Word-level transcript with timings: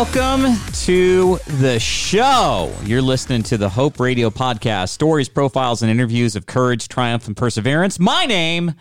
Welcome 0.00 0.56
to 0.84 1.38
the 1.46 1.78
show. 1.78 2.74
You're 2.84 3.02
listening 3.02 3.42
to 3.42 3.58
the 3.58 3.68
Hope 3.68 4.00
Radio 4.00 4.30
podcast 4.30 4.88
stories, 4.88 5.28
profiles, 5.28 5.82
and 5.82 5.90
interviews 5.90 6.36
of 6.36 6.46
courage, 6.46 6.88
triumph, 6.88 7.26
and 7.26 7.36
perseverance. 7.36 8.00
My 8.00 8.24
name. 8.24 8.72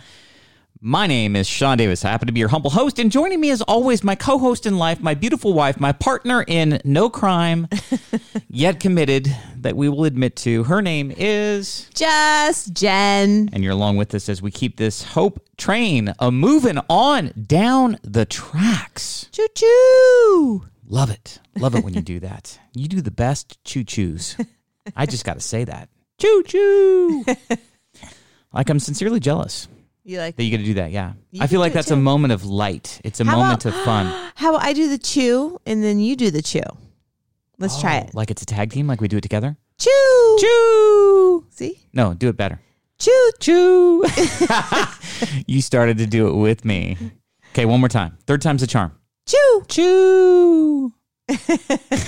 My 0.79 1.07
name 1.07 1.35
is 1.35 1.45
Sean 1.45 1.77
Davis. 1.77 2.05
I 2.05 2.09
happen 2.11 2.27
to 2.27 2.31
be 2.31 2.39
your 2.39 2.47
humble 2.47 2.69
host, 2.69 2.99
and 2.99 3.11
joining 3.11 3.41
me 3.41 3.49
as 3.49 3.61
always, 3.63 4.01
my 4.01 4.15
co-host 4.15 4.65
in 4.65 4.77
life, 4.77 5.01
my 5.01 5.13
beautiful 5.13 5.51
wife, 5.53 5.77
my 5.77 5.91
partner 5.91 6.45
in 6.47 6.79
no 6.85 7.09
crime, 7.09 7.67
yet 8.47 8.79
committed 8.79 9.27
that 9.57 9.75
we 9.75 9.89
will 9.89 10.05
admit 10.05 10.37
to. 10.37 10.63
Her 10.63 10.81
name 10.81 11.11
is 11.17 11.89
Just 11.93 12.71
Jen. 12.71 13.49
and 13.51 13.61
you're 13.61 13.73
along 13.73 13.97
with 13.97 14.15
us 14.15 14.29
as 14.29 14.41
we 14.41 14.51
keep 14.51 14.77
this 14.77 15.03
hope 15.03 15.45
train 15.57 16.13
a 16.17 16.31
moving 16.31 16.79
on 16.89 17.33
down 17.45 17.97
the 18.03 18.25
tracks. 18.25 19.27
Choo 19.33 19.47
choo. 19.53 20.63
Love 20.89 21.11
it. 21.11 21.39
Love 21.57 21.75
it 21.75 21.83
when 21.83 21.93
you 21.93 22.01
do 22.13 22.19
that. 22.21 22.59
You 22.73 22.87
do 22.87 22.99
the 23.01 23.11
best 23.11 23.63
choo 23.63 23.83
choos. 23.83 24.35
I 24.95 25.05
just 25.05 25.23
got 25.23 25.35
to 25.35 25.39
say 25.39 25.63
that. 25.65 25.87
Choo 26.19 26.43
choo. 26.45 27.25
like 28.53 28.69
I'm 28.69 28.79
sincerely 28.79 29.19
jealous 29.19 29.67
You 30.03 30.17
like 30.19 30.35
that 30.35 30.43
you 30.43 30.49
get 30.49 30.57
to 30.57 30.63
do 30.63 30.73
that. 30.75 30.91
Yeah. 30.91 31.13
You 31.31 31.43
I 31.43 31.47
feel 31.47 31.59
like 31.59 31.73
that's 31.73 31.91
a 31.91 31.95
moment 31.95 32.33
of 32.33 32.43
light. 32.45 32.99
It's 33.03 33.19
a 33.19 33.23
How 33.25 33.37
moment 33.37 33.65
about- 33.65 33.77
of 33.79 33.85
fun. 33.85 34.31
how 34.35 34.49
about 34.55 34.65
I 34.65 34.73
do 34.73 34.89
the 34.89 34.97
chew 34.97 35.59
and 35.65 35.83
then 35.83 35.99
you 35.99 36.15
do 36.15 36.31
the 36.31 36.41
chew? 36.41 36.61
Let's 37.59 37.79
try 37.79 37.99
Oh, 37.99 38.03
it. 38.07 38.15
Like 38.15 38.31
it's 38.31 38.41
a 38.41 38.45
tag 38.45 38.71
team, 38.71 38.87
like 38.87 38.99
we 39.01 39.07
do 39.07 39.17
it 39.17 39.21
together. 39.21 39.55
Chew. 39.77 40.37
Choo. 40.41 41.45
See? 41.51 41.79
No, 41.93 42.13
do 42.13 42.29
it 42.29 42.35
better. 42.37 42.59
Chew. 42.97 43.31
Choo. 43.39 44.05
you 45.47 45.61
started 45.61 45.97
to 45.99 46.07
do 46.07 46.27
it 46.29 46.33
with 46.33 46.65
me. 46.65 46.97
Okay, 47.53 47.65
one 47.65 47.79
more 47.79 47.89
time. 47.89 48.17
Third 48.27 48.41
time's 48.41 48.61
the 48.61 48.67
charm. 48.67 48.93
Chew. 49.25 49.63
Choo. 49.67 50.93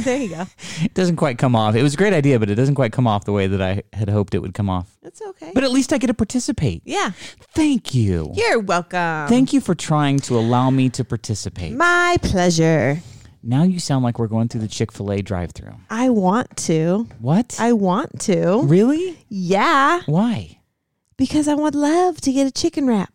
there 0.03 0.17
you 0.17 0.29
go. 0.29 0.45
It 0.81 0.95
doesn't 0.95 1.15
quite 1.17 1.37
come 1.37 1.55
off. 1.55 1.75
It 1.75 1.83
was 1.83 1.93
a 1.93 1.97
great 1.97 2.13
idea, 2.13 2.39
but 2.39 2.49
it 2.49 2.55
doesn't 2.55 2.73
quite 2.73 2.91
come 2.91 3.05
off 3.05 3.25
the 3.25 3.31
way 3.31 3.45
that 3.45 3.61
I 3.61 3.83
had 3.93 4.09
hoped 4.09 4.33
it 4.33 4.39
would 4.39 4.55
come 4.55 4.67
off. 4.69 4.97
That's 5.03 5.21
okay. 5.21 5.51
But 5.53 5.63
at 5.63 5.71
least 5.71 5.93
I 5.93 5.99
get 5.99 6.07
to 6.07 6.13
participate. 6.15 6.81
yeah. 6.85 7.11
Thank 7.53 7.93
you. 7.93 8.31
You're 8.33 8.59
welcome. 8.59 9.27
Thank 9.27 9.53
you 9.53 9.61
for 9.61 9.75
trying 9.75 10.17
to 10.21 10.37
allow 10.39 10.71
me 10.71 10.89
to 10.89 11.03
participate. 11.03 11.73
My 11.73 12.17
pleasure. 12.23 12.99
Now 13.43 13.61
you 13.63 13.79
sound 13.79 14.03
like 14.03 14.17
we're 14.17 14.27
going 14.27 14.47
through 14.47 14.61
the 14.61 14.67
Chick 14.67 14.91
fil 14.91 15.11
A 15.11 15.21
drive 15.21 15.51
through. 15.51 15.75
I 15.89 16.09
want 16.09 16.57
to. 16.65 17.07
What? 17.19 17.57
I 17.59 17.73
want 17.73 18.21
to. 18.21 18.61
really? 18.63 19.23
Yeah. 19.29 20.01
Why? 20.07 20.59
Because 21.17 21.47
I 21.47 21.53
would 21.53 21.75
love 21.75 22.19
to 22.21 22.31
get 22.31 22.47
a 22.47 22.51
chicken 22.51 22.87
wrap. 22.87 23.13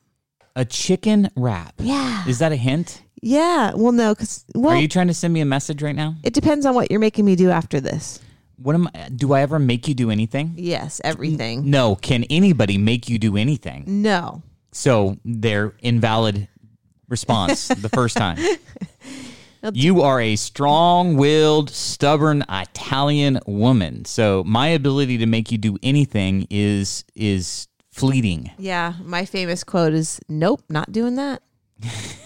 A 0.54 0.64
chicken 0.64 1.30
wrap. 1.34 1.74
Yeah. 1.78 2.24
Is 2.28 2.38
that 2.38 2.52
a 2.52 2.56
hint? 2.56 3.02
Yeah. 3.26 3.72
Well, 3.74 3.90
no, 3.90 4.14
because, 4.14 4.44
well, 4.54 4.74
Are 4.74 4.80
you 4.80 4.86
trying 4.86 5.08
to 5.08 5.14
send 5.14 5.34
me 5.34 5.40
a 5.40 5.44
message 5.44 5.82
right 5.82 5.96
now? 5.96 6.14
it 6.22 6.32
depends 6.32 6.64
on 6.64 6.74
what 6.76 6.90
you're 6.92 7.00
making 7.00 7.24
me 7.24 7.34
do 7.34 7.50
after 7.50 7.80
this. 7.80 8.20
What 8.56 8.74
am 8.76 8.88
I, 8.94 9.08
do 9.08 9.32
I 9.32 9.40
ever 9.42 9.58
make 9.58 9.88
you 9.88 9.94
do 9.94 10.10
anything? 10.10 10.52
Yes, 10.56 11.00
everything. 11.02 11.68
No. 11.68 11.96
Can 11.96 12.24
anybody 12.30 12.78
make 12.78 13.08
you 13.08 13.18
do 13.18 13.36
anything? 13.36 13.82
No. 13.86 14.42
So 14.70 15.16
they're 15.24 15.74
invalid 15.80 16.48
response 17.08 17.66
the 17.86 17.88
first 17.88 18.16
time. 18.16 18.38
You 19.72 20.02
are 20.02 20.20
a 20.20 20.36
strong 20.36 21.16
willed, 21.16 21.70
stubborn 21.70 22.44
Italian 22.48 23.40
woman. 23.46 24.04
So 24.04 24.44
my 24.46 24.68
ability 24.68 25.18
to 25.18 25.26
make 25.26 25.50
you 25.50 25.58
do 25.58 25.76
anything 25.82 26.46
is 26.48 27.04
is 27.16 27.66
fleeting. 27.90 28.52
Yeah, 28.58 28.94
my 29.02 29.24
famous 29.24 29.64
quote 29.64 29.94
is 29.94 30.20
nope, 30.28 30.62
not 30.68 30.92
doing 30.92 31.16
that. 31.16 31.42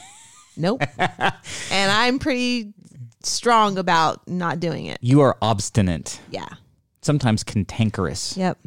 nope. 0.60 0.82
and 0.98 1.90
I'm 1.90 2.18
pretty 2.18 2.72
strong 3.22 3.78
about 3.78 4.26
not 4.28 4.60
doing 4.60 4.86
it. 4.86 4.98
You 5.00 5.20
are 5.22 5.36
obstinate, 5.42 6.20
Yeah. 6.30 6.48
sometimes 7.02 7.44
cantankerous. 7.44 8.36
Yep. 8.36 8.58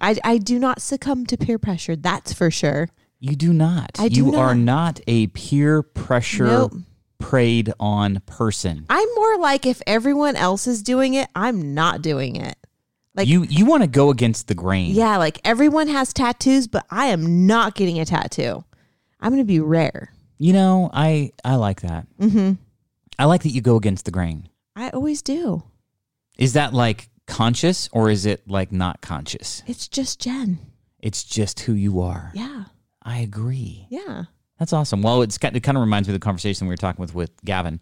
I, 0.00 0.16
I 0.24 0.38
do 0.38 0.58
not 0.58 0.80
succumb 0.80 1.26
to 1.26 1.36
peer 1.36 1.58
pressure. 1.58 1.96
That's 1.96 2.32
for 2.32 2.50
sure. 2.50 2.88
You 3.20 3.34
do 3.34 3.52
not. 3.52 3.96
I 3.98 4.08
do 4.08 4.16
you 4.16 4.34
are 4.36 4.54
not. 4.54 4.98
not 4.98 5.00
a 5.08 5.26
peer 5.28 5.82
pressure 5.82 6.46
Nope. 6.46 6.74
preyed 7.18 7.72
on 7.80 8.20
person. 8.26 8.86
I'm 8.88 9.08
more 9.16 9.38
like 9.38 9.66
if 9.66 9.82
everyone 9.88 10.36
else 10.36 10.66
is 10.68 10.82
doing 10.82 11.14
it, 11.14 11.28
I'm 11.34 11.74
not 11.74 12.00
doing 12.00 12.36
it. 12.36 12.56
Like- 13.16 13.26
you 13.26 13.42
you 13.42 13.66
want 13.66 13.82
to 13.82 13.88
go 13.88 14.10
against 14.10 14.46
the 14.46 14.54
grain. 14.54 14.92
Yeah, 14.94 15.16
like 15.16 15.40
everyone 15.44 15.88
has 15.88 16.12
tattoos, 16.12 16.68
but 16.68 16.86
I 16.90 17.06
am 17.06 17.46
not 17.48 17.74
getting 17.74 17.98
a 17.98 18.04
tattoo. 18.04 18.62
I'm 19.20 19.32
going 19.32 19.42
to 19.42 19.44
be 19.44 19.58
rare. 19.58 20.12
You 20.38 20.52
know, 20.52 20.90
I 20.92 21.32
I 21.44 21.56
like 21.56 21.80
that. 21.82 22.06
Mm-hmm. 22.20 22.52
I 23.18 23.24
like 23.24 23.42
that 23.42 23.50
you 23.50 23.60
go 23.60 23.76
against 23.76 24.04
the 24.04 24.10
grain. 24.10 24.48
I 24.76 24.90
always 24.90 25.22
do. 25.22 25.64
Is 26.38 26.52
that 26.52 26.72
like 26.72 27.08
conscious 27.26 27.88
or 27.92 28.08
is 28.10 28.24
it 28.26 28.48
like 28.48 28.70
not 28.70 29.00
conscious? 29.00 29.62
It's 29.66 29.88
just 29.88 30.20
Jen. 30.20 30.58
It's 31.00 31.24
just 31.24 31.60
who 31.60 31.72
you 31.72 32.00
are. 32.00 32.30
Yeah. 32.34 32.64
I 33.02 33.18
agree. 33.18 33.86
Yeah. 33.90 34.24
That's 34.58 34.72
awesome. 34.72 35.02
Well, 35.02 35.22
it's 35.22 35.38
kind- 35.38 35.56
it 35.56 35.60
kind 35.62 35.76
of 35.76 35.80
reminds 35.82 36.08
me 36.08 36.14
of 36.14 36.20
the 36.20 36.24
conversation 36.24 36.66
we 36.68 36.72
were 36.72 36.76
talking 36.76 37.00
with 37.00 37.14
with 37.14 37.30
Gavin. 37.44 37.80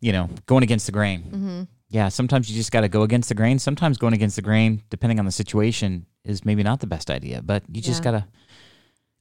You 0.00 0.12
know, 0.12 0.28
going 0.46 0.62
against 0.62 0.86
the 0.86 0.92
grain. 0.92 1.22
Mm-hmm. 1.22 1.62
Yeah, 1.90 2.08
sometimes 2.08 2.48
you 2.50 2.56
just 2.56 2.72
got 2.72 2.80
to 2.80 2.88
go 2.88 3.02
against 3.02 3.28
the 3.28 3.34
grain. 3.34 3.58
Sometimes 3.58 3.98
going 3.98 4.14
against 4.14 4.36
the 4.36 4.42
grain, 4.42 4.82
depending 4.90 5.18
on 5.18 5.26
the 5.26 5.32
situation, 5.32 6.06
is 6.24 6.44
maybe 6.44 6.62
not 6.62 6.80
the 6.80 6.86
best 6.86 7.10
idea. 7.10 7.42
But 7.42 7.62
you 7.70 7.82
just 7.82 8.00
Yeah. 8.00 8.12
gotta. 8.12 8.26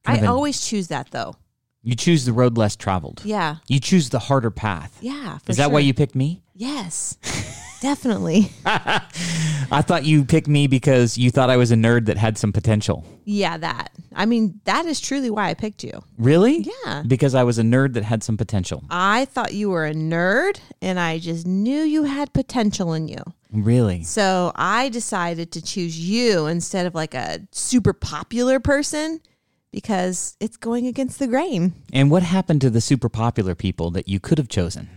I 0.05 0.25
always 0.25 0.61
choose 0.66 0.88
that 0.88 1.11
though. 1.11 1.35
You 1.84 1.96
choose 1.96 2.25
the 2.25 2.34
road 2.34 2.58
less 2.58 2.75
traveled. 2.75 3.22
Yeah. 3.25 3.56
You 3.68 3.80
choose 3.80 4.09
the 4.09 4.19
harder 4.19 4.52
path. 4.52 4.97
Yeah. 5.02 5.40
Is 5.47 5.58
that 5.58 5.72
why 5.72 5.80
you 5.80 5.94
picked 5.94 6.16
me? 6.16 6.44
Yes. 6.53 7.18
Definitely. 7.81 8.52
I 8.64 9.81
thought 9.81 10.06
you 10.06 10.24
picked 10.24 10.47
me 10.47 10.68
because 10.68 11.18
you 11.18 11.31
thought 11.31 11.50
I 11.50 11.58
was 11.58 11.72
a 11.72 11.75
nerd 11.75 12.06
that 12.06 12.18
had 12.18 12.38
some 12.38 12.53
potential. 12.53 13.03
Yeah, 13.25 13.58
that. 13.58 13.92
I 14.14 14.28
mean, 14.28 14.59
that 14.66 14.86
is 14.86 15.02
truly 15.02 15.31
why 15.31 15.50
I 15.50 15.56
picked 15.56 15.84
you. 15.84 16.03
Really? 16.19 16.68
Yeah. 16.86 17.02
Because 17.08 17.34
I 17.34 17.44
was 17.44 17.58
a 17.58 17.64
nerd 17.64 17.94
that 17.94 18.03
had 18.03 18.22
some 18.22 18.38
potential. 18.38 18.84
I 18.92 19.25
thought 19.25 19.56
you 19.56 19.72
were 19.72 19.88
a 19.88 19.96
nerd 19.96 20.59
and 20.80 21.00
I 21.00 21.18
just 21.18 21.48
knew 21.48 21.81
you 21.81 22.03
had 22.03 22.31
potential 22.34 22.94
in 22.94 23.08
you. 23.08 23.24
Really? 23.52 24.03
So 24.03 24.52
I 24.56 24.90
decided 24.90 25.52
to 25.53 25.62
choose 25.63 26.00
you 26.00 26.46
instead 26.46 26.86
of 26.86 26.94
like 26.94 27.16
a 27.16 27.40
super 27.50 27.94
popular 27.94 28.59
person 28.59 29.22
because 29.71 30.35
it's 30.39 30.57
going 30.57 30.87
against 30.87 31.19
the 31.19 31.27
grain. 31.27 31.73
And 31.93 32.11
what 32.11 32.23
happened 32.23 32.61
to 32.61 32.69
the 32.69 32.81
super 32.81 33.09
popular 33.09 33.55
people 33.55 33.91
that 33.91 34.07
you 34.07 34.19
could 34.19 34.37
have 34.37 34.47
chosen? 34.49 34.89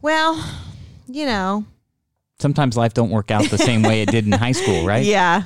Well, 0.00 0.42
you 1.06 1.26
know. 1.26 1.64
Sometimes 2.38 2.76
life 2.76 2.94
don't 2.94 3.10
work 3.10 3.30
out 3.30 3.44
the 3.50 3.58
same 3.58 3.82
way 3.82 4.02
it 4.02 4.10
did 4.10 4.24
in 4.26 4.32
high 4.32 4.52
school, 4.52 4.84
right? 4.86 5.04
Yeah. 5.04 5.42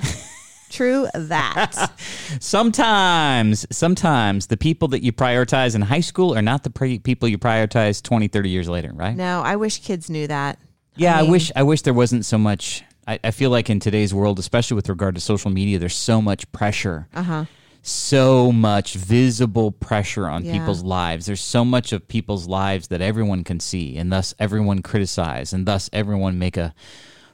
True 0.71 1.07
that. 1.15 1.93
Sometimes, 2.41 3.67
sometimes 3.71 4.49
the 4.49 4.57
people 4.57 4.89
that 4.89 5.03
you 5.03 5.13
prioritize 5.13 5.75
in 5.77 5.83
high 5.83 6.01
school 6.01 6.37
are 6.37 6.43
not 6.43 6.65
the 6.65 6.71
pre- 6.71 6.99
people 6.99 7.29
you 7.29 7.39
prioritize 7.39 8.03
20, 8.03 8.27
30 8.29 8.51
years 8.51 8.69
later, 8.69 8.91
right? 8.93 9.15
no, 9.17 9.43
I 9.43 9.57
wish 9.57 9.79
kids 9.79 10.11
knew 10.11 10.27
that. 10.27 10.59
Yeah, 10.97 11.19
I, 11.19 11.23
mean- 11.23 11.31
wish 11.31 11.53
I 11.55 11.63
wish 11.63 11.83
there 11.83 11.95
wasn't 11.95 12.25
so 12.25 12.37
much. 12.39 12.83
I, 13.07 13.21
I 13.23 13.31
feel 13.31 13.51
like 13.51 13.71
in 13.71 13.79
today's 13.79 14.13
world, 14.13 14.39
especially 14.41 14.75
with 14.75 14.89
regard 14.89 15.15
to 15.15 15.21
social 15.21 15.51
media, 15.51 15.79
there's 15.79 15.95
so 15.95 16.21
much 16.21 16.51
pressure, 16.53 17.07
Uh 17.15 17.23
huh. 17.23 17.45
So 17.89 18.51
much 18.53 18.95
visible 18.95 19.71
pressure 19.71 20.27
on 20.29 20.45
Yeah. 20.45 20.53
people's 20.59 20.83
lives. 20.83 21.27
There's 21.27 21.41
so 21.41 21.65
much 21.65 21.93
of 21.93 22.09
people's 22.09 22.47
lives 22.47 22.89
that 22.89 23.01
everyone 23.01 23.45
can 23.45 23.61
see, 23.61 23.97
and 23.97 24.11
thus 24.13 24.35
everyone 24.39 24.83
criticize, 24.83 25.53
and 25.53 25.67
thus 25.67 25.89
everyone 25.93 26.39
make 26.39 26.57
a 26.57 26.75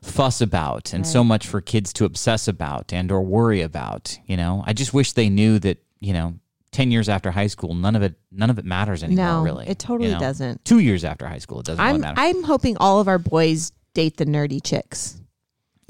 fuss 0.03 0.41
about, 0.41 0.93
and 0.93 1.07
so 1.07 1.23
much 1.23 1.47
for 1.47 1.61
kids 1.61 1.93
to 1.95 2.05
obsess 2.05 2.49
about 2.49 2.93
and 2.93 3.11
or 3.13 3.23
worry 3.23 3.61
about. 3.63 4.19
You 4.27 4.37
know, 4.37 4.63
I 4.67 4.73
just 4.73 4.93
wish 4.93 5.13
they 5.13 5.29
knew 5.29 5.59
that. 5.61 5.79
You 6.01 6.13
know. 6.13 6.35
10 6.73 6.91
years 6.91 7.07
after 7.11 7.31
high 7.31 7.49
school 7.49 7.75
none 7.75 7.95
of 7.95 8.03
it 8.03 8.15
none 8.31 8.49
of 8.49 8.59
it 8.59 8.65
matters 8.65 9.03
anymore 9.05 9.27
No, 9.27 9.43
really 9.43 9.69
it 9.69 9.79
totally 9.79 10.09
you 10.09 10.15
know? 10.15 10.21
doesn't. 10.21 10.65
two 10.65 10.79
years 10.79 11.05
after 11.05 11.27
high 11.29 11.37
school 11.37 11.61
it 11.61 11.67
doesn't 11.67 11.85
I'm 11.85 12.01
matter 12.01 12.19
I'm 12.19 12.43
hoping 12.45 12.79
all 12.79 12.99
of 12.99 13.09
our 13.09 13.19
boys 13.19 13.73
date 13.93 14.17
the 14.17 14.25
nerdy 14.25 14.59
chicks. 14.65 15.21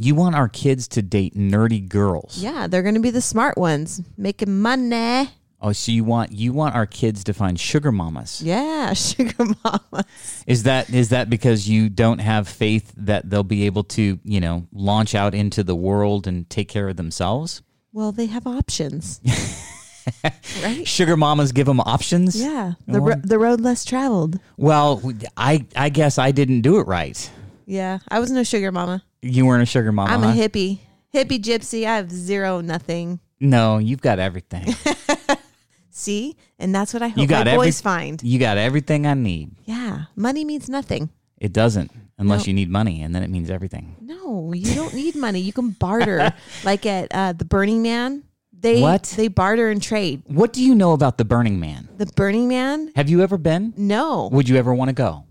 You 0.02 0.16
want 0.16 0.34
our 0.34 0.48
kids 0.48 0.88
to 0.88 1.02
date 1.02 1.36
nerdy 1.36 1.88
girls. 1.88 2.38
Yeah, 2.42 2.66
they're 2.66 2.82
going 2.82 2.96
to 2.96 3.00
be 3.00 3.10
the 3.10 3.20
smart 3.20 3.56
ones, 3.56 4.02
making 4.16 4.60
money. 4.60 5.30
Oh, 5.60 5.70
so 5.70 5.92
you 5.92 6.02
want 6.02 6.32
you 6.32 6.52
want 6.52 6.74
our 6.74 6.86
kids 6.86 7.22
to 7.24 7.32
find 7.32 7.58
sugar 7.58 7.92
mamas. 7.92 8.42
Yeah, 8.42 8.92
sugar 8.94 9.44
mamas. 9.62 10.44
Is 10.44 10.64
that 10.64 10.90
is 10.90 11.10
that 11.10 11.30
because 11.30 11.68
you 11.68 11.88
don't 11.88 12.18
have 12.18 12.48
faith 12.48 12.92
that 12.96 13.30
they'll 13.30 13.44
be 13.44 13.66
able 13.66 13.84
to, 13.84 14.18
you 14.24 14.40
know, 14.40 14.66
launch 14.72 15.14
out 15.14 15.36
into 15.36 15.62
the 15.62 15.76
world 15.76 16.26
and 16.26 16.50
take 16.50 16.68
care 16.68 16.88
of 16.88 16.96
themselves? 16.96 17.62
Well, 17.92 18.10
they 18.10 18.26
have 18.26 18.44
options, 18.44 19.20
right? 20.64 20.88
Sugar 20.88 21.16
mamas 21.16 21.52
give 21.52 21.66
them 21.66 21.78
options? 21.78 22.34
Yeah, 22.42 22.72
the 22.88 23.00
ro- 23.00 23.20
the 23.22 23.38
road 23.38 23.60
less 23.60 23.84
traveled. 23.84 24.40
Well, 24.56 25.00
I 25.36 25.64
I 25.76 25.90
guess 25.90 26.18
I 26.18 26.32
didn't 26.32 26.62
do 26.62 26.80
it 26.80 26.88
right. 26.88 27.30
Yeah, 27.66 28.00
I 28.08 28.18
was 28.18 28.32
no 28.32 28.42
sugar 28.42 28.72
mama. 28.72 29.04
You 29.22 29.46
weren't 29.46 29.62
a 29.62 29.66
sugar 29.66 29.92
mama. 29.92 30.12
I'm 30.12 30.22
huh? 30.22 30.30
a 30.30 30.32
hippie, 30.48 30.80
hippie 31.14 31.40
gypsy. 31.40 31.86
I 31.86 31.96
have 31.96 32.10
zero 32.10 32.60
nothing. 32.60 33.20
No, 33.40 33.78
you've 33.78 34.00
got 34.02 34.18
everything. 34.18 34.74
See, 35.90 36.36
and 36.58 36.74
that's 36.74 36.94
what 36.94 37.02
I 37.02 37.08
hope 37.08 37.18
You 37.18 37.26
got 37.26 37.46
my 37.46 37.52
every- 37.52 37.66
boys 37.66 37.80
find. 37.80 38.22
you 38.22 38.38
got 38.38 38.56
everything 38.56 39.06
I 39.06 39.14
need. 39.14 39.52
Yeah, 39.64 40.04
money 40.16 40.44
means 40.44 40.68
nothing. 40.68 41.10
It 41.38 41.52
doesn't 41.52 41.90
unless 42.18 42.46
you 42.46 42.54
need 42.54 42.70
money, 42.70 43.02
and 43.02 43.14
then 43.14 43.22
it 43.24 43.30
means 43.30 43.50
everything. 43.50 43.96
No, 44.00 44.52
you 44.52 44.74
don't 44.74 44.94
need 44.94 45.16
money. 45.16 45.40
You 45.40 45.52
can 45.52 45.70
barter, 45.70 46.32
like 46.64 46.86
at 46.86 47.08
uh, 47.12 47.32
the 47.32 47.44
Burning 47.44 47.82
Man. 47.82 48.22
They 48.52 48.80
What? 48.80 49.12
they 49.16 49.26
barter 49.26 49.70
and 49.70 49.82
trade. 49.82 50.22
What 50.26 50.52
do 50.52 50.62
you 50.62 50.74
know 50.76 50.92
about 50.92 51.18
the 51.18 51.24
Burning 51.24 51.58
Man? 51.58 51.88
The 51.96 52.06
Burning 52.06 52.46
Man? 52.48 52.92
Have 52.94 53.10
you 53.10 53.20
ever 53.22 53.36
been? 53.36 53.74
No. 53.76 54.28
Would 54.32 54.48
you 54.48 54.56
ever 54.56 54.72
want 54.72 54.88
to 54.90 54.92
go? 54.94 55.24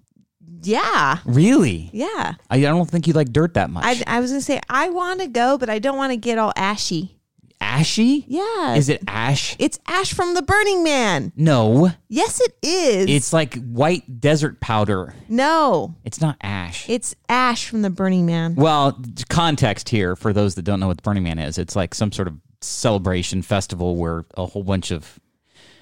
Yeah. 0.64 1.18
Really? 1.26 1.90
Yeah. 1.94 2.34
I 2.50 2.58
I 2.58 2.62
don't 2.62 2.90
think 2.90 3.08
you 3.08 3.14
like 3.14 3.32
dirt 3.34 3.54
that 3.56 3.70
much. 3.70 3.84
I, 3.86 4.18
I 4.18 4.20
was 4.20 4.32
gonna 4.32 4.42
say 4.42 4.60
I 4.70 4.90
want 4.90 5.22
to 5.22 5.28
go, 5.28 5.58
but 5.58 5.70
I 5.70 5.80
don't 5.80 5.98
want 5.98 6.12
to 6.12 6.18
get 6.18 6.38
all 6.38 6.54
ashy. 6.56 7.18
Ashy? 7.64 8.26
Yeah. 8.28 8.74
Is 8.74 8.90
it 8.90 9.04
ash? 9.08 9.56
It's 9.60 9.78
ash 9.88 10.14
from 10.14 10.34
the 10.34 10.42
Burning 10.42 10.84
Man. 10.84 11.32
No. 11.36 11.92
Yes, 12.10 12.42
it 12.42 12.56
is. 12.64 13.08
It's 13.08 13.32
like 13.34 13.56
white 13.64 14.20
desert 14.20 14.60
powder. 14.60 15.14
no. 15.30 15.96
It's 16.04 16.20
not 16.20 16.38
ash. 16.42 16.90
It's 16.90 17.16
ash 17.30 17.68
from 17.70 17.84
the 17.84 17.92
Burning 17.92 18.26
Man. 18.26 18.56
well, 18.56 19.00
context 19.30 19.90
here 19.90 20.16
for 20.16 20.34
those 20.34 20.56
that 20.56 20.64
don't 20.64 20.80
know 20.80 20.88
what 20.88 20.98
the 20.98 21.04
Burning 21.04 21.22
Man 21.24 21.38
is. 21.38 21.60
It's 21.60 21.76
like 21.76 21.94
some 21.94 22.12
sort 22.12 22.28
of 22.28 22.34
celebration 22.62 23.42
festival 23.44 23.96
where 23.96 24.26
a 24.36 24.46
whole 24.48 24.64
bunch 24.64 24.90
of 24.92 25.20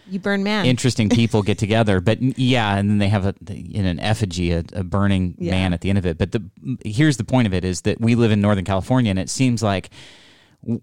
You 0.09 0.19
burn 0.19 0.43
man. 0.43 0.65
interesting 0.65 1.09
people 1.09 1.41
get 1.43 1.57
together. 1.57 2.01
But 2.01 2.21
yeah, 2.21 2.75
and 2.77 2.89
then 2.89 2.97
they 2.97 3.09
have 3.09 3.25
a 3.25 3.35
in 3.49 3.85
an 3.85 3.99
effigy 3.99 4.51
a, 4.51 4.63
a 4.73 4.83
burning 4.83 5.35
Yeah. 5.37 5.51
man 5.51 5.73
at 5.73 5.81
the 5.81 5.89
end 5.89 5.97
of 5.97 6.05
it. 6.05 6.17
But 6.17 6.31
the 6.31 6.43
here's 6.83 7.17
the 7.17 7.23
point 7.23 7.47
of 7.47 7.53
it 7.53 7.63
is 7.63 7.81
that 7.81 7.99
we 8.01 8.15
live 8.15 8.31
in 8.31 8.41
Northern 8.41 8.65
California, 8.65 9.09
and 9.09 9.19
it 9.19 9.29
seems 9.29 9.61
like 9.63 9.89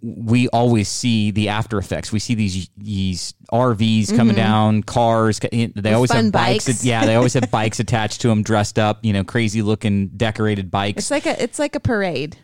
we 0.01 0.49
always 0.49 0.89
see 0.89 1.31
the 1.31 1.51
after 1.51 1.77
effects. 1.79 2.11
We 2.11 2.19
see 2.19 2.35
these 2.35 2.71
these 2.79 3.35
RVs 3.53 4.17
coming 4.17 4.35
down, 4.35 4.83
cars. 4.83 5.39
They 5.39 5.71
always 5.93 6.11
Mm-hmm. 6.11 6.25
have 6.25 6.33
bikes. 6.33 6.67
bikes. 6.67 6.85
Yeah, 6.85 7.05
they 7.05 7.15
always 7.15 7.35
have 7.35 7.51
bikes 7.51 7.79
attached 7.79 8.23
to 8.23 8.29
them, 8.29 8.43
dressed 8.43 8.79
up. 8.79 9.05
You 9.05 9.13
know, 9.13 9.23
crazy 9.25 9.61
looking 9.61 10.09
decorated 10.09 10.71
bikes 10.71 10.99
it's 10.99 11.11
like 11.11 11.27
a 11.27 11.43
it's 11.43 11.59
like 11.59 11.75
a 11.75 11.81
parade. 11.81 12.39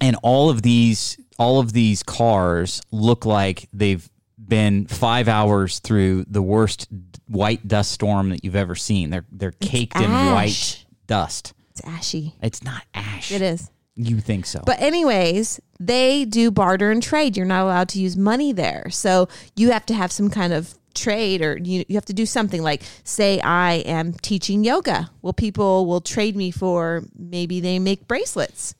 and 0.00 0.16
all 0.24 0.50
of 0.50 0.62
these 0.62 1.16
all 1.38 1.60
of 1.60 1.72
these 1.72 2.02
cars 2.02 2.80
look 2.90 3.24
like 3.24 3.68
they've 3.72 4.08
been 4.46 4.86
five 4.86 5.28
hours 5.28 5.78
through 5.78 6.24
the 6.28 6.42
worst 6.42 6.88
white 7.26 7.66
dust 7.66 7.92
storm 7.92 8.30
that 8.30 8.44
you've 8.44 8.56
ever 8.56 8.74
seen. 8.74 9.10
They're 9.10 9.26
they're 9.30 9.52
caked 9.52 9.96
in 9.96 10.10
white 10.10 10.84
dust. 11.06 11.54
It's 11.70 11.82
ashy. 11.84 12.34
It's 12.42 12.62
not 12.62 12.84
ash. 12.94 13.32
It 13.32 13.42
is. 13.42 13.70
You 13.96 14.20
think 14.20 14.46
so? 14.46 14.60
But 14.66 14.80
anyways, 14.80 15.60
they 15.78 16.24
do 16.24 16.50
barter 16.50 16.90
and 16.90 17.02
trade. 17.02 17.36
You're 17.36 17.46
not 17.46 17.62
allowed 17.62 17.88
to 17.90 18.00
use 18.00 18.16
money 18.16 18.52
there. 18.52 18.90
So 18.90 19.28
you 19.54 19.70
have 19.70 19.86
to 19.86 19.94
have 19.94 20.10
some 20.10 20.30
kind 20.30 20.52
of 20.52 20.76
trade 20.94 21.42
or 21.42 21.58
you, 21.58 21.84
you 21.88 21.96
have 21.96 22.04
to 22.06 22.12
do 22.12 22.26
something 22.26 22.62
like 22.62 22.82
say 23.02 23.40
I 23.40 23.74
am 23.74 24.12
teaching 24.14 24.64
yoga. 24.64 25.10
Well, 25.22 25.32
people 25.32 25.86
will 25.86 26.00
trade 26.00 26.36
me 26.36 26.50
for 26.50 27.04
maybe 27.16 27.60
they 27.60 27.78
make 27.78 28.08
bracelets. 28.08 28.74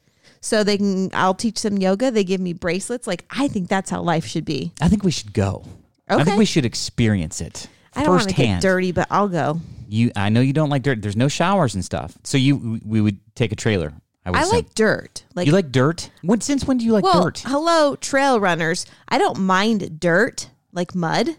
So 0.44 0.62
they 0.62 0.76
can 0.76 1.11
I'll 1.14 1.35
teach 1.35 1.62
them 1.62 1.79
yoga, 1.79 2.11
they 2.11 2.25
give 2.25 2.41
me 2.41 2.52
bracelets. 2.52 3.06
Like 3.06 3.25
I 3.31 3.49
think 3.49 3.69
that's 3.69 3.91
how 3.91 4.02
life 4.02 4.26
should 4.26 4.44
be. 4.44 4.73
I 4.81 4.88
think 4.88 5.02
we 5.02 5.11
should 5.11 5.32
go. 5.32 5.64
Okay. 6.11 6.20
I 6.20 6.25
think 6.25 6.38
we 6.38 6.44
should 6.44 6.67
experience 6.67 7.41
it 7.41 7.69
I 7.96 8.02
don't 8.02 8.17
want 8.17 8.29
to 8.29 8.35
get 8.35 8.61
dirty, 8.61 8.93
but 8.93 9.06
I'll 9.11 9.29
go. 9.29 9.61
You, 9.88 10.11
I 10.17 10.29
know 10.29 10.41
you 10.41 10.52
don't 10.52 10.70
like 10.70 10.82
dirt. 10.82 11.02
There's 11.02 11.17
no 11.17 11.29
showers 11.29 11.75
and 11.75 11.85
stuff. 11.85 12.17
So 12.25 12.38
you, 12.38 12.81
we 12.85 13.00
would 13.00 13.19
take 13.35 13.52
a 13.52 13.56
trailer. 13.56 13.93
I, 14.26 14.31
would 14.31 14.41
say 14.41 14.43
I 14.43 14.56
like 14.56 14.75
dirt. 14.75 15.25
Like 15.35 15.46
You 15.46 15.52
like 15.52 15.70
dirt? 15.70 16.11
When 16.23 16.41
since 16.41 16.64
when 16.64 16.79
do 16.79 16.85
you 16.85 16.93
like 16.93 17.05
well, 17.05 17.25
dirt? 17.25 17.43
hello, 17.47 17.94
trail 17.97 18.40
runners. 18.40 18.87
I 19.08 19.19
don't 19.19 19.40
mind 19.40 20.00
dirt, 20.00 20.49
like 20.73 20.94
mud, 20.94 21.37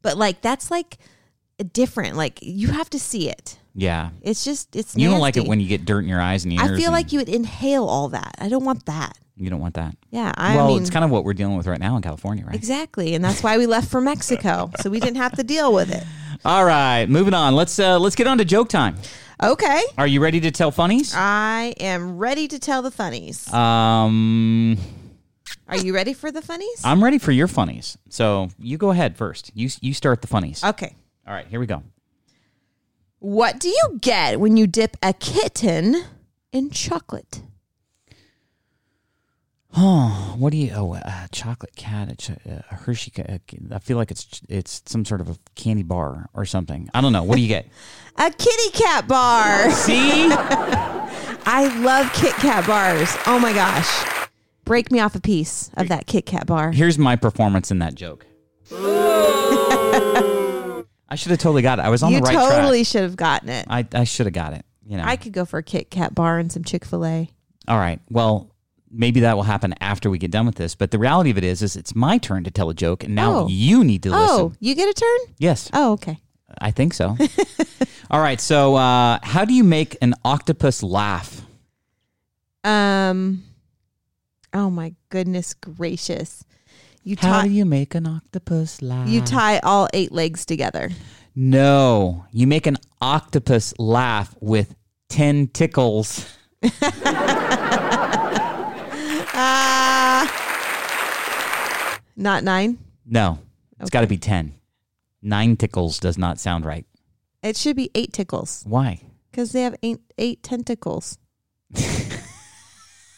but 0.00 0.16
like 0.16 0.40
that's 0.40 0.70
like 0.70 0.96
different. 1.72 2.16
Like 2.16 2.38
you 2.40 2.68
have 2.68 2.88
to 2.90 2.98
see 2.98 3.28
it. 3.28 3.58
Yeah. 3.74 4.10
It's 4.20 4.44
just 4.44 4.74
it's. 4.76 4.96
You 4.96 5.08
don't 5.10 5.20
like 5.20 5.36
it 5.36 5.46
when 5.46 5.60
you 5.60 5.68
get 5.68 5.84
dirt 5.84 6.00
in 6.00 6.08
your 6.08 6.20
eyes 6.20 6.44
and 6.44 6.52
ears. 6.52 6.62
I 6.62 6.76
feel 6.76 6.86
and 6.86 6.92
like 6.92 7.12
you 7.12 7.18
would 7.18 7.28
inhale 7.28 7.84
all 7.84 8.08
that. 8.10 8.34
I 8.38 8.48
don't 8.48 8.64
want 8.64 8.86
that. 8.86 9.18
you 9.36 9.50
don't 9.50 9.60
want 9.60 9.74
that. 9.74 9.96
Yeah, 10.10 10.32
I 10.36 10.56
well, 10.56 10.68
mean 10.68 10.80
it's 10.82 10.90
kind 10.90 11.04
of 11.04 11.10
what 11.10 11.24
we're 11.24 11.32
dealing 11.34 11.56
with 11.56 11.66
right 11.66 11.80
now 11.80 11.96
in 11.96 12.02
California, 12.02 12.44
right? 12.44 12.54
exactly, 12.54 13.14
and 13.14 13.24
that's 13.24 13.42
why 13.42 13.56
we 13.58 13.66
left 13.66 13.90
for 13.90 14.00
Mexico, 14.00 14.70
so 14.80 14.90
we 14.90 15.00
didn't 15.00 15.16
have 15.16 15.32
to 15.36 15.42
deal 15.42 15.72
with 15.72 15.90
it. 15.90 16.04
All 16.44 16.64
right, 16.64 17.06
moving 17.06 17.34
on. 17.34 17.54
Let's 17.54 17.78
uh, 17.78 17.98
let's 17.98 18.14
get 18.16 18.26
on 18.26 18.38
to 18.38 18.44
joke 18.44 18.68
time. 18.68 18.96
Okay, 19.42 19.82
Are 19.98 20.06
you 20.06 20.22
ready 20.22 20.38
to 20.40 20.52
tell 20.52 20.70
funnies? 20.70 21.14
I 21.16 21.74
am 21.80 22.16
ready 22.18 22.46
to 22.46 22.60
tell 22.60 22.80
the 22.80 22.92
funnies. 22.92 23.52
Um, 23.52 24.78
Are 25.66 25.76
you 25.76 25.92
ready 25.94 26.12
for 26.12 26.30
the 26.30 26.42
funnies? 26.42 26.80
I'm 26.84 27.02
ready 27.02 27.18
for 27.18 27.32
your 27.32 27.48
funnies. 27.48 27.98
So 28.08 28.50
you 28.58 28.78
go 28.78 28.90
ahead 28.90 29.16
first. 29.16 29.50
You 29.54 29.68
you 29.80 29.94
start 29.94 30.20
the 30.20 30.28
funnies. 30.28 30.62
Okay. 30.62 30.94
All 31.26 31.34
right, 31.34 31.46
here 31.48 31.58
we 31.58 31.66
go. 31.66 31.82
What 33.22 33.60
do 33.60 33.68
you 33.68 33.98
get 34.00 34.40
when 34.40 34.56
you 34.56 34.66
dip 34.66 34.96
a 35.00 35.12
kitten 35.12 36.02
in 36.50 36.70
chocolate? 36.70 37.40
Oh, 39.76 40.34
what 40.36 40.50
do 40.50 40.56
you? 40.58 40.72
Oh, 40.74 40.94
a 40.94 41.28
chocolate 41.30 41.76
cat, 41.76 42.10
a, 42.10 42.16
ch- 42.16 42.30
a 42.30 42.64
Hershey. 42.74 43.12
Ca- 43.12 43.38
I 43.70 43.78
feel 43.78 43.96
like 43.96 44.10
it's 44.10 44.40
it's 44.48 44.82
some 44.86 45.04
sort 45.04 45.20
of 45.20 45.30
a 45.30 45.36
candy 45.54 45.84
bar 45.84 46.28
or 46.34 46.44
something. 46.44 46.90
I 46.92 47.00
don't 47.00 47.12
know. 47.12 47.22
What 47.22 47.36
do 47.36 47.42
you 47.42 47.48
get? 47.48 47.68
A 48.18 48.30
kitty 48.30 48.70
cat 48.72 49.06
bar. 49.08 49.70
See, 49.70 50.26
I 50.34 51.72
love 51.80 52.12
Kit 52.12 52.34
Kat 52.34 52.66
bars. 52.66 53.08
Oh 53.26 53.38
my 53.38 53.52
gosh. 53.54 54.28
Break 54.64 54.90
me 54.90 54.98
off 55.00 55.14
a 55.14 55.20
piece 55.20 55.70
of 55.74 55.88
that 55.88 56.06
Kit 56.06 56.26
Kat 56.26 56.46
bar. 56.46 56.72
here's 56.72 56.98
my 56.98 57.14
performance 57.16 57.70
in 57.70 57.78
that 57.78 57.94
joke. 57.94 58.26
I 61.12 61.14
should 61.14 61.30
have 61.30 61.40
totally 61.40 61.60
got 61.62 61.78
it. 61.78 61.82
I 61.82 61.90
was 61.90 62.02
on 62.02 62.10
You 62.12 62.18
the 62.20 62.22
right 62.24 62.32
You 62.32 62.38
totally 62.38 62.84
should 62.84 63.02
have 63.02 63.16
gotten 63.16 63.50
it. 63.50 63.66
I 63.68 63.86
I 63.92 64.04
should 64.04 64.24
have 64.26 64.32
got 64.32 64.54
it. 64.54 64.64
You 64.86 64.96
know. 64.96 65.04
I 65.04 65.16
could 65.16 65.32
go 65.32 65.44
for 65.44 65.58
a 65.58 65.62
Kit 65.62 65.90
Kat 65.90 66.14
bar 66.14 66.38
and 66.38 66.50
some 66.50 66.64
Chick 66.64 66.84
fil 66.84 67.04
A. 67.04 67.28
All 67.68 67.76
right. 67.78 68.00
Well, 68.10 68.50
maybe 68.90 69.20
that 69.20 69.36
will 69.36 69.42
happen 69.42 69.74
after 69.80 70.08
we 70.10 70.18
get 70.18 70.30
done 70.30 70.46
with 70.46 70.54
this. 70.56 70.74
But 70.74 70.90
the 70.90 70.98
reality 70.98 71.30
of 71.30 71.38
it 71.38 71.44
is, 71.44 71.62
is 71.62 71.76
it's 71.76 71.94
my 71.94 72.16
turn 72.18 72.44
to 72.44 72.50
tell 72.50 72.70
a 72.70 72.74
joke, 72.74 73.04
and 73.04 73.14
now 73.14 73.40
Oh. 73.40 73.46
you 73.48 73.84
need 73.84 74.02
to 74.04 74.10
listen. 74.10 74.26
Oh, 74.28 74.52
you 74.58 74.74
get 74.74 74.88
a 74.88 74.94
turn? 74.94 75.34
Yes, 75.38 75.70
Oh, 75.74 75.92
okay. 75.92 76.18
I 76.58 76.70
think 76.70 76.94
so. 76.94 77.16
All 78.10 78.20
right. 78.20 78.40
So, 78.40 78.74
uh, 78.74 79.18
how 79.22 79.44
do 79.44 79.52
you 79.54 79.64
make 79.64 79.96
an 80.02 80.14
octopus 80.24 80.82
laugh? 80.82 81.42
Um, 82.64 83.44
oh 84.52 84.70
my 84.70 84.94
goodness 85.08 85.54
gracious. 85.54 86.44
You 87.04 87.16
How 87.18 87.42
do 87.42 87.50
you 87.50 87.64
make 87.64 87.94
an 87.96 88.06
octopus 88.06 88.80
laugh? 88.80 89.08
you 89.08 89.20
tie 89.22 89.58
all 89.60 89.88
eight 89.92 90.12
legs 90.12 90.44
together. 90.46 90.90
no, 91.34 92.24
you 92.30 92.46
make 92.46 92.66
an 92.66 92.76
octopus 93.00 93.74
laugh 93.78 94.34
with 94.40 94.74
ten 95.08 95.48
tickles. 95.48 96.26
Ah. 99.34 100.28
not 102.16 102.44
nine. 102.44 102.78
No, 103.06 103.38
it's 103.80 103.90
got 103.90 104.02
to 104.02 104.06
be 104.06 104.18
ten. 104.18 104.54
Nine 105.22 105.56
tickles 105.56 105.98
does 105.98 106.18
not 106.18 106.38
sound 106.38 106.64
right. 106.66 106.84
It 107.42 107.56
should 107.56 107.76
be 107.76 107.90
eight 107.94 108.12
tickles 108.12 108.62
Why? 108.66 109.00
because 109.30 109.52
they 109.52 109.62
have 109.62 109.74
eight, 109.82 110.00
eight 110.18 110.42
tentacles. 110.42 111.18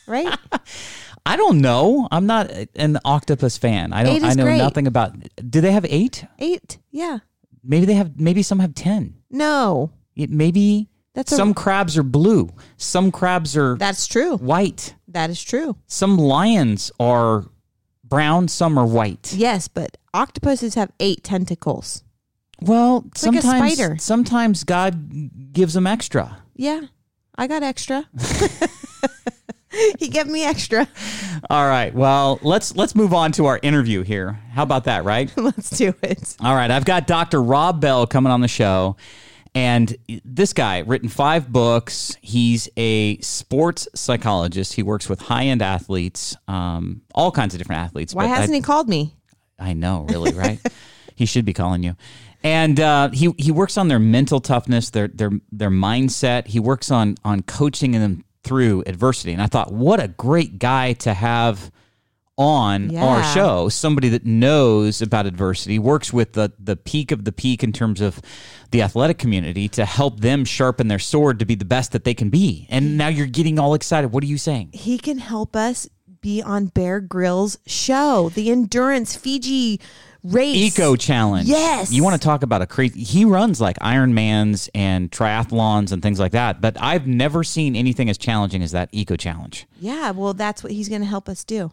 right? 0.06 0.38
I 1.26 1.36
don't 1.36 1.60
know. 1.60 2.06
I'm 2.10 2.26
not 2.26 2.50
an 2.76 2.98
octopus 3.04 3.56
fan. 3.56 3.92
I 3.92 4.02
don't. 4.02 4.16
Eight 4.16 4.22
I 4.24 4.34
know 4.34 4.44
great. 4.44 4.58
nothing 4.58 4.86
about. 4.86 5.14
Do 5.50 5.60
they 5.60 5.72
have 5.72 5.86
eight? 5.88 6.24
Eight. 6.38 6.78
Yeah. 6.90 7.18
Maybe 7.62 7.86
they 7.86 7.94
have. 7.94 8.20
Maybe 8.20 8.42
some 8.42 8.58
have 8.60 8.74
ten. 8.74 9.14
No. 9.30 9.90
It, 10.16 10.28
maybe 10.30 10.90
That's 11.14 11.32
a- 11.32 11.36
some 11.36 11.54
crabs 11.54 11.96
are 11.96 12.02
blue. 12.02 12.50
Some 12.76 13.10
crabs 13.10 13.56
are 13.56 13.76
That's 13.76 14.06
true. 14.06 14.36
white. 14.36 14.94
That 15.08 15.30
is 15.30 15.42
true. 15.42 15.76
Some 15.86 16.18
lions 16.18 16.92
are 17.00 17.46
brown. 18.04 18.48
Some 18.48 18.76
are 18.78 18.86
white. 18.86 19.32
Yes, 19.34 19.66
but 19.66 19.96
octopuses 20.12 20.74
have 20.74 20.92
eight 21.00 21.24
tentacles. 21.24 22.02
Well, 22.60 23.00
like 23.02 23.14
a 23.14 23.18
sometimes 23.18 23.74
spider. 23.74 23.96
sometimes 23.98 24.64
God 24.64 25.52
gives 25.52 25.72
them 25.74 25.86
extra. 25.86 26.38
Yeah. 26.54 26.82
I 27.36 27.46
got 27.48 27.62
extra. 27.64 28.08
he 29.98 30.08
gave 30.08 30.26
me 30.26 30.44
extra. 30.44 30.88
All 31.50 31.66
right. 31.66 31.94
Well, 31.94 32.38
let's 32.42 32.76
let's 32.76 32.94
move 32.94 33.12
on 33.12 33.32
to 33.32 33.46
our 33.46 33.58
interview 33.62 34.02
here. 34.02 34.38
How 34.52 34.62
about 34.62 34.84
that, 34.84 35.04
right? 35.04 35.32
Let's 35.36 35.70
do 35.70 35.92
it. 36.02 36.36
All 36.40 36.54
right, 36.54 36.70
I've 36.70 36.84
got 36.84 37.06
Dr. 37.06 37.42
Rob 37.42 37.80
Bell 37.80 38.06
coming 38.06 38.32
on 38.32 38.40
the 38.40 38.48
show. 38.48 38.96
And 39.56 39.96
this 40.24 40.52
guy 40.52 40.80
written 40.80 41.08
five 41.08 41.52
books. 41.52 42.16
He's 42.20 42.68
a 42.76 43.18
sports 43.18 43.86
psychologist. 43.94 44.72
He 44.72 44.82
works 44.82 45.08
with 45.08 45.20
high 45.20 45.44
end 45.44 45.62
athletes, 45.62 46.36
um, 46.48 47.02
all 47.14 47.30
kinds 47.30 47.54
of 47.54 47.58
different 47.58 47.82
athletes. 47.82 48.14
Why 48.14 48.26
hasn't 48.26 48.54
he 48.54 48.60
called 48.60 48.88
me? 48.88 49.14
I 49.58 49.72
know, 49.72 50.06
really, 50.08 50.32
right? 50.32 50.58
he 51.14 51.26
should 51.26 51.44
be 51.44 51.52
calling 51.52 51.84
you. 51.84 51.94
And 52.42 52.80
uh, 52.80 53.10
he 53.10 53.32
he 53.38 53.52
works 53.52 53.78
on 53.78 53.88
their 53.88 54.00
mental 54.00 54.40
toughness, 54.40 54.90
their 54.90 55.08
their 55.08 55.30
their 55.52 55.70
mindset. 55.70 56.48
He 56.48 56.58
works 56.58 56.90
on 56.90 57.14
on 57.24 57.42
coaching 57.42 57.92
them 57.92 58.23
through 58.44 58.84
adversity. 58.86 59.32
And 59.32 59.42
I 59.42 59.46
thought, 59.46 59.72
what 59.72 60.00
a 60.00 60.08
great 60.08 60.58
guy 60.58 60.92
to 60.94 61.14
have 61.14 61.70
on 62.36 62.90
Yeah. 62.90 63.04
our 63.04 63.22
show. 63.32 63.68
Somebody 63.68 64.08
that 64.08 64.26
knows 64.26 65.00
about 65.00 65.24
adversity, 65.26 65.78
works 65.78 66.12
with 66.12 66.32
the 66.32 66.52
the 66.58 66.74
peak 66.74 67.12
of 67.12 67.24
the 67.24 67.30
peak 67.32 67.62
in 67.62 67.72
terms 67.72 68.00
of 68.00 68.20
the 68.72 68.82
athletic 68.82 69.18
community 69.18 69.68
to 69.68 69.84
help 69.84 70.18
them 70.18 70.44
sharpen 70.44 70.88
their 70.88 70.98
sword 70.98 71.38
to 71.38 71.44
be 71.44 71.54
the 71.54 71.64
best 71.64 71.92
that 71.92 72.02
they 72.02 72.12
can 72.14 72.30
be. 72.30 72.66
And 72.70 72.98
now 72.98 73.06
you're 73.06 73.28
getting 73.28 73.60
all 73.60 73.72
excited. 73.74 74.08
What 74.10 74.24
are 74.24 74.26
you 74.26 74.38
saying? 74.38 74.70
He 74.72 74.98
can 74.98 75.18
help 75.18 75.54
us 75.54 75.88
be 76.24 76.42
on 76.42 76.66
Bear 76.66 77.00
Grylls' 77.00 77.58
show, 77.66 78.30
the 78.30 78.50
Endurance 78.50 79.14
Fiji 79.14 79.78
race. 80.22 80.56
Eco 80.56 80.96
Challenge. 80.96 81.46
Yes. 81.46 81.92
You 81.92 82.02
want 82.02 82.20
to 82.20 82.24
talk 82.26 82.42
about 82.42 82.62
a 82.62 82.66
crazy 82.66 83.04
he 83.04 83.26
runs 83.26 83.60
like 83.60 83.78
Ironmans 83.80 84.70
and 84.74 85.10
triathlons 85.10 85.92
and 85.92 86.02
things 86.02 86.18
like 86.18 86.32
that, 86.32 86.62
but 86.62 86.80
I've 86.80 87.06
never 87.06 87.44
seen 87.44 87.76
anything 87.76 88.08
as 88.08 88.16
challenging 88.16 88.62
as 88.62 88.72
that 88.72 88.88
Eco 88.90 89.16
Challenge. 89.16 89.66
Yeah, 89.78 90.12
well, 90.12 90.32
that's 90.32 90.64
what 90.64 90.72
he's 90.72 90.88
going 90.88 91.02
to 91.02 91.06
help 91.06 91.28
us 91.28 91.44
do. 91.44 91.70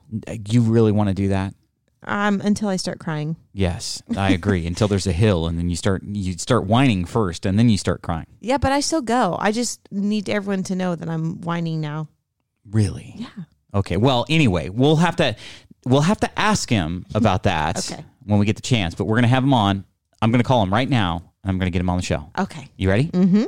You 0.50 0.62
really 0.62 0.92
want 0.92 1.08
to 1.08 1.16
do 1.16 1.30
that? 1.30 1.56
Um, 2.04 2.42
until 2.42 2.68
I 2.68 2.76
start 2.76 3.00
crying. 3.00 3.38
Yes, 3.54 4.02
I 4.18 4.32
agree. 4.32 4.68
Until 4.68 4.90
there's 4.90 5.08
a 5.08 5.14
hill, 5.14 5.48
and 5.48 5.58
then 5.58 5.70
you 5.70 5.78
start 5.78 6.04
you 6.04 6.34
start 6.34 6.66
whining 6.66 7.06
first, 7.06 7.46
and 7.46 7.58
then 7.58 7.70
you 7.70 7.78
start 7.78 8.02
crying. 8.02 8.28
Yeah, 8.42 8.58
but 8.58 8.74
I 8.74 8.82
still 8.82 9.04
go. 9.04 9.38
I 9.40 9.54
just 9.54 9.80
need 9.92 10.28
everyone 10.28 10.64
to 10.64 10.76
know 10.76 10.96
that 10.96 11.08
I'm 11.08 11.40
whining 11.42 11.80
now. 11.80 12.10
Really? 12.70 13.14
Yeah. 13.18 13.28
Okay. 13.74 13.98
Well, 13.98 14.26
anyway, 14.30 14.70
we'll 14.70 14.98
have 14.98 15.16
to 15.18 15.36
we'll 15.86 16.02
have 16.02 16.20
to 16.22 16.40
ask 16.40 16.70
him 16.70 17.06
about 17.16 17.44
that 17.44 17.92
Okay. 17.92 18.04
when 18.26 18.40
we 18.40 18.46
get 18.46 18.56
the 18.56 18.62
chance. 18.62 18.96
But 18.96 19.06
we're 19.06 19.16
gonna 19.18 19.28
have 19.28 19.44
him 19.44 19.54
on. 19.54 19.84
I'm 20.22 20.32
gonna 20.32 20.44
call 20.44 20.62
him 20.64 20.72
right 20.74 20.90
now. 20.90 21.24
and 21.44 21.50
I'm 21.52 21.58
gonna 21.58 21.72
get 21.72 21.80
him 21.82 21.90
on 21.90 21.98
the 21.98 22.04
show. 22.04 22.30
Okay. 22.38 22.68
You 22.78 22.90
ready? 22.90 23.06
Mm-hmm. 23.06 23.44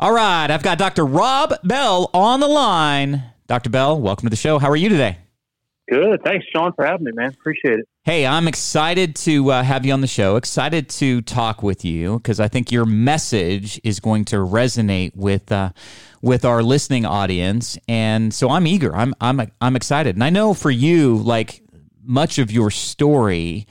All 0.00 0.12
right. 0.12 0.50
I've 0.50 0.62
got 0.62 0.78
Dr. 0.78 1.04
Rob 1.06 1.54
Bell 1.62 2.10
on 2.12 2.40
the 2.40 2.48
line. 2.48 3.22
Dr. 3.46 3.70
Bell, 3.70 4.00
welcome 4.00 4.26
to 4.26 4.30
the 4.30 4.36
show. 4.36 4.58
How 4.58 4.70
are 4.70 4.76
you 4.76 4.88
today? 4.88 5.18
Good. 5.90 6.22
Thanks, 6.24 6.46
Sean, 6.50 6.72
for 6.72 6.84
having 6.86 7.04
me, 7.04 7.12
man. 7.14 7.28
Appreciate 7.28 7.80
it. 7.80 7.88
Hey, 8.04 8.26
I'm 8.26 8.48
excited 8.48 9.14
to 9.16 9.50
uh, 9.50 9.62
have 9.62 9.84
you 9.84 9.92
on 9.92 10.00
the 10.00 10.06
show. 10.06 10.36
Excited 10.36 10.88
to 10.90 11.20
talk 11.22 11.62
with 11.62 11.84
you 11.84 12.18
because 12.18 12.40
I 12.40 12.48
think 12.48 12.72
your 12.72 12.86
message 12.86 13.78
is 13.84 14.00
going 14.00 14.24
to 14.26 14.36
resonate 14.36 15.14
with 15.14 15.52
uh, 15.52 15.70
with 16.24 16.42
our 16.46 16.62
listening 16.62 17.04
audience, 17.04 17.76
and 17.86 18.32
so 18.32 18.48
I'm 18.48 18.66
eager. 18.66 18.96
I'm 18.96 19.12
I'm 19.20 19.52
I'm 19.60 19.76
excited, 19.76 20.16
and 20.16 20.24
I 20.24 20.30
know 20.30 20.54
for 20.54 20.70
you, 20.70 21.16
like 21.18 21.62
much 22.02 22.38
of 22.38 22.50
your 22.50 22.70
story 22.70 23.66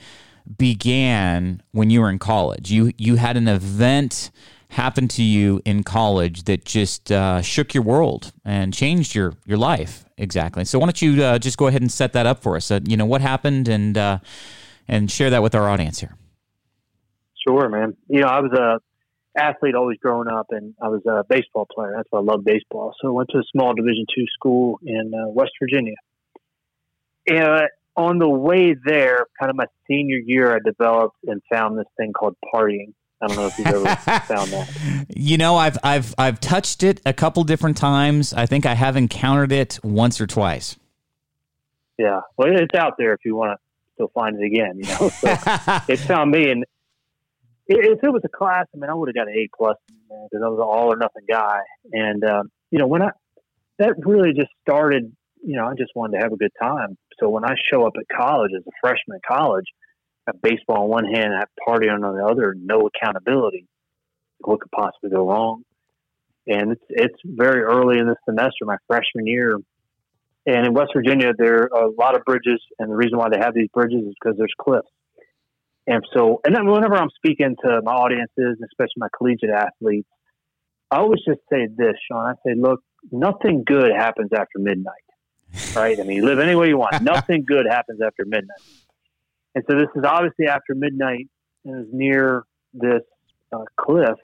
began 0.56 1.62
when 1.72 1.90
you 1.90 2.00
were 2.00 2.08
in 2.08 2.20
college. 2.20 2.70
You 2.70 2.92
you 2.96 3.16
had 3.16 3.36
an 3.36 3.48
event 3.48 4.30
happen 4.68 5.08
to 5.08 5.22
you 5.22 5.62
in 5.64 5.82
college 5.82 6.44
that 6.44 6.64
just 6.64 7.10
uh, 7.10 7.42
shook 7.42 7.74
your 7.74 7.82
world 7.82 8.32
and 8.44 8.72
changed 8.72 9.16
your 9.16 9.34
your 9.44 9.58
life 9.58 10.04
exactly. 10.16 10.64
So 10.64 10.78
why 10.78 10.86
don't 10.86 11.02
you 11.02 11.24
uh, 11.24 11.40
just 11.40 11.58
go 11.58 11.66
ahead 11.66 11.82
and 11.82 11.90
set 11.90 12.12
that 12.12 12.24
up 12.24 12.40
for 12.40 12.54
us? 12.54 12.70
Uh, 12.70 12.78
you 12.86 12.96
know 12.96 13.06
what 13.06 13.20
happened 13.20 13.66
and 13.66 13.98
uh, 13.98 14.18
and 14.86 15.10
share 15.10 15.30
that 15.30 15.42
with 15.42 15.56
our 15.56 15.68
audience 15.68 15.98
here. 15.98 16.14
Sure, 17.44 17.68
man. 17.68 17.96
You 18.08 18.20
know, 18.20 18.28
I 18.28 18.40
was 18.40 18.52
a 18.52 18.80
athlete 19.36 19.74
always 19.74 19.98
growing 19.98 20.28
up, 20.28 20.46
and 20.50 20.74
I 20.80 20.88
was 20.88 21.02
a 21.06 21.24
baseball 21.28 21.66
player. 21.72 21.92
That's 21.96 22.08
why 22.10 22.20
I 22.20 22.22
love 22.22 22.44
baseball. 22.44 22.94
So 23.00 23.08
I 23.08 23.10
went 23.10 23.30
to 23.30 23.38
a 23.38 23.44
small 23.52 23.74
Division 23.74 24.06
two 24.14 24.26
school 24.34 24.78
in 24.82 25.12
uh, 25.14 25.28
West 25.28 25.52
Virginia. 25.60 25.96
And 27.26 27.68
on 27.96 28.18
the 28.18 28.28
way 28.28 28.74
there, 28.84 29.26
kind 29.38 29.50
of 29.50 29.56
my 29.56 29.66
senior 29.88 30.18
year, 30.18 30.54
I 30.54 30.58
developed 30.64 31.16
and 31.24 31.40
found 31.50 31.78
this 31.78 31.86
thing 31.96 32.12
called 32.12 32.36
partying. 32.52 32.92
I 33.22 33.28
don't 33.28 33.36
know 33.36 33.46
if 33.46 33.58
you've 33.58 33.66
ever 33.68 33.96
found 34.26 34.50
that. 34.50 35.06
You 35.08 35.38
know, 35.38 35.56
I've 35.56 35.78
I've 35.82 36.14
I've 36.18 36.40
touched 36.40 36.82
it 36.82 37.00
a 37.06 37.12
couple 37.12 37.44
different 37.44 37.76
times. 37.76 38.34
I 38.34 38.46
think 38.46 38.66
I 38.66 38.74
have 38.74 38.96
encountered 38.96 39.52
it 39.52 39.78
once 39.82 40.20
or 40.20 40.26
twice. 40.26 40.76
Yeah. 41.98 42.20
Well, 42.36 42.48
it's 42.52 42.74
out 42.74 42.94
there 42.98 43.12
if 43.12 43.20
you 43.24 43.36
want 43.36 43.52
to 43.52 43.58
still 43.94 44.10
find 44.14 44.38
it 44.40 44.44
again. 44.44 44.78
You 44.78 44.86
know, 44.86 45.08
so 45.08 45.36
it 45.88 45.98
found 46.00 46.32
me, 46.32 46.50
and 46.50 46.64
if 47.66 47.98
it 48.02 48.12
was 48.12 48.22
a 48.24 48.28
class, 48.28 48.66
I 48.74 48.78
mean, 48.78 48.90
I 48.90 48.94
would 48.94 49.08
have 49.08 49.14
got 49.14 49.28
an 49.28 49.34
A 49.34 49.48
plus 49.56 49.76
because 49.88 50.42
I 50.44 50.48
was 50.48 50.58
an 50.58 50.64
all 50.64 50.92
or 50.92 50.96
nothing 50.96 51.24
guy. 51.28 51.60
And 51.92 52.24
um, 52.24 52.50
you 52.70 52.78
know, 52.78 52.86
when 52.86 53.02
I 53.02 53.10
that 53.78 53.94
really 54.04 54.32
just 54.32 54.50
started, 54.62 55.12
you 55.42 55.56
know, 55.56 55.66
I 55.66 55.74
just 55.74 55.92
wanted 55.94 56.18
to 56.18 56.22
have 56.24 56.32
a 56.32 56.36
good 56.36 56.52
time. 56.60 56.96
So 57.20 57.28
when 57.28 57.44
I 57.44 57.54
show 57.72 57.86
up 57.86 57.94
at 57.98 58.16
college 58.16 58.52
as 58.56 58.64
a 58.66 58.70
freshman 58.80 59.20
college, 59.26 59.66
I 60.26 60.32
have 60.32 60.42
baseball 60.42 60.84
on 60.84 60.88
one 60.88 61.04
hand, 61.04 61.34
I 61.34 61.40
have 61.40 61.48
party 61.66 61.88
on 61.88 62.00
the 62.00 62.24
other, 62.24 62.54
no 62.58 62.88
accountability. 62.88 63.66
What 64.38 64.60
could 64.60 64.70
possibly 64.70 65.10
go 65.10 65.28
wrong? 65.28 65.62
And 66.46 66.72
it's 66.72 66.84
it's 66.88 67.18
very 67.24 67.62
early 67.62 67.98
in 67.98 68.06
the 68.06 68.16
semester, 68.28 68.66
my 68.66 68.76
freshman 68.86 69.26
year, 69.26 69.58
and 70.46 70.66
in 70.66 70.74
West 70.74 70.92
Virginia, 70.94 71.32
there 71.36 71.70
are 71.74 71.84
a 71.84 71.90
lot 71.90 72.14
of 72.14 72.24
bridges, 72.24 72.60
and 72.78 72.90
the 72.90 72.94
reason 72.94 73.18
why 73.18 73.30
they 73.30 73.38
have 73.38 73.54
these 73.54 73.68
bridges 73.72 74.02
is 74.02 74.14
because 74.20 74.36
there's 74.36 74.52
cliffs. 74.60 74.88
And 75.86 76.02
so, 76.14 76.40
and 76.44 76.54
then 76.54 76.66
whenever 76.66 76.96
I'm 76.96 77.10
speaking 77.16 77.56
to 77.62 77.80
my 77.82 77.92
audiences, 77.92 78.58
especially 78.64 78.96
my 78.96 79.08
collegiate 79.16 79.50
athletes, 79.50 80.08
I 80.90 80.98
always 80.98 81.20
just 81.26 81.40
say 81.50 81.66
this, 81.66 81.94
Sean. 82.10 82.26
I 82.26 82.34
say, 82.46 82.54
look, 82.56 82.80
nothing 83.10 83.64
good 83.66 83.90
happens 83.94 84.30
after 84.32 84.58
midnight, 84.58 84.94
right? 85.74 85.98
I 85.98 86.04
mean, 86.04 86.18
you 86.18 86.24
live 86.24 86.38
any 86.38 86.54
way 86.54 86.68
you 86.68 86.78
want. 86.78 87.02
nothing 87.02 87.44
good 87.46 87.66
happens 87.68 88.00
after 88.04 88.24
midnight. 88.24 88.60
And 89.54 89.64
so 89.68 89.76
this 89.76 89.88
is 89.94 90.04
obviously 90.04 90.46
after 90.46 90.74
midnight, 90.74 91.28
and 91.64 91.74
it 91.74 91.78
was 91.78 91.88
near 91.92 92.44
this 92.72 93.02
uh, 93.52 93.64
cliff. 93.78 94.18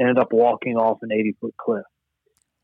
Ended 0.00 0.18
up 0.18 0.32
walking 0.32 0.76
off 0.76 0.98
an 1.02 1.10
80 1.12 1.36
foot 1.40 1.54
cliff. 1.56 1.84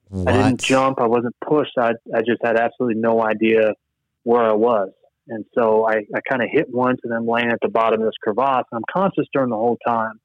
What? 0.08 0.28
I 0.28 0.42
didn't 0.42 0.60
jump. 0.60 1.00
I 1.00 1.06
wasn't 1.06 1.34
pushed. 1.44 1.76
I, 1.76 1.92
I 2.14 2.20
just 2.20 2.40
had 2.42 2.56
absolutely 2.56 3.00
no 3.00 3.22
idea 3.22 3.74
where 4.22 4.42
I 4.42 4.52
was. 4.52 4.90
And 5.28 5.44
so 5.54 5.86
I, 5.86 6.04
I 6.14 6.20
kind 6.28 6.42
of 6.42 6.48
hit 6.50 6.66
once 6.70 7.00
and 7.02 7.12
then 7.12 7.26
laying 7.26 7.50
at 7.50 7.58
the 7.62 7.68
bottom 7.68 8.00
of 8.00 8.06
this 8.06 8.14
crevasse. 8.22 8.66
I'm 8.72 8.82
conscious 8.92 9.26
during 9.32 9.50
the 9.50 9.56
whole 9.56 9.78
time. 9.86 10.20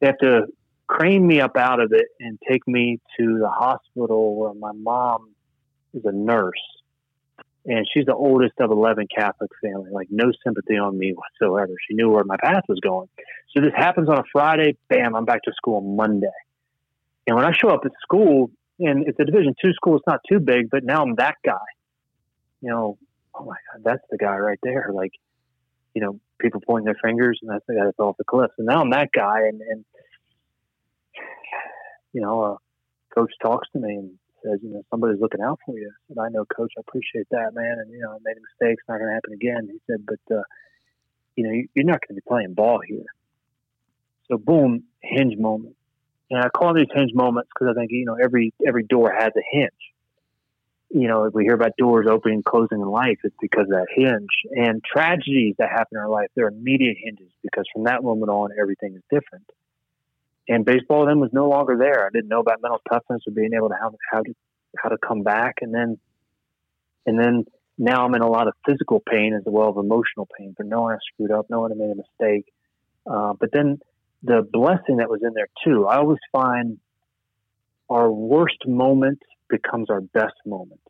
They 0.00 0.08
have 0.08 0.18
to 0.18 0.46
crane 0.86 1.26
me 1.26 1.40
up 1.40 1.56
out 1.56 1.80
of 1.80 1.92
it 1.92 2.06
and 2.20 2.38
take 2.48 2.66
me 2.66 3.00
to 3.18 3.38
the 3.38 3.48
hospital 3.48 4.36
where 4.36 4.54
my 4.54 4.72
mom 4.72 5.30
is 5.94 6.02
a 6.04 6.12
nurse. 6.12 6.52
And 7.66 7.86
she's 7.94 8.04
the 8.04 8.14
oldest 8.14 8.54
of 8.60 8.70
11 8.70 9.06
Catholic 9.16 9.50
family, 9.62 9.90
like 9.90 10.08
no 10.10 10.30
sympathy 10.44 10.76
on 10.76 10.98
me 10.98 11.14
whatsoever. 11.14 11.72
She 11.88 11.94
knew 11.94 12.10
where 12.10 12.24
my 12.24 12.36
path 12.36 12.64
was 12.68 12.78
going. 12.80 13.08
So 13.54 13.62
this 13.62 13.72
happens 13.74 14.08
on 14.10 14.18
a 14.18 14.24
Friday. 14.30 14.76
Bam, 14.90 15.16
I'm 15.16 15.24
back 15.24 15.42
to 15.44 15.52
school 15.56 15.76
on 15.76 15.96
Monday. 15.96 16.26
And 17.26 17.36
when 17.36 17.46
I 17.46 17.52
show 17.52 17.70
up 17.70 17.80
at 17.86 17.92
school, 18.02 18.50
and 18.78 19.06
it's 19.06 19.18
a 19.20 19.24
Division 19.24 19.54
two 19.62 19.72
school. 19.72 19.96
It's 19.96 20.06
not 20.06 20.20
too 20.28 20.40
big, 20.40 20.70
but 20.70 20.84
now 20.84 21.02
I'm 21.02 21.14
that 21.16 21.36
guy. 21.44 21.54
You 22.60 22.70
know, 22.70 22.98
oh 23.34 23.44
my 23.44 23.56
God, 23.72 23.82
that's 23.84 24.02
the 24.10 24.18
guy 24.18 24.36
right 24.36 24.58
there. 24.62 24.90
Like, 24.92 25.12
you 25.94 26.02
know, 26.02 26.18
people 26.40 26.60
pointing 26.66 26.86
their 26.86 26.98
fingers, 27.02 27.38
and 27.42 27.50
that's 27.50 27.64
the 27.68 27.74
guy 27.74 27.84
that's 27.84 27.98
off 27.98 28.16
the 28.18 28.24
cliff. 28.24 28.50
And 28.58 28.66
now 28.66 28.80
I'm 28.80 28.90
that 28.90 29.10
guy, 29.12 29.40
and 29.48 29.60
and 29.60 29.84
you 32.12 32.20
know, 32.20 32.58
coach 33.14 33.32
talks 33.42 33.68
to 33.72 33.78
me 33.80 33.94
and 33.96 34.10
says, 34.44 34.60
you 34.62 34.70
know, 34.70 34.82
somebody's 34.90 35.20
looking 35.20 35.40
out 35.40 35.58
for 35.66 35.76
you. 35.76 35.90
And 36.10 36.18
I 36.18 36.28
know, 36.28 36.44
coach. 36.44 36.72
I 36.76 36.80
appreciate 36.86 37.26
that, 37.30 37.54
man. 37.54 37.76
And 37.80 37.90
you 37.90 38.00
know, 38.00 38.10
I 38.12 38.18
made 38.24 38.36
a 38.36 38.40
mistake. 38.40 38.78
It's 38.78 38.88
not 38.88 38.98
going 38.98 39.08
to 39.08 39.14
happen 39.14 39.32
again. 39.32 39.68
He 39.70 39.78
said, 39.90 40.06
but 40.06 40.34
uh, 40.36 40.42
you 41.36 41.44
know, 41.44 41.50
you- 41.52 41.68
you're 41.74 41.84
not 41.84 42.00
going 42.00 42.08
to 42.10 42.14
be 42.14 42.20
playing 42.26 42.54
ball 42.54 42.80
here. 42.86 43.04
So, 44.30 44.38
boom, 44.38 44.84
hinge 45.02 45.36
moment. 45.38 45.76
And 46.30 46.40
I 46.42 46.48
call 46.48 46.74
these 46.74 46.86
hinge 46.94 47.12
moments 47.14 47.50
because 47.54 47.74
I 47.76 47.78
think 47.78 47.90
you 47.92 48.06
know 48.06 48.16
every 48.22 48.52
every 48.66 48.84
door 48.84 49.12
has 49.16 49.30
a 49.36 49.42
hinge. 49.52 49.70
You 50.96 51.08
know, 51.08 51.28
we 51.34 51.42
hear 51.42 51.54
about 51.54 51.76
doors 51.76 52.06
opening 52.08 52.36
and 52.36 52.44
closing 52.44 52.80
in 52.80 52.86
life, 52.86 53.18
it's 53.24 53.34
because 53.40 53.64
of 53.64 53.70
that 53.70 53.88
hinge. 53.92 54.30
And 54.52 54.80
tragedies 54.84 55.56
that 55.58 55.68
happen 55.68 55.98
in 55.98 55.98
our 55.98 56.08
life, 56.08 56.28
they're 56.36 56.46
immediate 56.46 56.96
hinges 57.02 57.32
because 57.42 57.64
from 57.72 57.84
that 57.84 58.04
moment 58.04 58.30
on, 58.30 58.50
everything 58.56 58.94
is 58.94 59.02
different. 59.10 59.44
And 60.48 60.64
baseball 60.64 61.04
then 61.06 61.18
was 61.18 61.30
no 61.32 61.48
longer 61.48 61.76
there. 61.76 62.06
I 62.06 62.10
didn't 62.12 62.28
know 62.28 62.38
about 62.38 62.62
mental 62.62 62.80
toughness 62.88 63.22
or 63.26 63.32
being 63.32 63.54
able 63.56 63.70
to 63.70 63.74
how, 63.74 63.90
how 64.08 64.22
to 64.22 64.34
how 64.78 64.88
to 64.90 64.98
come 64.98 65.22
back. 65.24 65.56
And 65.62 65.74
then 65.74 65.98
and 67.06 67.18
then 67.18 67.44
now 67.76 68.04
I'm 68.04 68.14
in 68.14 68.22
a 68.22 68.30
lot 68.30 68.46
of 68.46 68.54
physical 68.64 69.00
pain 69.00 69.34
as 69.34 69.42
well 69.46 69.70
as 69.70 69.76
emotional 69.76 70.28
pain 70.38 70.54
for 70.56 70.62
knowing 70.62 70.94
I 70.94 70.98
screwed 71.12 71.32
up, 71.32 71.46
knowing 71.50 71.72
I 71.72 71.74
made 71.74 71.90
a 71.90 71.96
mistake. 71.96 72.52
Uh, 73.04 73.32
but 73.38 73.50
then 73.52 73.80
the 74.22 74.46
blessing 74.48 74.98
that 74.98 75.10
was 75.10 75.22
in 75.22 75.34
there 75.34 75.48
too. 75.64 75.86
I 75.86 75.96
always 75.96 76.20
find 76.30 76.78
our 77.90 78.10
worst 78.10 78.66
moment 78.66 79.20
becomes 79.48 79.90
our 79.90 80.00
best 80.00 80.34
moment. 80.46 80.80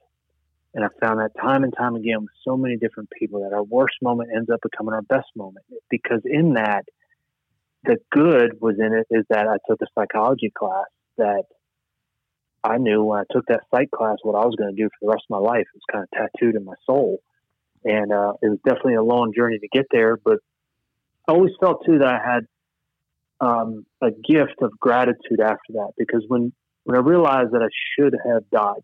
And 0.74 0.84
I 0.84 0.88
found 1.00 1.20
that 1.20 1.30
time 1.40 1.62
and 1.62 1.72
time 1.76 1.94
again 1.94 2.22
with 2.22 2.30
so 2.46 2.56
many 2.56 2.76
different 2.76 3.08
people 3.16 3.42
that 3.42 3.54
our 3.54 3.62
worst 3.62 3.94
moment 4.02 4.30
ends 4.34 4.50
up 4.50 4.60
becoming 4.60 4.92
our 4.92 5.02
best 5.02 5.28
moment 5.36 5.64
because 5.88 6.22
in 6.24 6.54
that, 6.54 6.84
the 7.84 7.98
good 8.10 8.60
was 8.60 8.76
in 8.78 8.92
it 8.92 9.06
is 9.10 9.24
that 9.28 9.46
I 9.46 9.56
took 9.68 9.80
a 9.82 9.86
psychology 9.94 10.50
class 10.56 10.86
that 11.18 11.44
I 12.64 12.78
knew 12.78 13.04
when 13.04 13.20
I 13.20 13.24
took 13.30 13.44
that 13.46 13.60
psych 13.70 13.90
class 13.90 14.16
what 14.22 14.40
I 14.40 14.44
was 14.44 14.56
going 14.56 14.74
to 14.74 14.82
do 14.82 14.88
for 14.88 15.06
the 15.06 15.08
rest 15.08 15.24
of 15.30 15.30
my 15.30 15.38
life. 15.38 15.66
It 15.74 15.74
was 15.74 15.82
kind 15.92 16.04
of 16.04 16.10
tattooed 16.10 16.56
in 16.56 16.64
my 16.64 16.74
soul. 16.86 17.18
And 17.84 18.10
uh, 18.10 18.32
it 18.40 18.48
was 18.48 18.58
definitely 18.64 18.94
a 18.94 19.02
long 19.02 19.32
journey 19.36 19.58
to 19.58 19.68
get 19.68 19.84
there, 19.92 20.16
but 20.16 20.38
I 21.28 21.32
always 21.32 21.52
felt 21.60 21.84
too 21.84 21.98
that 21.98 22.08
I 22.08 22.18
had 22.24 22.46
um, 23.40 23.84
a 24.02 24.10
gift 24.10 24.56
of 24.62 24.72
gratitude 24.80 25.40
after 25.40 25.74
that 25.74 25.90
because 25.98 26.24
when 26.26 26.52
when 26.84 26.96
I 26.96 27.00
realized 27.00 27.52
that 27.52 27.62
I 27.62 27.68
should 27.96 28.14
have 28.24 28.48
died, 28.50 28.82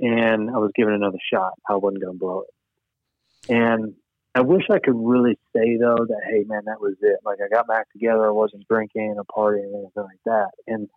and 0.00 0.50
I 0.50 0.58
was 0.58 0.72
given 0.74 0.94
another 0.94 1.18
shot. 1.32 1.52
I 1.68 1.76
wasn't 1.76 2.02
going 2.02 2.14
to 2.14 2.18
blow 2.18 2.42
it. 2.42 3.50
And 3.52 3.94
I 4.34 4.42
wish 4.42 4.64
I 4.70 4.78
could 4.78 4.94
really 4.94 5.38
say 5.54 5.78
though 5.80 6.04
that 6.08 6.20
hey 6.28 6.44
man, 6.46 6.64
that 6.66 6.80
was 6.80 6.94
it. 7.00 7.20
Like 7.24 7.38
I 7.42 7.48
got 7.48 7.66
back 7.66 7.90
together, 7.92 8.26
I 8.26 8.32
wasn't 8.32 8.68
drinking 8.68 9.16
or 9.16 9.24
partying 9.24 9.72
or 9.72 9.78
anything 9.80 10.02
like 10.02 10.20
that. 10.26 10.50
And 10.66 10.90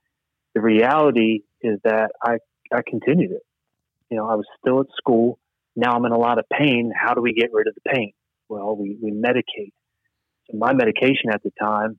the 0.54 0.62
reality 0.62 1.44
is 1.62 1.80
that 1.86 2.12
I 2.22 2.40
I 2.74 2.82
continued 2.86 3.32
it. 3.32 3.44
You 4.10 4.18
know, 4.18 4.28
I 4.28 4.36
was 4.36 4.46
still 4.60 4.82
at 4.82 4.88
school. 4.98 5.40
Now 5.76 5.94
I'm 5.94 6.04
in 6.04 6.12
a 6.12 6.18
lot 6.18 6.40
of 6.40 6.46
pain. 6.50 6.92
How 6.94 7.14
do 7.14 7.22
we 7.22 7.34
get 7.34 7.52
rid 7.54 7.68
of 7.68 7.76
the 7.76 7.90
pain? 7.90 8.12
Well, 8.50 8.76
we, 8.76 8.98
we 9.02 9.12
medicate. 9.12 9.72
So 10.50 10.58
my 10.58 10.74
medication 10.74 11.30
at 11.32 11.42
the 11.44 11.52
time 11.62 11.98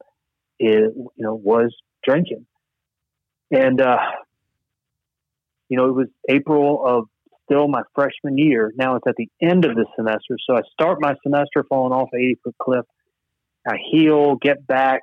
is 0.59 0.93
you 0.95 1.11
know 1.17 1.35
was 1.35 1.75
drinking. 2.05 2.45
And 3.51 3.81
uh 3.81 3.99
you 5.71 5.77
know, 5.77 5.87
it 5.89 5.95
was 5.95 6.09
April 6.29 6.85
of 6.85 7.05
still 7.45 7.69
my 7.69 7.83
freshman 7.95 8.37
year. 8.37 8.73
Now 8.77 8.97
it's 8.97 9.07
at 9.07 9.15
the 9.17 9.29
end 9.41 9.65
of 9.65 9.77
the 9.77 9.87
semester. 9.97 10.37
So 10.45 10.57
I 10.57 10.63
start 10.73 10.99
my 11.01 11.15
semester 11.23 11.65
falling 11.69 11.93
off 11.93 12.09
an 12.13 12.21
80 12.21 12.39
foot 12.45 12.57
cliff. 12.61 12.85
I 13.67 13.77
heal, 13.91 14.37
get 14.37 14.67
back, 14.67 15.03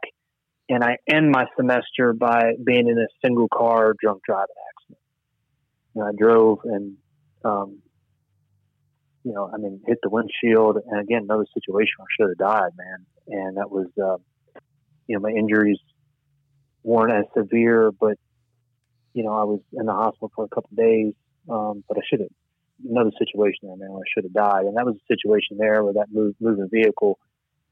and 0.70 0.84
I 0.84 0.98
end 1.08 1.32
my 1.32 1.46
semester 1.56 2.14
by 2.14 2.54
being 2.64 2.88
in 2.88 2.98
a 2.98 3.08
single 3.26 3.48
car 3.48 3.96
drunk 4.02 4.22
driving 4.26 4.48
accident. 4.76 5.00
And 5.96 6.04
I 6.04 6.12
drove 6.18 6.60
and, 6.66 6.98
um, 7.46 7.80
you 9.24 9.34
know, 9.34 9.50
I 9.54 9.58
mean, 9.58 9.82
hit 9.88 10.00
the 10.04 10.10
windshield. 10.10 10.78
And 10.86 11.02
again, 11.02 11.24
another 11.24 11.46
situation 11.54 11.94
where 11.98 12.08
I 12.08 12.14
should 12.18 12.30
have 12.30 12.38
died, 12.38 12.72
man. 12.78 13.06
And 13.28 13.58
that 13.58 13.70
was, 13.70 13.88
uh, 14.02 14.18
you 15.08 15.16
know, 15.16 15.20
my 15.22 15.32
injuries 15.32 15.80
weren't 16.84 17.14
as 17.14 17.26
severe, 17.38 17.92
but, 17.92 18.18
you 19.18 19.24
know, 19.24 19.34
I 19.34 19.44
was 19.44 19.62
in 19.74 19.86
the 19.86 19.94
hospital 19.94 20.32
for 20.36 20.46
a 20.46 20.50
couple 20.56 20.70
of 20.72 20.78
days 20.78 21.14
um, 21.50 21.84
but 21.88 21.98
I 21.98 22.02
should 22.10 22.20
have 22.22 22.30
another 22.88 23.12
situation 23.18 23.68
there, 23.68 23.78
man, 23.78 23.92
where 23.92 24.02
I 24.02 24.10
should 24.14 24.26
have 24.26 24.34
died. 24.34 24.66
And 24.66 24.78
that 24.78 24.86
was 24.86 24.96
a 24.96 25.14
situation 25.14 25.58
there 25.58 25.84
where 25.84 25.94
that 25.94 26.12
move, 26.12 26.36
moving 26.40 26.70
vehicle, 26.72 27.20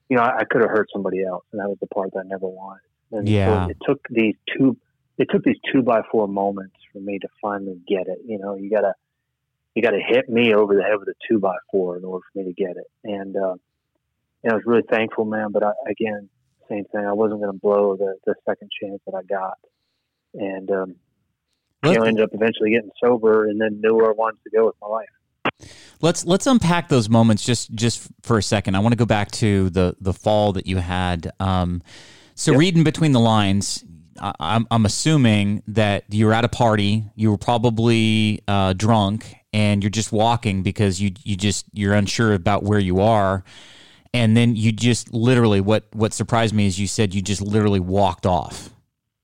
you 0.09 0.17
know, 0.17 0.23
I, 0.23 0.39
I 0.39 0.43
could 0.45 0.61
have 0.61 0.71
hurt 0.71 0.87
somebody 0.91 1.23
else, 1.23 1.43
and 1.51 1.59
that 1.59 1.67
was 1.67 1.77
the 1.79 1.87
part 1.87 2.11
that 2.13 2.19
I 2.19 2.27
never 2.27 2.47
wanted. 2.47 2.83
And 3.11 3.27
yeah, 3.27 3.65
so 3.65 3.71
it 3.71 3.77
took 3.85 3.99
these 4.09 4.35
two, 4.57 4.77
it 5.17 5.27
took 5.31 5.43
these 5.43 5.59
two 5.71 5.81
by 5.81 6.01
four 6.11 6.27
moments 6.27 6.75
for 6.91 6.99
me 6.99 7.19
to 7.19 7.27
finally 7.41 7.79
get 7.87 8.07
it. 8.07 8.19
You 8.25 8.39
know, 8.39 8.55
you 8.55 8.69
gotta, 8.69 8.93
you 9.73 9.81
gotta 9.81 9.99
hit 10.05 10.29
me 10.29 10.53
over 10.53 10.75
the 10.75 10.83
head 10.83 10.97
with 10.99 11.09
a 11.09 11.13
two 11.29 11.39
by 11.39 11.55
four 11.71 11.97
in 11.97 12.03
order 12.03 12.23
for 12.31 12.39
me 12.39 12.45
to 12.45 12.53
get 12.53 12.77
it. 12.77 12.89
And, 13.03 13.35
uh, 13.35 13.55
and 14.43 14.53
I 14.53 14.55
was 14.55 14.63
really 14.65 14.83
thankful, 14.89 15.25
man. 15.25 15.51
But 15.51 15.63
I, 15.63 15.71
again, 15.89 16.29
same 16.69 16.85
thing. 16.85 17.05
I 17.05 17.13
wasn't 17.13 17.41
going 17.41 17.53
to 17.53 17.59
blow 17.59 17.95
the, 17.95 18.15
the 18.25 18.35
second 18.47 18.71
chance 18.81 18.99
that 19.05 19.15
I 19.15 19.23
got. 19.23 19.57
And, 20.33 20.69
um, 20.71 20.95
you 21.91 21.99
know, 21.99 22.05
ended 22.05 22.23
up 22.23 22.29
eventually 22.33 22.71
getting 22.71 22.91
sober 23.01 23.45
and 23.45 23.59
then 23.59 23.81
knew 23.81 23.95
where 23.95 24.09
I 24.09 24.13
wanted 24.13 24.39
to 24.43 24.49
go 24.49 24.65
with 24.65 24.75
my 24.81 24.87
life. 24.87 25.09
Let's 26.01 26.25
let's 26.25 26.47
unpack 26.47 26.89
those 26.89 27.09
moments 27.09 27.43
just 27.43 27.73
just 27.73 28.07
for 28.21 28.37
a 28.37 28.43
second. 28.43 28.75
I 28.75 28.79
want 28.79 28.93
to 28.93 28.97
go 28.97 29.05
back 29.05 29.31
to 29.31 29.69
the 29.69 29.95
the 29.99 30.13
fall 30.13 30.53
that 30.53 30.67
you 30.67 30.77
had. 30.77 31.31
Um, 31.39 31.81
so 32.35 32.51
yep. 32.51 32.59
reading 32.59 32.83
between 32.83 33.13
the 33.13 33.19
lines, 33.19 33.83
I, 34.19 34.27
am 34.27 34.35
I'm, 34.39 34.67
I'm 34.71 34.85
assuming 34.85 35.63
that 35.67 36.03
you 36.09 36.25
were 36.25 36.33
at 36.33 36.43
a 36.43 36.49
party, 36.49 37.05
you 37.15 37.31
were 37.31 37.37
probably 37.37 38.41
uh, 38.47 38.73
drunk, 38.73 39.33
and 39.53 39.83
you're 39.83 39.89
just 39.89 40.11
walking 40.11 40.63
because 40.63 41.01
you 41.01 41.11
you 41.23 41.35
just 41.35 41.65
you're 41.73 41.93
unsure 41.93 42.33
about 42.33 42.63
where 42.63 42.79
you 42.79 42.99
are, 42.99 43.43
and 44.13 44.35
then 44.35 44.55
you 44.55 44.71
just 44.71 45.13
literally 45.13 45.61
what 45.61 45.87
what 45.93 46.13
surprised 46.13 46.53
me 46.53 46.67
is 46.67 46.79
you 46.79 46.87
said 46.87 47.13
you 47.13 47.21
just 47.21 47.41
literally 47.41 47.79
walked 47.79 48.25
off. 48.25 48.69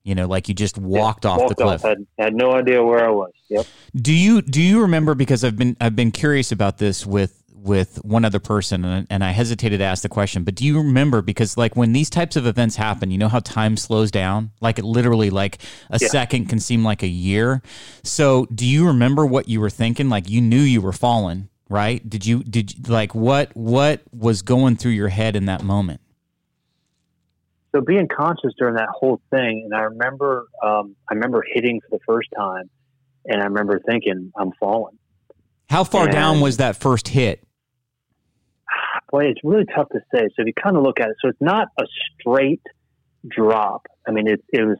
You 0.03 0.15
know, 0.15 0.27
like 0.27 0.49
you 0.49 0.55
just 0.55 0.77
walked 0.77 1.25
yeah, 1.25 1.31
off 1.31 1.39
walked 1.39 1.49
the 1.57 1.63
cliff. 1.63 1.85
Off. 1.85 1.89
Had, 1.89 2.07
had 2.17 2.33
no 2.33 2.53
idea 2.53 2.83
where 2.83 3.05
I 3.05 3.11
was. 3.11 3.31
Yep. 3.49 3.67
Do 3.95 4.13
you 4.13 4.41
do 4.41 4.61
you 4.61 4.81
remember? 4.81 5.13
Because 5.13 5.43
I've 5.43 5.57
been 5.57 5.77
I've 5.79 5.95
been 5.95 6.11
curious 6.11 6.51
about 6.51 6.79
this 6.79 7.05
with 7.05 7.41
with 7.53 8.03
one 8.03 8.25
other 8.25 8.39
person, 8.39 8.83
and, 8.83 9.07
and 9.09 9.23
I 9.23 9.31
hesitated 9.31 9.79
to 9.79 9.85
ask 9.85 10.01
the 10.01 10.09
question. 10.09 10.43
But 10.43 10.55
do 10.55 10.65
you 10.65 10.77
remember? 10.77 11.21
Because 11.21 11.57
like 11.57 11.75
when 11.75 11.93
these 11.93 12.09
types 12.09 12.35
of 12.35 12.47
events 12.47 12.75
happen, 12.75 13.11
you 13.11 13.17
know 13.17 13.27
how 13.29 13.39
time 13.39 13.77
slows 13.77 14.11
down. 14.11 14.51
Like 14.59 14.79
it 14.79 14.85
literally, 14.85 15.29
like 15.29 15.59
a 15.89 15.99
yeah. 16.01 16.07
second 16.07 16.47
can 16.47 16.59
seem 16.59 16.83
like 16.83 17.03
a 17.03 17.07
year. 17.07 17.61
So 18.03 18.47
do 18.53 18.65
you 18.65 18.87
remember 18.87 19.25
what 19.25 19.47
you 19.47 19.61
were 19.61 19.69
thinking? 19.69 20.09
Like 20.09 20.29
you 20.29 20.41
knew 20.41 20.61
you 20.61 20.81
were 20.81 20.93
falling, 20.93 21.49
right? 21.69 22.07
Did 22.07 22.25
you 22.25 22.43
did 22.43 22.73
you, 22.75 22.91
like 22.91 23.13
what 23.13 23.55
what 23.55 24.01
was 24.11 24.41
going 24.41 24.77
through 24.77 24.91
your 24.91 25.09
head 25.09 25.35
in 25.35 25.45
that 25.45 25.63
moment? 25.63 26.01
So 27.73 27.81
being 27.81 28.07
conscious 28.07 28.51
during 28.57 28.75
that 28.75 28.89
whole 28.89 29.21
thing, 29.29 29.63
and 29.65 29.73
I 29.73 29.84
remember, 29.84 30.47
um, 30.63 30.95
I 31.10 31.13
remember 31.13 31.43
hitting 31.47 31.79
for 31.81 31.97
the 31.97 32.03
first 32.05 32.29
time, 32.36 32.69
and 33.25 33.41
I 33.41 33.45
remember 33.45 33.79
thinking, 33.86 34.31
I'm 34.36 34.51
falling. 34.60 34.97
How 35.69 35.84
far 35.84 36.03
and, 36.03 36.12
down 36.12 36.41
was 36.41 36.57
that 36.57 36.75
first 36.75 37.07
hit? 37.07 37.45
Boy, 39.10 39.25
it's 39.25 39.41
really 39.43 39.65
tough 39.73 39.89
to 39.89 39.99
say. 40.13 40.21
So 40.21 40.41
if 40.41 40.47
you 40.47 40.53
kind 40.53 40.75
of 40.75 40.84
look 40.84 40.99
at 40.99 41.10
it, 41.10 41.15
so 41.21 41.29
it's 41.29 41.41
not 41.41 41.67
a 41.79 41.84
straight 42.19 42.62
drop. 43.27 43.88
I 44.07 44.12
mean, 44.12 44.27
it, 44.27 44.43
it 44.51 44.63
was 44.63 44.77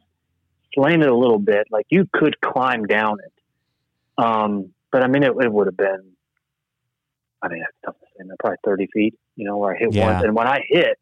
slanted 0.74 1.08
a 1.08 1.16
little 1.16 1.38
bit. 1.38 1.66
Like 1.70 1.86
you 1.90 2.06
could 2.12 2.40
climb 2.40 2.84
down 2.84 3.18
it. 3.20 4.22
Um, 4.22 4.72
but 4.90 5.02
I 5.02 5.08
mean, 5.08 5.22
it, 5.22 5.32
it 5.38 5.52
would 5.52 5.66
have 5.66 5.76
been, 5.76 6.12
I 7.42 7.48
mean, 7.48 7.60
that's 7.60 7.76
tough 7.84 7.94
to 8.00 8.06
say, 8.18 8.28
probably 8.38 8.58
30 8.64 8.88
feet, 8.92 9.14
you 9.36 9.46
know, 9.46 9.56
where 9.56 9.74
I 9.74 9.78
hit 9.78 9.94
yeah. 9.94 10.12
once. 10.12 10.24
And 10.24 10.34
when 10.34 10.46
I 10.46 10.60
hit, 10.68 10.98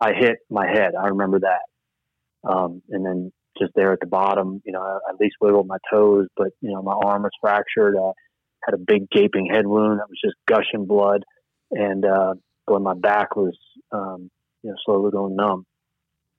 I 0.00 0.12
hit 0.12 0.38
my 0.50 0.66
head. 0.66 0.92
I 0.94 1.08
remember 1.08 1.40
that. 1.40 2.48
Um, 2.48 2.82
and 2.90 3.04
then 3.04 3.32
just 3.60 3.72
there 3.74 3.92
at 3.92 4.00
the 4.00 4.06
bottom, 4.06 4.62
you 4.64 4.72
know, 4.72 4.80
I 4.80 4.98
at 5.10 5.20
least 5.20 5.36
wiggled 5.40 5.66
my 5.66 5.78
toes, 5.92 6.26
but 6.36 6.48
you 6.60 6.70
know, 6.70 6.82
my 6.82 6.94
arm 6.94 7.22
was 7.22 7.32
fractured. 7.40 7.96
I 7.96 8.12
had 8.64 8.74
a 8.74 8.78
big 8.78 9.10
gaping 9.10 9.46
head 9.46 9.66
wound 9.66 9.98
that 9.98 10.08
was 10.08 10.20
just 10.22 10.36
gushing 10.46 10.86
blood, 10.86 11.24
and 11.70 12.04
uh, 12.04 12.34
but 12.66 12.80
my 12.80 12.94
back 12.94 13.36
was, 13.36 13.56
um, 13.92 14.30
you 14.62 14.70
know, 14.70 14.76
slowly 14.84 15.10
going 15.10 15.36
numb. 15.36 15.64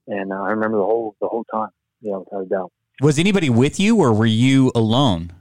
And 0.08 0.32
uh, 0.32 0.41
I 0.41 0.52
remember 0.52 0.78
the 0.78 0.86
whole 0.86 1.15
the 1.19 1.28
whole 1.28 1.45
time, 1.54 1.69
you 2.02 2.12
know, 2.12 2.19
without 2.19 2.45
a 2.45 2.50
doubt. 2.50 2.72
Was 3.02 3.19
anybody 3.19 3.50
with 3.50 3.80
you, 3.80 3.98
or 3.98 4.13
were 4.13 4.26
you 4.26 4.72
alone? 4.76 5.34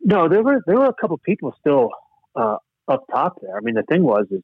No, 0.00 0.28
there 0.28 0.42
were 0.42 0.60
there 0.66 0.76
were 0.76 0.86
a 0.86 0.94
couple 1.00 1.18
people 1.18 1.54
still 1.60 1.90
uh, 2.34 2.56
up 2.88 3.04
top 3.10 3.40
there. 3.40 3.56
I 3.56 3.60
mean, 3.60 3.74
the 3.74 3.84
thing 3.84 4.02
was 4.02 4.26
is 4.30 4.42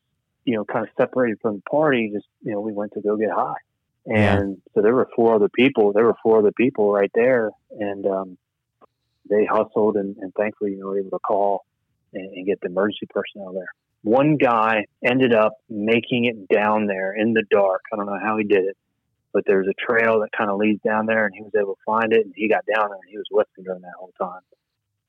you 0.48 0.54
know, 0.54 0.64
kind 0.64 0.86
of 0.86 0.90
separated 0.96 1.38
from 1.42 1.56
the 1.56 1.62
party, 1.70 2.10
just, 2.10 2.26
you 2.40 2.52
know, 2.52 2.60
we 2.60 2.72
went 2.72 2.94
to 2.94 3.02
go 3.02 3.18
get 3.18 3.30
high. 3.30 3.60
And 4.06 4.56
yeah. 4.56 4.72
so 4.72 4.80
there 4.80 4.94
were 4.94 5.06
four 5.14 5.34
other 5.34 5.50
people, 5.50 5.92
there 5.92 6.06
were 6.06 6.16
four 6.22 6.38
other 6.38 6.52
people 6.52 6.90
right 6.90 7.10
there. 7.14 7.50
And, 7.78 8.06
um, 8.06 8.38
they 9.28 9.44
hustled 9.44 9.96
and, 9.96 10.16
and 10.16 10.32
thankfully, 10.32 10.70
you 10.70 10.78
know, 10.78 10.86
were 10.86 10.98
able 10.98 11.10
to 11.10 11.18
call 11.18 11.66
and, 12.14 12.32
and 12.32 12.46
get 12.46 12.62
the 12.62 12.68
emergency 12.68 13.06
personnel 13.10 13.52
there. 13.52 13.68
One 14.00 14.38
guy 14.38 14.86
ended 15.04 15.34
up 15.34 15.52
making 15.68 16.24
it 16.24 16.48
down 16.48 16.86
there 16.86 17.12
in 17.12 17.34
the 17.34 17.44
dark. 17.50 17.82
I 17.92 17.96
don't 17.96 18.06
know 18.06 18.18
how 18.18 18.38
he 18.38 18.44
did 18.44 18.64
it, 18.64 18.76
but 19.34 19.44
there's 19.46 19.68
a 19.68 19.74
trail 19.74 20.20
that 20.20 20.30
kind 20.32 20.50
of 20.50 20.56
leads 20.56 20.80
down 20.82 21.04
there 21.04 21.26
and 21.26 21.34
he 21.34 21.42
was 21.42 21.52
able 21.60 21.74
to 21.74 21.80
find 21.84 22.14
it 22.14 22.24
and 22.24 22.32
he 22.34 22.48
got 22.48 22.64
down 22.64 22.88
there 22.88 23.00
and 23.02 23.10
he 23.10 23.18
was 23.18 23.26
with 23.30 23.48
me 23.58 23.64
during 23.64 23.82
that 23.82 23.92
whole 23.98 24.14
time. 24.18 24.40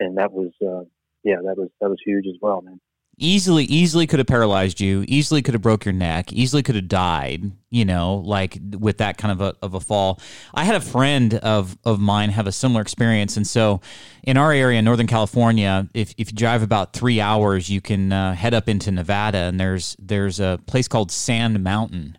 And 0.02 0.18
that 0.18 0.34
was, 0.34 0.52
uh, 0.62 0.84
yeah, 1.24 1.38
that 1.46 1.58
was, 1.58 1.70
that 1.80 1.90
was 1.90 2.00
huge 2.04 2.28
as 2.28 2.36
well, 2.42 2.62
man 2.62 2.82
easily 3.20 3.66
easily 3.66 4.08
could 4.08 4.20
have 4.20 4.28
paralyzed 4.28 4.80
you 4.80 5.04
easily 5.08 5.42
could 5.42 5.54
have 5.54 5.62
broke 5.62 5.86
your 5.86 5.94
neck 5.94 6.32
easily 6.34 6.64
could 6.64 6.76
have 6.76 6.88
died 6.88 7.52
you 7.70 7.86
know 7.86 8.16
like 8.26 8.58
with 8.78 8.98
that 8.98 9.18
kind 9.18 9.32
of 9.32 9.42
a, 9.42 9.56
of 9.62 9.74
a 9.74 9.80
fall. 9.80 10.20
I 10.54 10.64
had 10.64 10.76
a 10.76 10.82
friend 10.82 11.36
of 11.36 11.78
of 11.84 12.00
mine 12.00 12.30
have 12.30 12.48
a 12.48 12.52
similar 12.52 12.82
experience 12.82 13.38
and 13.38 13.46
so 13.46 13.82
in 14.24 14.38
our 14.38 14.52
area 14.52 14.80
in 14.80 14.86
northern 14.86 15.08
california 15.08 15.88
if, 15.94 16.14
if 16.18 16.32
you 16.32 16.38
drive 16.38 16.64
about 16.64 16.94
three 16.94 17.22
hours 17.22 17.70
you 17.70 17.82
can 17.82 18.12
uh, 18.12 18.34
head 18.34 18.54
up 18.54 18.68
into 18.68 18.92
nevada 18.92 19.38
and 19.38 19.60
there's 19.60 19.96
there's 20.00 20.40
a 20.40 20.60
place 20.66 20.88
called 20.88 21.12
sand 21.12 21.64
mountain 21.64 22.18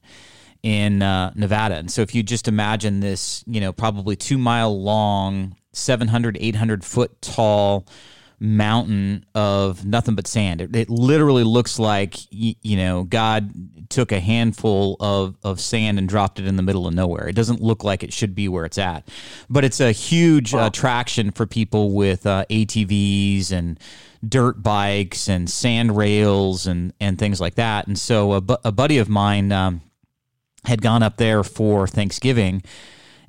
in 0.63 1.03
uh, 1.03 1.33
nevada. 1.35 1.77
And 1.77 1.91
so 1.91 2.03
if 2.03 2.15
you 2.15 2.23
just 2.23 2.49
imagine 2.49 3.01
this 3.01 3.45
you 3.47 3.61
know 3.61 3.73
probably 3.73 4.17
two 4.17 4.39
mile 4.39 4.81
long 4.81 5.57
700 5.73 6.37
800 6.41 6.85
foot 6.85 7.21
tall 7.23 7.87
mountain 8.41 9.27
of 9.35 9.85
nothing 9.85 10.15
but 10.15 10.27
sand. 10.27 10.63
It, 10.63 10.75
it 10.75 10.91
literally 10.91 11.45
looks 11.45 11.79
like 11.79 12.17
you, 12.33 12.55
you 12.63 12.77
know 12.77 13.05
God 13.05 13.53
took 13.91 14.13
a 14.13 14.21
handful 14.21 14.97
of 14.99 15.37
of 15.45 15.61
sand 15.61 15.99
and 15.99 16.09
dropped 16.09 16.39
it 16.41 16.47
in 16.47 16.57
the 16.57 16.63
middle 16.63 16.87
of 16.87 16.95
nowhere. 16.95 17.29
It 17.29 17.37
doesn't 17.37 17.61
look 17.61 17.85
like 17.85 18.03
it 18.03 18.13
should 18.13 18.35
be 18.35 18.49
where 18.49 18.65
it's 18.65 18.79
at, 18.79 19.07
but 19.51 19.65
it's 19.65 19.81
a 19.81 19.93
huge 19.93 20.55
wow. 20.55 20.67
attraction 20.67 21.31
for 21.31 21.47
people 21.47 21.93
with 21.93 22.27
uh, 22.27 22.47
ATVs 22.51 23.53
and 23.53 23.79
dirt 24.27 24.63
bikes 24.63 25.29
and 25.29 25.49
sand 25.49 25.97
rails 25.97 26.67
and 26.67 26.95
and 26.99 27.19
things 27.19 27.41
like 27.41 27.57
that. 27.57 27.87
And 27.87 27.99
so 27.99 28.33
a, 28.33 28.41
bu- 28.41 28.57
a 28.65 28.73
buddy 28.73 28.99
of 28.99 29.09
mine 29.09 29.53
um, 29.53 29.83
had 30.65 30.81
gone 30.81 31.03
up 31.03 31.19
there 31.19 31.45
for 31.45 31.87
Thanksgiving 31.87 32.63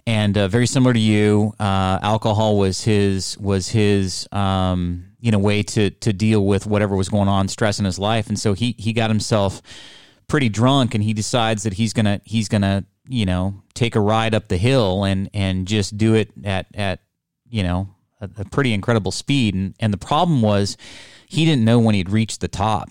and 0.05 0.37
uh, 0.37 0.47
very 0.47 0.67
similar 0.67 0.93
to 0.93 0.99
you, 0.99 1.53
uh, 1.59 1.99
alcohol 2.01 2.57
was 2.57 2.83
his 2.83 3.37
was 3.37 3.69
his 3.69 4.27
um, 4.31 5.05
you 5.19 5.31
know 5.31 5.39
way 5.39 5.63
to 5.63 5.89
to 5.89 6.13
deal 6.13 6.45
with 6.45 6.65
whatever 6.65 6.95
was 6.95 7.09
going 7.09 7.27
on, 7.27 7.47
stress 7.47 7.79
in 7.79 7.85
his 7.85 7.99
life, 7.99 8.27
and 8.27 8.39
so 8.39 8.53
he 8.53 8.75
he 8.77 8.93
got 8.93 9.09
himself 9.09 9.61
pretty 10.27 10.49
drunk, 10.49 10.95
and 10.95 11.03
he 11.03 11.13
decides 11.13 11.63
that 11.63 11.73
he's 11.73 11.93
gonna 11.93 12.21
he's 12.23 12.47
gonna 12.47 12.85
you 13.07 13.25
know 13.25 13.61
take 13.73 13.95
a 13.95 13.99
ride 13.99 14.33
up 14.33 14.47
the 14.47 14.57
hill 14.57 15.03
and 15.03 15.29
and 15.33 15.67
just 15.67 15.97
do 15.97 16.15
it 16.15 16.31
at 16.43 16.67
at 16.73 16.99
you 17.49 17.63
know 17.63 17.89
a, 18.21 18.29
a 18.37 18.45
pretty 18.45 18.73
incredible 18.73 19.11
speed. 19.11 19.55
And, 19.55 19.75
and 19.79 19.91
the 19.91 19.97
problem 19.97 20.41
was 20.41 20.77
he 21.27 21.45
didn't 21.45 21.65
know 21.65 21.79
when 21.79 21.95
he'd 21.95 22.09
reached 22.09 22.41
the 22.41 22.47
top. 22.47 22.89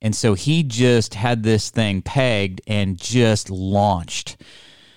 And 0.00 0.16
so 0.16 0.34
he 0.34 0.62
just 0.62 1.14
had 1.14 1.42
this 1.42 1.70
thing 1.70 2.02
pegged 2.02 2.60
and 2.66 2.98
just 2.98 3.50
launched. 3.50 4.36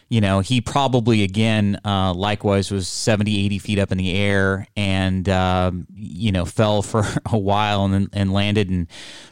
You 0.07 0.21
know, 0.21 0.39
he 0.39 0.61
probably, 0.61 1.23
again, 1.23 1.79
uh, 1.83 2.13
likewise 2.13 2.69
was 2.69 2.87
70, 2.87 3.45
80 3.45 3.59
feet 3.59 3.79
up 3.79 3.91
in 3.91 3.97
the 3.97 4.13
air 4.13 4.67
and, 4.77 5.27
um, 5.29 5.87
you 5.95 6.31
know, 6.31 6.45
fell 6.55 6.81
for 6.81 7.03
a 7.31 7.37
while 7.37 7.85
and, 7.85 7.93
then, 7.93 8.09
and 8.13 8.31
landed 8.31 8.69
and 8.69 8.87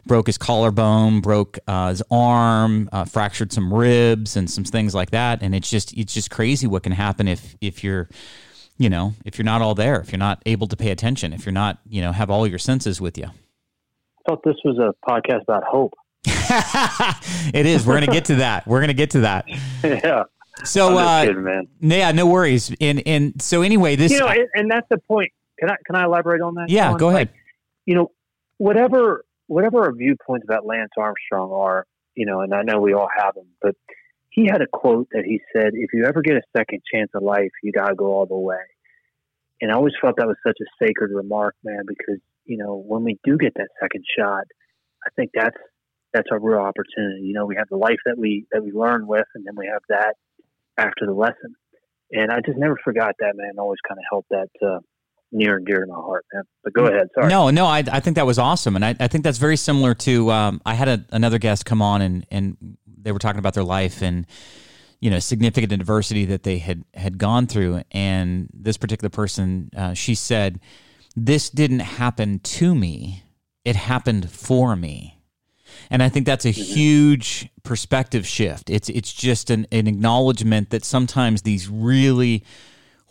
broke 0.06 0.28
his 0.28 0.38
collarbone, 0.38 1.22
broke 1.22 1.60
uh, 1.68 1.90
his 1.90 2.02
arm, 2.10 2.90
uh, 2.92 3.06
fractured 3.06 3.54
some 3.54 3.74
ribs 3.74 4.36
and 4.36 4.50
some 4.50 4.64
things 4.64 4.96
like 4.96 5.12
that. 5.12 5.44
And 5.44 5.54
it's 5.54 5.70
just, 5.70 5.96
it's 5.96 6.14
just 6.14 6.32
crazy 6.32 6.66
what 6.66 6.84
can 6.84 6.92
happen 6.92 7.28
if, 7.28 7.56
if 7.62 7.84
you're, 7.84 8.10
you 8.78 8.90
know, 8.90 9.14
if 9.26 9.38
you're 9.38 9.46
not 9.46 9.62
all 9.62 9.76
there, 9.76 10.00
if 10.02 10.12
you're 10.12 10.18
not 10.18 10.42
able 10.46 10.68
to 10.68 10.76
pay 10.76 10.90
attention, 10.90 11.34
if 11.34 11.46
you're 11.46 11.54
not, 11.54 11.80
you 11.88 12.02
know, 12.02 12.12
have 12.12 12.30
all 12.30 12.48
your 12.48 12.60
senses 12.60 13.00
with 13.00 13.18
you. 13.18 13.26
I 13.26 14.30
thought 14.30 14.44
this 14.44 14.56
was 14.64 14.78
a 14.80 14.94
podcast 15.08 15.44
about 15.44 15.64
hope. 15.64 15.94
it 17.54 17.66
is. 17.66 17.86
We're 17.86 17.96
going 17.96 18.06
to 18.06 18.12
get 18.12 18.26
to 18.26 18.36
that. 18.36 18.66
We're 18.66 18.80
going 18.80 18.88
to 18.88 18.94
get 18.94 19.12
to 19.12 19.22
that. 19.22 19.46
yeah. 19.84 20.24
So, 20.64 20.98
uh, 20.98 21.26
kidding, 21.26 21.44
man. 21.44 21.68
yeah, 21.80 22.12
no 22.12 22.28
worries. 22.28 22.74
And 22.80 23.02
and 23.08 23.42
so 23.42 23.62
anyway, 23.62 23.96
this 23.96 24.12
you 24.12 24.20
know, 24.20 24.28
and, 24.28 24.48
and 24.54 24.72
that's 24.72 24.88
the 24.90 25.00
point. 25.00 25.32
Can 25.60 25.70
I 25.70 25.76
can 25.86 25.96
I 25.96 26.06
elaborate 26.06 26.42
on 26.42 26.56
that? 26.56 26.70
Yeah, 26.70 26.96
go 26.98 27.10
ahead. 27.10 27.30
Like, 27.30 27.36
you 27.86 27.96
know, 27.96 28.12
whatever 28.58 29.26
whatever 29.48 29.84
our 29.84 29.94
viewpoints 29.94 30.46
about 30.46 30.66
Lance 30.66 30.92
Armstrong 30.98 31.52
are, 31.52 31.86
you 32.16 32.26
know, 32.26 32.42
and 32.42 32.54
I 32.54 32.62
know 32.62 32.80
we 32.80 32.94
all 32.94 33.10
have 33.18 33.36
them, 33.36 33.48
but 33.62 33.76
he 34.30 34.46
had 34.46 34.62
a 34.62 34.68
quote 34.68 35.08
that 35.12 35.26
he 35.26 35.42
said, 35.54 35.72
"If 35.74 35.92
you 35.94 36.06
ever 36.06 36.22
get 36.22 36.36
a 36.36 36.42
second 36.56 36.82
chance 36.92 37.12
at 37.16 37.24
life, 37.24 37.52
you 37.62 37.72
got 37.72 37.90
to 37.90 37.96
go 37.96 38.06
all 38.06 38.26
the 38.26 38.36
way." 38.36 38.64
And 39.62 39.72
I 39.72 39.76
always 39.76 39.94
felt 40.02 40.18
that 40.18 40.28
was 40.28 40.38
such 40.46 40.58
a 40.62 40.86
sacred 40.86 41.12
remark, 41.12 41.56
man, 41.64 41.84
because 41.88 42.20
you 42.46 42.58
know 42.58 42.76
when 42.76 43.04
we 43.04 43.20
do 43.24 43.38
get 43.38 43.54
that 43.56 43.70
second 43.82 44.04
shot, 44.18 44.46
I 45.06 45.10
think 45.16 45.32
that's 45.34 45.58
that's 46.14 46.28
our 46.32 46.40
real 46.40 46.60
opportunity. 46.60 47.22
You 47.24 47.34
know, 47.34 47.46
we 47.46 47.56
have 47.56 47.70
the 47.70 47.78
life 47.78 48.00
that 48.06 48.18
we 48.18 48.46
that 48.52 48.64
we 48.64 48.72
learn 48.72 49.08
with, 49.08 49.26
and 49.36 49.46
then 49.46 49.56
we 49.56 49.68
have 49.68 49.82
that 49.90 50.16
after 50.78 51.06
the 51.06 51.14
lesson. 51.14 51.56
And 52.12 52.32
I 52.32 52.42
just 52.46 52.58
never 52.58 52.78
forgot 52.84 53.16
that, 53.20 53.34
man. 53.36 53.54
Always 53.58 53.80
kind 53.88 53.98
of 53.98 54.04
held 54.10 54.26
that 54.30 54.68
uh, 54.68 54.80
near 55.32 55.58
and 55.58 55.66
dear 55.66 55.82
to 55.82 55.88
my 55.88 55.96
heart, 55.96 56.26
man. 56.34 56.44
But 56.64 56.74
go 56.74 56.86
ahead. 56.86 57.08
Sorry. 57.16 57.28
No, 57.28 57.50
no, 57.50 57.66
I, 57.66 57.84
I 57.92 58.00
think 58.00 58.16
that 58.18 58.26
was 58.26 58.38
awesome. 58.38 58.76
And 58.76 58.86
I, 58.86 58.96
I 59.00 59.08
think 59.08 59.24
that's 59.24 59.40
very 59.40 59.58
similar 59.58 59.96
to, 59.96 60.32
um, 60.32 60.62
I 60.66 60.76
had 60.76 60.88
a, 60.88 61.06
another 61.12 61.40
guest 61.40 61.66
come 61.66 61.82
on 61.82 62.02
and, 62.02 62.26
and 62.30 62.78
they 62.86 63.12
were 63.12 63.20
talking 63.20 63.40
about 63.40 63.56
their 63.56 63.64
life 63.64 64.02
and, 64.02 64.28
you 65.00 65.10
know, 65.10 65.20
significant 65.20 65.74
adversity 65.74 66.26
that 66.26 66.44
they 66.44 66.60
had, 66.60 66.84
had 66.94 67.18
gone 67.18 67.48
through. 67.48 67.82
And 67.92 68.48
this 68.54 68.78
particular 68.78 69.10
person, 69.10 69.70
uh, 69.76 69.94
she 69.94 70.16
said, 70.16 70.60
this 71.16 71.50
didn't 71.50 71.80
happen 71.80 72.40
to 72.40 72.76
me. 72.76 73.24
It 73.66 73.76
happened 73.76 74.30
for 74.30 74.76
me. 74.76 75.20
And 75.90 76.02
I 76.04 76.10
think 76.10 76.26
that's 76.26 76.46
a 76.46 76.50
mm-hmm. 76.50 76.74
huge 76.74 77.50
perspective 77.64 78.26
shift. 78.26 78.70
It's 78.70 78.90
it's 78.90 79.14
just 79.14 79.50
an, 79.50 79.68
an 79.72 79.88
acknowledgement 79.88 80.70
that 80.72 80.84
sometimes 80.86 81.42
these 81.42 81.70
really 81.70 82.44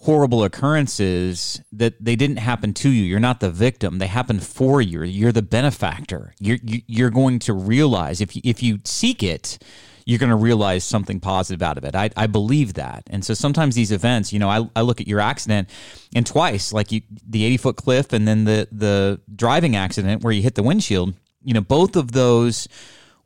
horrible 0.02 0.42
occurrences 0.42 1.62
that 1.70 1.94
they 2.04 2.16
didn't 2.16 2.38
happen 2.38 2.74
to 2.74 2.90
you. 2.90 3.04
You're 3.04 3.20
not 3.20 3.38
the 3.38 3.50
victim. 3.50 3.98
They 3.98 4.08
happen 4.08 4.40
for 4.40 4.82
you. 4.82 5.04
You're 5.04 5.32
the 5.32 5.42
benefactor. 5.42 6.34
You're 6.40 6.58
you're 6.62 7.10
going 7.10 7.38
to 7.40 7.52
realize 7.52 8.20
if 8.20 8.34
you, 8.34 8.42
if 8.44 8.62
you 8.62 8.80
seek 8.84 9.22
it, 9.22 9.58
you're 10.04 10.18
going 10.18 10.30
to 10.30 10.36
realize 10.36 10.84
something 10.84 11.20
positive 11.20 11.62
out 11.62 11.78
of 11.78 11.84
it. 11.84 11.94
I, 11.94 12.10
I 12.16 12.26
believe 12.26 12.74
that. 12.74 13.04
And 13.10 13.24
so 13.24 13.34
sometimes 13.34 13.74
these 13.74 13.92
events, 13.92 14.32
you 14.32 14.38
know, 14.38 14.48
I, 14.48 14.68
I 14.74 14.82
look 14.82 15.00
at 15.00 15.06
your 15.06 15.20
accident 15.20 15.68
and 16.14 16.26
twice, 16.26 16.72
like 16.72 16.92
you, 16.92 17.02
the 17.28 17.44
80 17.44 17.56
foot 17.58 17.76
cliff 17.76 18.12
and 18.12 18.26
then 18.26 18.44
the, 18.44 18.68
the 18.72 19.20
driving 19.34 19.76
accident 19.76 20.22
where 20.22 20.32
you 20.32 20.42
hit 20.42 20.54
the 20.54 20.62
windshield 20.62 21.14
you 21.44 21.54
know, 21.54 21.60
both 21.60 21.96
of 21.96 22.12
those 22.12 22.68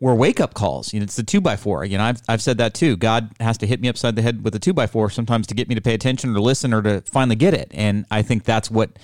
were 0.00 0.14
wake 0.14 0.40
up 0.40 0.54
calls. 0.54 0.92
You 0.92 1.00
know, 1.00 1.04
it's 1.04 1.16
the 1.16 1.22
two 1.22 1.40
by 1.40 1.56
four. 1.56 1.84
You 1.84 1.98
know, 1.98 2.04
I've, 2.04 2.20
I've 2.28 2.42
said 2.42 2.58
that 2.58 2.74
too. 2.74 2.96
God 2.96 3.30
has 3.40 3.56
to 3.58 3.66
hit 3.66 3.80
me 3.80 3.88
upside 3.88 4.16
the 4.16 4.22
head 4.22 4.44
with 4.44 4.54
a 4.54 4.58
two 4.58 4.72
by 4.72 4.86
four 4.86 5.08
sometimes 5.10 5.46
to 5.48 5.54
get 5.54 5.68
me 5.68 5.74
to 5.74 5.80
pay 5.80 5.94
attention 5.94 6.36
or 6.36 6.40
listen 6.40 6.74
or 6.74 6.82
to 6.82 7.00
finally 7.02 7.36
get 7.36 7.54
it. 7.54 7.70
And 7.72 8.04
I 8.10 8.22
think 8.22 8.44
that's 8.44 8.70
what 8.70 8.98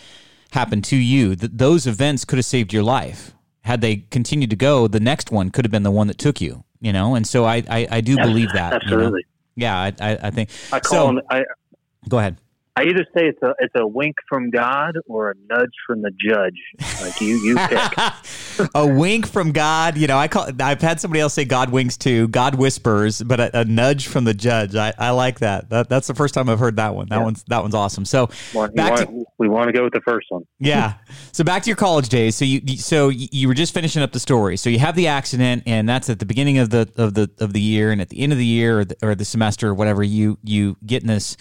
happened 0.50 0.84
to 0.84 0.96
you. 0.96 1.34
That 1.34 1.58
those 1.58 1.86
events 1.86 2.24
could 2.24 2.38
have 2.38 2.44
saved 2.44 2.72
your 2.72 2.82
life. 2.82 3.32
Had 3.62 3.80
they 3.80 3.96
continued 4.10 4.50
to 4.50 4.56
go, 4.56 4.88
the 4.88 5.00
next 5.00 5.30
one 5.30 5.50
could 5.50 5.64
have 5.64 5.72
been 5.72 5.84
the 5.84 5.90
one 5.90 6.08
that 6.08 6.18
took 6.18 6.40
you. 6.40 6.64
You 6.80 6.92
know, 6.92 7.14
and 7.14 7.26
so 7.26 7.44
I 7.44 7.62
I, 7.68 7.86
I 7.90 8.00
do 8.00 8.16
believe 8.16 8.52
that. 8.52 8.72
Absolutely. 8.74 9.06
You 9.06 9.10
know? 9.10 9.22
Yeah, 9.54 9.78
I, 9.78 9.92
I, 10.00 10.18
I 10.24 10.30
think. 10.30 10.50
I 10.72 10.80
call 10.80 10.98
so, 10.98 11.06
them. 11.06 11.20
I, 11.30 11.44
go 12.08 12.18
ahead. 12.18 12.38
I 12.74 12.84
either 12.84 13.04
say 13.14 13.26
it's 13.26 13.42
a 13.42 13.54
it's 13.58 13.74
a 13.76 13.86
wink 13.86 14.16
from 14.26 14.50
God 14.50 14.96
or 15.06 15.30
a 15.30 15.34
nudge 15.50 15.74
from 15.86 16.00
the 16.00 16.10
judge. 16.10 16.58
Like 17.02 17.20
you 17.20 17.36
you 17.36 17.56
pick. 17.56 17.92
a 18.74 18.86
wink 18.86 19.26
from 19.26 19.52
God. 19.52 19.98
You 19.98 20.06
know, 20.06 20.16
I 20.16 20.28
call. 20.28 20.48
I've 20.58 20.80
had 20.80 20.98
somebody 20.98 21.20
else 21.20 21.34
say 21.34 21.44
God 21.44 21.70
winks 21.70 21.98
too. 21.98 22.28
God 22.28 22.54
whispers, 22.54 23.22
but 23.22 23.40
a, 23.40 23.60
a 23.60 23.64
nudge 23.66 24.06
from 24.06 24.24
the 24.24 24.32
judge. 24.32 24.74
I, 24.74 24.94
I 24.98 25.10
like 25.10 25.40
that. 25.40 25.68
that. 25.68 25.90
That's 25.90 26.06
the 26.06 26.14
first 26.14 26.32
time 26.32 26.48
I've 26.48 26.58
heard 26.58 26.76
that 26.76 26.94
one. 26.94 27.08
That 27.08 27.16
yeah. 27.16 27.24
one's 27.24 27.44
that 27.44 27.60
one's 27.62 27.74
awesome. 27.74 28.06
So 28.06 28.28
back 28.54 28.76
want, 28.76 29.00
to, 29.00 29.24
we 29.38 29.48
want 29.50 29.66
to 29.66 29.72
go 29.72 29.84
with 29.84 29.92
the 29.92 30.00
first 30.00 30.28
one. 30.30 30.44
yeah. 30.58 30.94
So 31.32 31.44
back 31.44 31.62
to 31.64 31.68
your 31.68 31.76
college 31.76 32.08
days. 32.08 32.36
So 32.36 32.46
you 32.46 32.78
so 32.78 33.10
you 33.10 33.48
were 33.48 33.54
just 33.54 33.74
finishing 33.74 34.02
up 34.02 34.12
the 34.12 34.20
story. 34.20 34.56
So 34.56 34.70
you 34.70 34.78
have 34.78 34.96
the 34.96 35.08
accident, 35.08 35.64
and 35.66 35.86
that's 35.86 36.08
at 36.08 36.20
the 36.20 36.26
beginning 36.26 36.56
of 36.56 36.70
the 36.70 36.90
of 36.96 37.12
the 37.12 37.30
of 37.38 37.52
the 37.52 37.60
year, 37.60 37.90
and 37.90 38.00
at 38.00 38.08
the 38.08 38.20
end 38.20 38.32
of 38.32 38.38
the 38.38 38.46
year 38.46 38.80
or 38.80 38.84
the, 38.86 38.96
or 39.02 39.14
the 39.14 39.26
semester 39.26 39.68
or 39.68 39.74
whatever, 39.74 40.02
you 40.02 40.38
you 40.42 40.78
get 40.86 41.02
in 41.02 41.08
this 41.08 41.36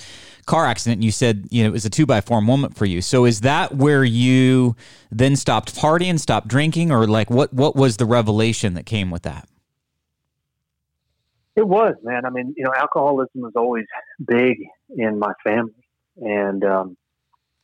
car 0.46 0.66
accident 0.66 1.04
you 1.04 1.12
said 1.12 1.48
you 1.50 1.64
know 1.64 1.70
it 1.70 1.74
was 1.74 1.86
a 1.86 1.90
two 1.90 2.06
by 2.06 2.22
four 2.22 2.42
moment 2.42 2.76
for 2.76 2.86
you. 2.86 3.02
So 3.02 3.26
is 3.26 3.42
that 3.42 3.76
where 3.76 4.04
you 4.04 4.76
then 5.12 5.36
stopped 5.36 5.76
partying 5.76 6.20
stopped 6.20 6.48
drinking? 6.48 6.92
Or 6.92 7.08
like 7.08 7.30
what 7.30 7.54
what 7.54 7.76
was 7.76 7.98
the 7.98 8.06
revelation 8.06 8.74
that 8.76 8.86
came 8.86 9.12
with 9.12 9.24
that? 9.24 9.48
It 11.56 11.68
was 11.68 11.96
man. 12.04 12.26
I 12.26 12.30
mean 12.30 12.54
you 12.58 12.64
know 12.64 12.74
alcoholism 12.76 13.42
was 13.42 13.54
always 13.56 13.86
big 14.26 14.58
in 14.90 15.20
my 15.20 15.34
family. 15.44 15.74
And 16.18 16.64
um 16.64 16.98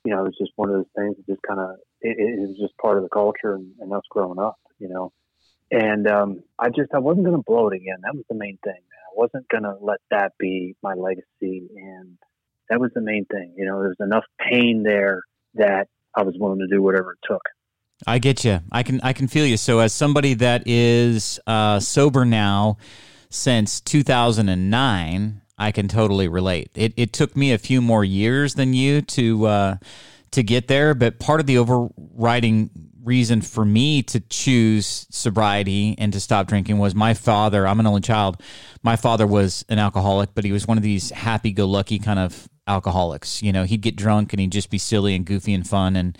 you 0.05 0.13
know 0.13 0.21
it 0.21 0.25
was 0.25 0.37
just 0.37 0.51
one 0.55 0.69
of 0.69 0.75
those 0.75 0.85
things 0.95 1.15
that 1.17 1.25
just 1.27 1.41
kind 1.47 1.59
of 1.59 1.77
it, 2.01 2.15
it, 2.19 2.39
was 2.39 2.57
just 2.59 2.77
part 2.77 2.97
of 2.97 3.03
the 3.03 3.09
culture 3.09 3.55
and, 3.55 3.71
and 3.79 3.91
us 3.91 4.03
growing 4.09 4.39
up 4.39 4.57
you 4.79 4.89
know. 4.89 5.11
And 5.71 6.07
um 6.07 6.43
i 6.57 6.69
just 6.69 6.93
i 6.93 6.99
wasn't 6.99 7.25
going 7.25 7.37
to 7.37 7.43
blow 7.43 7.67
it 7.69 7.75
again. 7.75 7.97
That 8.03 8.15
was 8.15 8.25
the 8.29 8.35
main 8.35 8.57
thing 8.63 8.73
man. 8.73 9.03
i 9.11 9.13
wasn't 9.15 9.47
going 9.49 9.63
to 9.63 9.75
let 9.81 9.99
that 10.11 10.33
be 10.39 10.75
my 10.81 10.93
legacy. 10.93 11.67
And 11.75 12.17
that 12.69 12.79
was 12.79 12.91
the 12.93 13.01
main 13.01 13.25
thing. 13.25 13.53
You 13.57 13.65
know, 13.65 13.81
there's 13.81 13.97
enough 13.99 14.25
pain 14.39 14.83
there 14.83 15.21
that 15.55 15.87
I 16.15 16.23
was 16.23 16.35
willing 16.39 16.59
to 16.59 16.67
do 16.67 16.81
whatever 16.81 17.13
it 17.13 17.19
took. 17.27 17.41
I 18.05 18.19
get 18.19 18.45
you. 18.45 18.59
I 18.71 18.83
can 18.83 19.01
I 19.01 19.13
can 19.13 19.27
feel 19.27 19.45
you. 19.45 19.57
So 19.57 19.79
as 19.79 19.93
somebody 19.93 20.35
that 20.35 20.63
is 20.67 21.39
uh, 21.47 21.79
sober 21.79 22.25
now 22.25 22.77
since 23.29 23.81
2009, 23.81 25.41
I 25.57 25.71
can 25.71 25.87
totally 25.87 26.27
relate. 26.27 26.69
It 26.75 26.93
it 26.95 27.13
took 27.13 27.35
me 27.35 27.53
a 27.53 27.57
few 27.57 27.81
more 27.81 28.03
years 28.03 28.53
than 28.53 28.73
you 28.73 29.01
to 29.01 29.45
uh, 29.47 29.77
to 30.31 30.43
get 30.43 30.67
there, 30.67 30.93
but 30.93 31.19
part 31.19 31.39
of 31.39 31.47
the 31.47 31.57
overriding 31.57 32.69
reason 33.03 33.41
for 33.41 33.63
me 33.63 34.03
to 34.03 34.19
choose 34.19 35.07
sobriety 35.09 35.95
and 35.97 36.11
to 36.11 36.19
stop 36.19 36.45
drinking 36.45 36.77
was 36.77 36.93
my 36.93 37.13
father. 37.13 37.65
I'm 37.65 37.79
an 37.79 37.87
only 37.87 38.01
child. 38.01 38.41
My 38.83 38.97
father 38.97 39.25
was 39.25 39.63
an 39.69 39.79
alcoholic, 39.79 40.35
but 40.35 40.43
he 40.43 40.51
was 40.51 40.67
one 40.67 40.77
of 40.77 40.83
these 40.83 41.09
happy 41.11 41.51
go 41.51 41.65
lucky 41.65 41.99
kind 41.99 42.19
of 42.19 42.47
alcoholics. 42.67 43.41
You 43.41 43.51
know, 43.51 43.63
he'd 43.63 43.81
get 43.81 43.95
drunk 43.95 44.33
and 44.33 44.39
he'd 44.39 44.51
just 44.51 44.69
be 44.69 44.77
silly 44.77 45.15
and 45.15 45.25
goofy 45.25 45.53
and 45.53 45.67
fun 45.67 45.95
and 45.95 46.17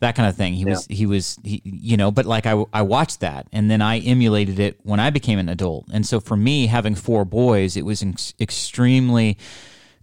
that 0.00 0.14
kind 0.14 0.28
of 0.28 0.36
thing. 0.36 0.54
He 0.54 0.60
yeah. 0.60 0.70
was 0.70 0.86
he 0.86 1.06
was 1.06 1.38
he, 1.42 1.60
you 1.64 1.96
know, 1.96 2.10
but 2.10 2.26
like 2.26 2.46
I 2.46 2.64
I 2.72 2.82
watched 2.82 3.20
that 3.20 3.48
and 3.52 3.70
then 3.70 3.82
I 3.82 3.98
emulated 3.98 4.58
it 4.58 4.78
when 4.82 5.00
I 5.00 5.10
became 5.10 5.38
an 5.38 5.48
adult. 5.48 5.86
And 5.92 6.06
so 6.06 6.20
for 6.20 6.36
me 6.36 6.66
having 6.66 6.94
four 6.94 7.24
boys, 7.24 7.76
it 7.76 7.84
was 7.84 8.02
ex- 8.02 8.34
extremely 8.40 9.38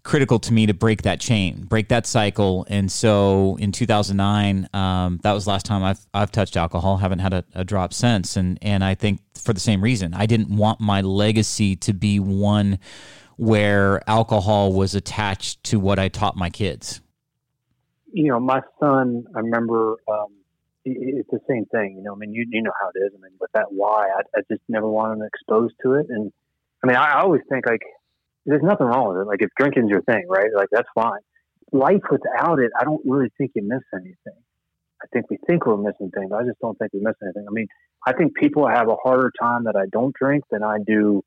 critical 0.03 0.37
to 0.37 0.53
me 0.53 0.67
to 0.67 0.73
break 0.73 1.01
that 1.01 1.19
chain, 1.19 1.63
break 1.63 1.89
that 1.89 2.05
cycle. 2.05 2.65
And 2.69 2.91
so 2.91 3.57
in 3.59 3.71
2009, 3.71 4.69
um, 4.73 5.19
that 5.23 5.33
was 5.33 5.47
last 5.47 5.65
time 5.65 5.83
I've 5.83 6.05
I've 6.13 6.31
touched 6.31 6.55
alcohol. 6.55 6.97
Haven't 6.97 7.19
had 7.19 7.33
a, 7.33 7.43
a, 7.53 7.63
drop 7.63 7.93
since. 7.93 8.37
And 8.37 8.59
and 8.61 8.83
I 8.83 8.95
think 8.95 9.19
for 9.33 9.51
the 9.51 9.59
same 9.59 9.83
reason, 9.83 10.13
I 10.13 10.25
didn't 10.27 10.55
want 10.55 10.79
my 10.79 11.01
legacy 11.01 11.75
to 11.77 11.93
be 11.93 12.19
one 12.19 12.79
where 13.37 14.07
alcohol 14.09 14.73
was 14.73 14.95
attached 14.95 15.63
to 15.65 15.79
what 15.79 15.99
I 15.99 16.07
taught 16.07 16.35
my 16.35 16.49
kids? 16.49 17.01
You 18.11 18.29
know, 18.29 18.39
my 18.39 18.61
son, 18.79 19.25
I 19.35 19.39
remember 19.39 19.97
um, 20.07 20.27
it's 20.85 21.29
the 21.31 21.39
same 21.49 21.65
thing. 21.65 21.95
You 21.97 22.03
know, 22.03 22.13
I 22.13 22.17
mean, 22.17 22.33
you, 22.33 22.45
you 22.49 22.61
know 22.61 22.71
how 22.79 22.89
it 22.95 22.99
is. 22.99 23.11
I 23.13 23.21
mean, 23.21 23.33
with 23.39 23.51
that 23.53 23.71
why, 23.71 24.07
I, 24.07 24.21
I 24.37 24.41
just 24.49 24.61
never 24.69 24.87
wanted 24.89 25.15
him 25.15 25.23
exposed 25.23 25.73
to 25.83 25.93
it. 25.95 26.07
And 26.09 26.31
I 26.83 26.87
mean, 26.87 26.95
I, 26.95 27.13
I 27.13 27.21
always 27.21 27.41
think 27.49 27.65
like 27.67 27.81
there's 28.45 28.63
nothing 28.63 28.87
wrong 28.87 29.09
with 29.09 29.17
it. 29.17 29.27
Like 29.27 29.41
if 29.41 29.49
drinking's 29.57 29.89
your 29.89 30.01
thing, 30.03 30.25
right? 30.29 30.47
Like 30.55 30.69
that's 30.71 30.87
fine. 30.93 31.19
Life 31.71 32.03
without 32.09 32.59
it, 32.59 32.71
I 32.79 32.83
don't 32.83 33.01
really 33.05 33.29
think 33.37 33.51
you 33.55 33.63
miss 33.63 33.81
anything. 33.93 34.39
I 35.03 35.07
think 35.11 35.29
we 35.29 35.37
think 35.45 35.65
we're 35.65 35.77
missing 35.77 36.11
things. 36.13 36.31
I 36.31 36.43
just 36.43 36.59
don't 36.61 36.77
think 36.77 36.93
we 36.93 36.99
miss 36.99 37.15
anything. 37.21 37.45
I 37.47 37.51
mean, 37.51 37.67
I 38.07 38.13
think 38.13 38.35
people 38.35 38.67
have 38.67 38.87
a 38.87 38.95
harder 38.95 39.31
time 39.41 39.65
that 39.65 39.75
I 39.75 39.85
don't 39.91 40.15
drink 40.15 40.45
than 40.51 40.63
I 40.63 40.77
do 40.85 41.23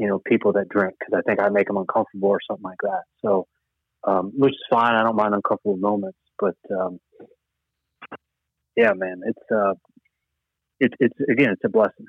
you 0.00 0.08
know, 0.08 0.18
people 0.18 0.54
that 0.54 0.70
drink 0.70 0.94
because 0.98 1.12
I 1.18 1.20
think 1.28 1.40
I 1.42 1.50
make 1.50 1.66
them 1.66 1.76
uncomfortable 1.76 2.30
or 2.30 2.40
something 2.48 2.64
like 2.64 2.78
that. 2.82 3.02
So, 3.22 3.46
um, 4.08 4.32
which 4.34 4.52
is 4.52 4.66
fine. 4.70 4.94
I 4.94 5.02
don't 5.04 5.14
mind 5.14 5.34
uncomfortable 5.34 5.76
moments, 5.76 6.16
But 6.38 6.56
um, 6.74 6.98
yeah, 8.76 8.92
man, 8.94 9.20
it's 9.26 9.52
uh, 9.54 9.74
it's 10.80 10.94
it's 11.00 11.14
again, 11.30 11.50
it's 11.50 11.64
a 11.66 11.68
blessing. 11.68 12.06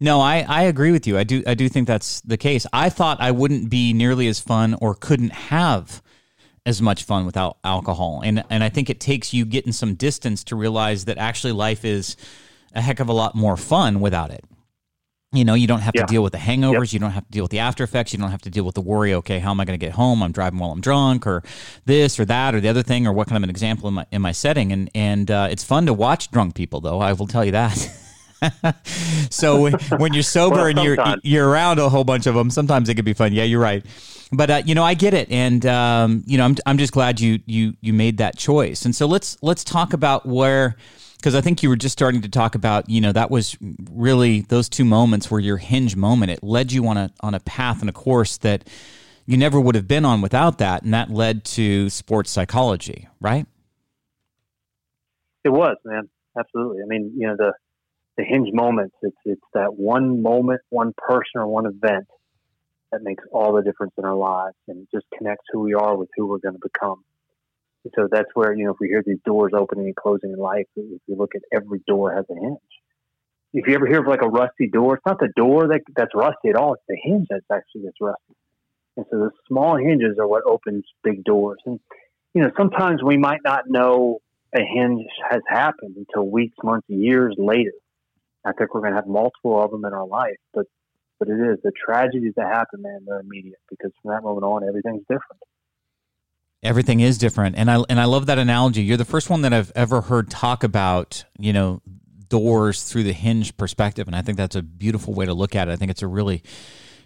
No, 0.00 0.20
I, 0.20 0.44
I 0.48 0.62
agree 0.62 0.92
with 0.92 1.08
you. 1.08 1.18
I 1.18 1.24
do 1.24 1.42
I 1.44 1.54
do 1.54 1.68
think 1.68 1.88
that's 1.88 2.20
the 2.20 2.36
case. 2.36 2.66
I 2.72 2.88
thought 2.88 3.20
I 3.20 3.32
wouldn't 3.32 3.68
be 3.68 3.92
nearly 3.92 4.28
as 4.28 4.38
fun 4.38 4.76
or 4.80 4.94
couldn't 4.94 5.32
have 5.32 6.02
as 6.64 6.80
much 6.80 7.02
fun 7.02 7.26
without 7.26 7.58
alcohol. 7.64 8.22
And 8.24 8.44
and 8.48 8.62
I 8.62 8.68
think 8.68 8.88
it 8.88 9.00
takes 9.00 9.34
you 9.34 9.44
getting 9.44 9.72
some 9.72 9.96
distance 9.96 10.44
to 10.44 10.56
realize 10.56 11.06
that 11.06 11.18
actually 11.18 11.52
life 11.52 11.84
is 11.84 12.16
a 12.76 12.80
heck 12.80 13.00
of 13.00 13.08
a 13.08 13.12
lot 13.12 13.34
more 13.34 13.56
fun 13.56 14.00
without 14.00 14.30
it. 14.30 14.44
You 15.34 15.44
know, 15.44 15.54
you 15.54 15.66
don't 15.66 15.80
have 15.80 15.94
Yeah. 15.94 16.06
to 16.06 16.12
deal 16.12 16.22
with 16.22 16.32
the 16.32 16.38
hangovers. 16.38 16.84
Yep. 16.84 16.92
You 16.92 16.98
don't 17.00 17.10
have 17.10 17.24
to 17.26 17.30
deal 17.32 17.42
with 17.44 17.50
the 17.50 17.58
after 17.58 17.82
effects. 17.84 18.12
You 18.12 18.18
don't 18.18 18.30
have 18.30 18.42
to 18.42 18.50
deal 18.50 18.64
with 18.64 18.74
the 18.76 18.80
worry, 18.80 19.12
okay, 19.14 19.38
how 19.40 19.50
am 19.50 19.60
I 19.60 19.64
going 19.64 19.78
to 19.78 19.84
get 19.84 19.94
home? 19.94 20.22
I'm 20.22 20.32
driving 20.32 20.58
while 20.58 20.70
I'm 20.70 20.80
drunk 20.80 21.26
or 21.26 21.42
this 21.84 22.18
or 22.20 22.24
that 22.26 22.54
or 22.54 22.60
the 22.60 22.68
other 22.68 22.82
thing 22.82 23.06
or 23.06 23.12
what 23.12 23.26
kind 23.28 23.36
of 23.36 23.42
an 23.42 23.50
example 23.50 23.88
in 23.88 23.94
my, 23.94 24.06
in 24.12 24.22
my 24.22 24.32
setting. 24.32 24.72
And, 24.72 24.90
and 24.94 25.30
uh, 25.30 25.48
it's 25.50 25.64
fun 25.64 25.86
to 25.86 25.92
watch 25.92 26.30
drunk 26.30 26.54
people, 26.54 26.80
though. 26.80 27.00
I 27.00 27.12
will 27.12 27.26
tell 27.26 27.44
you 27.44 27.52
that. 27.52 27.76
so 29.30 29.60
when, 29.62 29.72
when 29.98 30.12
you're 30.12 30.22
sober 30.38 30.56
Well, 30.56 30.66
and 30.66 30.78
you're, 30.78 30.96
sometimes. 30.96 31.20
you're 31.24 31.48
around 31.48 31.78
a 31.78 31.88
whole 31.88 32.04
bunch 32.04 32.26
of 32.26 32.34
them, 32.34 32.50
sometimes 32.50 32.88
it 32.88 32.94
can 32.94 33.04
be 33.04 33.12
fun. 33.14 33.32
Yeah, 33.32 33.44
you're 33.44 33.60
right. 33.60 33.84
But 34.32 34.50
uh, 34.50 34.62
you 34.64 34.74
know, 34.74 34.82
I 34.82 34.94
get 34.94 35.14
it, 35.14 35.30
and 35.30 35.64
um, 35.66 36.24
you 36.26 36.38
know, 36.38 36.44
I'm 36.44 36.56
I'm 36.66 36.78
just 36.78 36.92
glad 36.92 37.20
you 37.20 37.38
you 37.46 37.74
you 37.80 37.92
made 37.92 38.16
that 38.18 38.36
choice. 38.36 38.84
And 38.84 38.94
so 38.96 39.06
let's 39.06 39.36
let's 39.42 39.62
talk 39.62 39.92
about 39.92 40.26
where, 40.26 40.76
because 41.24 41.34
I 41.34 41.40
think 41.40 41.62
you 41.62 41.70
were 41.70 41.76
just 41.76 41.94
starting 41.94 42.20
to 42.20 42.28
talk 42.28 42.54
about, 42.54 42.90
you 42.90 43.00
know, 43.00 43.10
that 43.10 43.30
was 43.30 43.56
really 43.90 44.42
those 44.42 44.68
two 44.68 44.84
moments 44.84 45.30
were 45.30 45.40
your 45.40 45.56
hinge 45.56 45.96
moment. 45.96 46.30
It 46.30 46.42
led 46.42 46.70
you 46.70 46.86
on 46.86 46.98
a 46.98 47.10
on 47.20 47.32
a 47.32 47.40
path 47.40 47.80
and 47.80 47.88
a 47.88 47.94
course 47.94 48.36
that 48.38 48.68
you 49.24 49.38
never 49.38 49.58
would 49.58 49.74
have 49.74 49.88
been 49.88 50.04
on 50.04 50.20
without 50.20 50.58
that, 50.58 50.82
and 50.82 50.92
that 50.92 51.08
led 51.08 51.46
to 51.46 51.88
sports 51.88 52.30
psychology, 52.30 53.08
right? 53.22 53.46
It 55.44 55.48
was, 55.48 55.78
man. 55.86 56.10
Absolutely. 56.38 56.82
I 56.82 56.86
mean, 56.86 57.14
you 57.16 57.26
know, 57.26 57.36
the 57.38 57.54
the 58.18 58.24
hinge 58.24 58.50
moments. 58.52 58.94
It's 59.00 59.16
it's 59.24 59.46
that 59.54 59.72
one 59.74 60.20
moment, 60.20 60.60
one 60.68 60.92
person, 60.98 61.36
or 61.36 61.46
one 61.46 61.64
event 61.64 62.06
that 62.92 63.02
makes 63.02 63.24
all 63.32 63.54
the 63.54 63.62
difference 63.62 63.94
in 63.96 64.04
our 64.04 64.14
lives, 64.14 64.56
and 64.68 64.86
just 64.92 65.06
connects 65.16 65.46
who 65.50 65.60
we 65.60 65.72
are 65.72 65.96
with 65.96 66.10
who 66.18 66.26
we're 66.26 66.36
going 66.36 66.56
to 66.56 66.60
become. 66.62 67.02
So 67.94 68.08
that's 68.10 68.30
where 68.34 68.54
you 68.54 68.64
know 68.64 68.72
if 68.72 68.78
we 68.80 68.88
hear 68.88 69.02
these 69.04 69.18
doors 69.24 69.52
opening 69.54 69.86
and 69.86 69.96
closing 69.96 70.32
in 70.32 70.38
life, 70.38 70.66
if 70.76 71.00
you 71.06 71.16
look 71.16 71.34
at 71.34 71.42
every 71.52 71.82
door 71.86 72.14
has 72.14 72.24
a 72.30 72.34
hinge. 72.34 72.58
If 73.52 73.68
you 73.68 73.74
ever 73.74 73.86
hear 73.86 74.00
of 74.00 74.08
like 74.08 74.22
a 74.22 74.28
rusty 74.28 74.68
door, 74.68 74.94
it's 74.94 75.06
not 75.06 75.20
the 75.20 75.32
door 75.36 75.68
that 75.68 75.82
that's 75.94 76.14
rusty 76.14 76.48
at 76.48 76.56
all. 76.56 76.74
It's 76.74 76.82
the 76.88 76.98
hinge 77.00 77.26
that's 77.30 77.44
actually 77.52 77.82
that's 77.84 78.00
rusty. 78.00 78.34
And 78.96 79.06
so 79.10 79.18
the 79.18 79.30
small 79.48 79.76
hinges 79.76 80.18
are 80.18 80.26
what 80.26 80.44
opens 80.46 80.84
big 81.02 81.24
doors. 81.24 81.58
And 81.66 81.78
you 82.32 82.42
know 82.42 82.50
sometimes 82.56 83.02
we 83.02 83.16
might 83.16 83.40
not 83.44 83.64
know 83.68 84.20
a 84.54 84.60
hinge 84.60 85.06
has 85.30 85.42
happened 85.48 85.96
until 85.96 86.28
weeks, 86.28 86.56
months, 86.62 86.86
years 86.88 87.34
later. 87.38 87.72
I 88.46 88.52
think 88.52 88.74
we're 88.74 88.80
going 88.80 88.92
to 88.92 88.96
have 88.96 89.06
multiple 89.06 89.62
of 89.62 89.70
them 89.70 89.84
in 89.84 89.92
our 89.92 90.06
life, 90.06 90.36
but 90.52 90.66
but 91.18 91.28
it 91.28 91.40
is 91.40 91.58
the 91.62 91.72
tragedies 91.72 92.34
that 92.36 92.46
happen, 92.46 92.82
man. 92.82 93.04
They're 93.06 93.20
immediate 93.20 93.60
because 93.70 93.92
from 94.02 94.12
that 94.12 94.22
moment 94.22 94.44
on, 94.44 94.66
everything's 94.68 95.02
different. 95.02 95.40
Everything 96.64 97.00
is 97.00 97.18
different, 97.18 97.56
and 97.56 97.70
I 97.70 97.82
and 97.88 98.00
I 98.00 98.06
love 98.06 98.26
that 98.26 98.38
analogy. 98.38 98.82
You're 98.82 98.96
the 98.96 99.04
first 99.04 99.28
one 99.28 99.42
that 99.42 99.52
I've 99.52 99.70
ever 99.76 100.00
heard 100.00 100.30
talk 100.30 100.64
about, 100.64 101.24
you 101.38 101.52
know, 101.52 101.82
doors 102.28 102.82
through 102.84 103.04
the 103.04 103.12
hinge 103.12 103.56
perspective, 103.56 104.06
and 104.06 104.16
I 104.16 104.22
think 104.22 104.38
that's 104.38 104.56
a 104.56 104.62
beautiful 104.62 105.12
way 105.14 105.26
to 105.26 105.34
look 105.34 105.54
at 105.54 105.68
it. 105.68 105.72
I 105.72 105.76
think 105.76 105.90
it's 105.90 106.02
a 106.02 106.06
really 106.06 106.42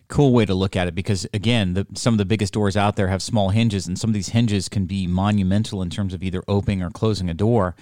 cool 0.06 0.32
way 0.32 0.46
to 0.46 0.54
look 0.54 0.74
at 0.74 0.88
it 0.88 0.94
because 0.94 1.26
again, 1.34 1.74
the, 1.74 1.86
some 1.94 2.14
of 2.14 2.18
the 2.18 2.24
biggest 2.24 2.54
doors 2.54 2.78
out 2.78 2.96
there 2.96 3.08
have 3.08 3.20
small 3.20 3.50
hinges, 3.50 3.86
and 3.86 3.98
some 3.98 4.08
of 4.08 4.14
these 4.14 4.30
hinges 4.30 4.68
can 4.68 4.86
be 4.86 5.06
monumental 5.06 5.82
in 5.82 5.90
terms 5.90 6.14
of 6.14 6.22
either 6.22 6.42
opening 6.48 6.82
or 6.82 6.90
closing 6.90 7.28
a 7.28 7.34
door, 7.34 7.74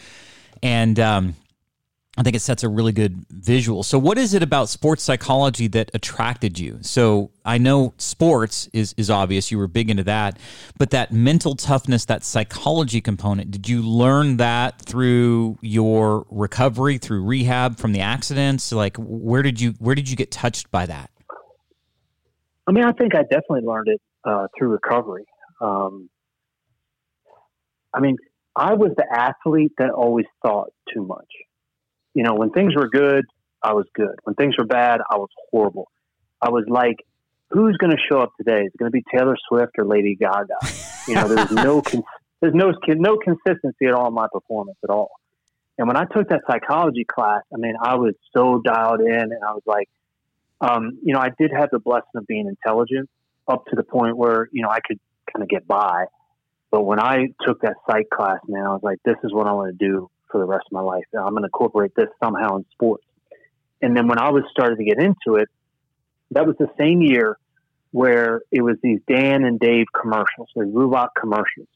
and 0.63 0.99
um, 0.99 1.37
I 2.19 2.23
think 2.23 2.35
it 2.35 2.41
sets 2.41 2.63
a 2.63 2.69
really 2.69 2.93
good 2.93 3.27
visual. 3.29 3.83
So, 3.83 3.99
what 3.99 4.17
is 4.17 4.33
it 4.33 4.43
about 4.43 4.71
sports 4.71 5.03
psychology 5.03 5.69
that 5.69 5.91
attracted 5.93 6.59
you? 6.59 6.79
So, 6.81 7.31
I 7.45 7.59
know 7.59 7.93
sports 7.99 8.71
is 8.73 8.95
is 8.97 9.11
obvious; 9.11 9.51
you 9.51 9.59
were 9.59 9.67
big 9.67 9.91
into 9.91 10.05
that, 10.05 10.39
but 10.79 10.91
that 10.91 11.13
mental 11.13 11.55
toughness, 11.55 12.07
that 12.07 12.25
psychology 12.25 13.03
component, 13.03 13.51
did 13.51 13.69
you 13.69 13.83
learn 13.83 14.39
that 14.39 14.81
through 14.81 15.59
your 15.61 16.27
recovery, 16.31 16.97
through 16.97 17.23
rehab 17.23 17.77
from 17.77 17.93
the 17.93 18.01
accidents? 18.01 18.73
Like, 18.73 18.97
where 18.97 19.43
did 19.43 19.61
you 19.61 19.75
where 19.79 19.95
did 19.95 20.09
you 20.09 20.17
get 20.17 20.31
touched 20.31 20.71
by 20.71 20.87
that? 20.87 21.11
I 22.67 22.73
mean, 22.73 22.85
I 22.85 22.93
think 22.93 23.15
I 23.15 23.23
definitely 23.23 23.63
learned 23.63 23.89
it 23.89 24.01
uh, 24.25 24.47
through 24.59 24.69
recovery. 24.69 25.27
Um, 25.61 26.09
I 27.93 28.01
mean, 28.01 28.17
I 28.57 28.75
was 28.75 28.93
the 28.97 29.07
athlete 29.11 29.73
that 29.79 29.91
always 29.91 30.27
thought 30.45 30.71
too 30.93 31.05
much. 31.05 31.29
You 32.17 32.23
know, 32.23 32.33
when 32.33 32.49
things 32.49 32.75
were 32.75 32.89
good, 32.89 33.27
I 33.63 33.75
was 33.75 33.85
good. 33.93 34.15
When 34.25 34.35
things 34.37 34.57
were 34.57 34.65
bad, 34.65 35.03
I 35.11 35.17
was 35.17 35.29
horrible. 35.51 35.91
I 36.41 36.49
was 36.49 36.65
like, 36.67 36.97
who's 37.51 37.77
going 37.77 37.91
to 37.91 37.99
show 38.11 38.21
up 38.21 38.31
today? 38.39 38.63
Is 38.63 38.73
it 38.73 38.79
going 38.79 38.91
to 38.91 38.91
be 38.91 39.05
Taylor 39.15 39.37
Swift 39.47 39.73
or 39.77 39.85
Lady 39.85 40.17
Gaga? 40.17 40.55
You 41.07 41.15
know, 41.15 41.29
there's 41.29 41.51
no 41.51 41.83
con- 41.91 42.05
there's 42.41 42.55
no 42.55 42.73
no 42.87 43.19
consistency 43.19 43.85
at 43.85 43.93
all 43.93 44.09
in 44.09 44.15
my 44.15 44.29
performance 44.33 44.79
at 44.83 44.89
all. 44.89 45.11
And 45.77 45.87
when 45.89 45.99
I 45.99 46.07
took 46.07 46.31
that 46.31 46.41
psychology 46.51 47.05
class, 47.05 47.43
I 47.53 47.59
mean, 47.59 47.75
I 47.83 47.97
was 47.97 48.15
so 48.35 48.63
dialed 48.65 49.03
in, 49.03 49.13
and 49.13 49.45
I 49.47 49.53
was 49.53 49.63
like, 49.67 49.91
um, 50.63 50.99
you 51.03 51.13
know, 51.13 51.21
I 51.21 51.29
did 51.39 51.51
have 51.53 51.69
the 51.71 51.81
blessing 51.81 52.15
of 52.15 52.27
being 52.27 52.49
intelligent 52.49 53.11
up 53.47 53.67
to 53.67 53.77
the 53.77 53.83
point 53.83 54.17
where 54.17 54.49
you 54.53 54.63
know 54.63 54.71
I 54.71 54.81
could 54.81 54.99
kind 55.31 55.43
of 55.43 55.51
get 55.51 55.67
by. 55.69 56.07
But 56.71 56.85
when 56.85 56.99
I 56.99 57.27
took 57.47 57.61
that 57.61 57.75
psych 57.87 58.09
class, 58.09 58.39
man, 58.49 58.65
I 58.65 58.71
was 58.71 58.83
like, 58.83 59.01
this 59.05 59.17
is 59.23 59.35
what 59.35 59.47
I 59.47 59.53
want 59.53 59.79
to 59.79 59.87
do 59.87 60.11
for 60.31 60.39
the 60.39 60.47
rest 60.47 60.65
of 60.67 60.73
my 60.73 60.81
life. 60.81 61.05
I'm 61.15 61.31
going 61.31 61.43
to 61.43 61.47
incorporate 61.47 61.95
this 61.97 62.09
somehow 62.23 62.57
in 62.57 62.67
sports. 62.73 63.05
And 63.83 63.97
then 63.97 64.09
when 64.09 64.19
I 64.19 64.31
was 64.31 64.45
starting 64.51 64.79
to 64.79 64.85
get 64.85 64.99
into 64.99 65.39
it, 65.39 65.49
that 66.33 66.47
was 66.47 66.57
the 66.59 66.69
same 66.79 67.03
year 67.03 67.39
where 67.93 68.43
it 68.51 68.63
was 68.63 68.77
these 68.83 69.01
Dan 69.09 69.45
and 69.45 69.59
Dave 69.59 69.87
commercials, 69.99 70.49
the 70.55 70.63
Reebok 70.63 71.09
commercials. 71.19 71.69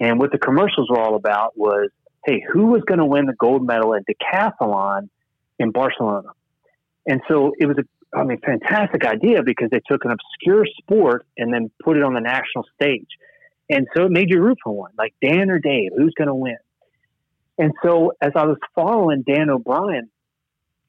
And 0.00 0.18
what 0.18 0.32
the 0.32 0.38
commercials 0.38 0.88
were 0.90 0.98
all 0.98 1.14
about 1.14 1.56
was, 1.56 1.90
hey, 2.24 2.42
who 2.52 2.66
was 2.66 2.82
going 2.86 2.98
to 2.98 3.06
win 3.06 3.26
the 3.26 3.34
gold 3.34 3.66
medal 3.66 3.94
in 3.94 4.04
decathlon 4.04 5.08
in 5.58 5.70
Barcelona? 5.70 6.30
And 7.06 7.20
so 7.28 7.52
it 7.58 7.66
was 7.66 7.76
a, 7.78 8.16
I 8.16 8.24
mean, 8.24 8.38
fantastic 8.44 9.04
idea 9.04 9.42
because 9.42 9.70
they 9.70 9.80
took 9.90 10.04
an 10.04 10.12
obscure 10.12 10.64
sport 10.78 11.26
and 11.36 11.52
then 11.52 11.70
put 11.82 11.96
it 11.96 12.02
on 12.02 12.14
the 12.14 12.20
national 12.20 12.64
stage. 12.74 13.08
And 13.68 13.86
so 13.96 14.04
it 14.04 14.10
made 14.10 14.30
you 14.30 14.40
root 14.40 14.58
for 14.62 14.72
one, 14.74 14.92
like 14.98 15.14
Dan 15.22 15.50
or 15.50 15.58
Dave, 15.58 15.90
who's 15.96 16.14
going 16.16 16.28
to 16.28 16.34
win? 16.34 16.58
And 17.58 17.72
so 17.84 18.12
as 18.20 18.32
I 18.34 18.46
was 18.46 18.58
following 18.74 19.22
Dan 19.26 19.50
O'Brien, 19.50 20.10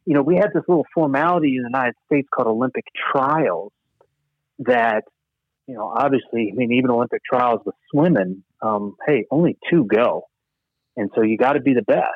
you 0.06 0.14
know, 0.14 0.22
we 0.22 0.36
had 0.36 0.50
this 0.54 0.64
little 0.68 0.86
formality 0.94 1.56
in 1.56 1.64
the 1.64 1.70
United 1.70 1.96
States 2.06 2.28
called 2.34 2.48
Olympic 2.48 2.86
trials 3.12 3.72
that, 4.60 5.04
you 5.68 5.76
know, 5.76 5.88
obviously, 5.88 6.52
I 6.52 6.56
mean, 6.56 6.74
even 6.74 6.92
Olympic 6.92 7.22
trials 7.24 7.62
with 7.66 7.76
swimming, 7.92 8.44
um, 8.62 8.96
hey, 9.08 9.26
only 9.32 9.58
two 9.70 9.86
go. 9.86 10.28
And 10.96 11.10
so 11.16 11.22
you 11.22 11.38
got 11.38 11.54
to 11.54 11.62
be 11.62 11.74
the 11.74 11.82
best. 11.82 12.08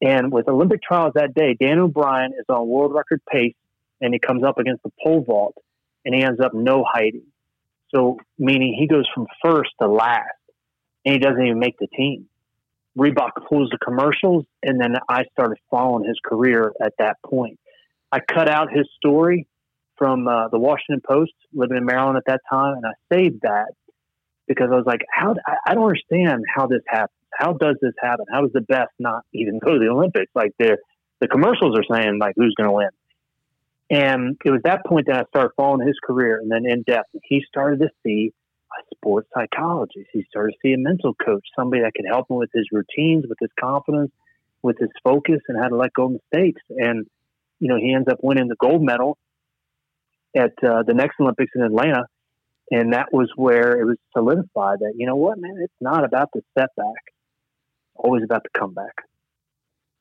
And 0.00 0.32
with 0.32 0.48
Olympic 0.48 0.82
trials 0.82 1.12
that 1.14 1.34
day, 1.34 1.56
Dan 1.58 1.78
O'Brien 1.78 2.32
is 2.38 2.44
on 2.48 2.66
world 2.68 2.92
record 2.94 3.22
pace 3.30 3.54
and 4.00 4.12
he 4.12 4.18
comes 4.18 4.42
up 4.42 4.58
against 4.58 4.82
the 4.82 4.90
pole 5.02 5.24
vault 5.26 5.54
and 6.04 6.14
he 6.14 6.22
ends 6.22 6.40
up 6.40 6.52
no 6.54 6.84
heighting. 6.86 7.26
So, 7.94 8.18
meaning 8.38 8.76
he 8.78 8.88
goes 8.88 9.04
from 9.14 9.26
first 9.44 9.70
to 9.80 9.88
last 9.88 10.24
and 11.04 11.14
he 11.14 11.18
doesn't 11.18 11.44
even 11.44 11.58
make 11.58 11.78
the 11.78 11.86
team. 11.86 12.26
Reebok 12.96 13.30
pulls 13.48 13.70
the 13.70 13.78
commercials, 13.78 14.44
and 14.62 14.80
then 14.80 14.96
I 15.08 15.24
started 15.32 15.58
following 15.70 16.06
his 16.06 16.18
career 16.24 16.72
at 16.82 16.92
that 16.98 17.16
point. 17.24 17.58
I 18.10 18.20
cut 18.20 18.48
out 18.48 18.70
his 18.70 18.86
story 18.96 19.48
from 19.96 20.28
uh, 20.28 20.48
the 20.48 20.58
Washington 20.58 21.00
Post, 21.06 21.32
living 21.54 21.78
in 21.78 21.84
Maryland 21.86 22.18
at 22.18 22.24
that 22.26 22.40
time, 22.50 22.74
and 22.74 22.84
I 22.86 22.92
saved 23.14 23.40
that 23.42 23.72
because 24.46 24.68
I 24.70 24.76
was 24.76 24.84
like, 24.86 25.00
"How? 25.10 25.34
I, 25.66 25.74
don't 25.74 25.84
understand 25.84 26.44
how 26.54 26.66
this 26.66 26.82
happens. 26.86 27.18
How 27.32 27.54
does 27.54 27.76
this 27.80 27.94
happen? 28.00 28.26
How 28.30 28.42
does 28.42 28.52
the 28.52 28.60
best 28.60 28.90
not 28.98 29.22
even 29.32 29.58
go 29.58 29.72
to 29.72 29.78
the 29.78 29.88
Olympics? 29.88 30.30
Like 30.34 30.52
the 30.58 30.76
the 31.20 31.28
commercials 31.28 31.78
are 31.78 31.96
saying, 31.96 32.18
like 32.20 32.34
who's 32.36 32.54
going 32.56 32.68
to 32.68 32.74
win?" 32.74 32.90
And 33.88 34.36
it 34.44 34.50
was 34.50 34.60
that 34.64 34.84
point 34.86 35.06
that 35.06 35.16
I 35.16 35.24
started 35.28 35.50
following 35.56 35.86
his 35.86 35.96
career, 36.04 36.38
and 36.38 36.50
then 36.50 36.66
in 36.66 36.82
depth, 36.82 37.08
he 37.24 37.42
started 37.48 37.80
to 37.80 37.88
see 38.04 38.32
sports 38.94 39.28
psychologist. 39.34 40.08
He 40.12 40.24
started 40.28 40.52
to 40.52 40.58
see 40.62 40.72
a 40.72 40.78
mental 40.78 41.14
coach, 41.14 41.44
somebody 41.56 41.82
that 41.82 41.92
could 41.94 42.06
help 42.08 42.30
him 42.30 42.36
with 42.36 42.50
his 42.54 42.66
routines, 42.72 43.24
with 43.28 43.38
his 43.40 43.50
confidence, 43.58 44.12
with 44.62 44.76
his 44.78 44.90
focus, 45.02 45.40
and 45.48 45.58
how 45.60 45.68
to 45.68 45.76
let 45.76 45.92
go 45.92 46.06
of 46.06 46.12
mistakes. 46.12 46.62
And 46.70 47.06
you 47.58 47.68
know, 47.68 47.76
he 47.76 47.94
ends 47.94 48.08
up 48.10 48.18
winning 48.22 48.48
the 48.48 48.56
gold 48.56 48.82
medal 48.82 49.18
at 50.36 50.52
uh, 50.64 50.82
the 50.82 50.94
next 50.94 51.20
Olympics 51.20 51.52
in 51.54 51.62
Atlanta, 51.62 52.06
and 52.70 52.92
that 52.92 53.12
was 53.12 53.30
where 53.36 53.80
it 53.80 53.84
was 53.84 53.96
solidified 54.16 54.80
that 54.80 54.94
you 54.96 55.06
know 55.06 55.16
what, 55.16 55.38
man, 55.38 55.56
it's 55.62 55.72
not 55.80 56.04
about 56.04 56.30
the 56.32 56.42
setback, 56.58 57.12
always 57.94 58.22
about 58.24 58.42
the 58.42 58.58
comeback. 58.58 58.94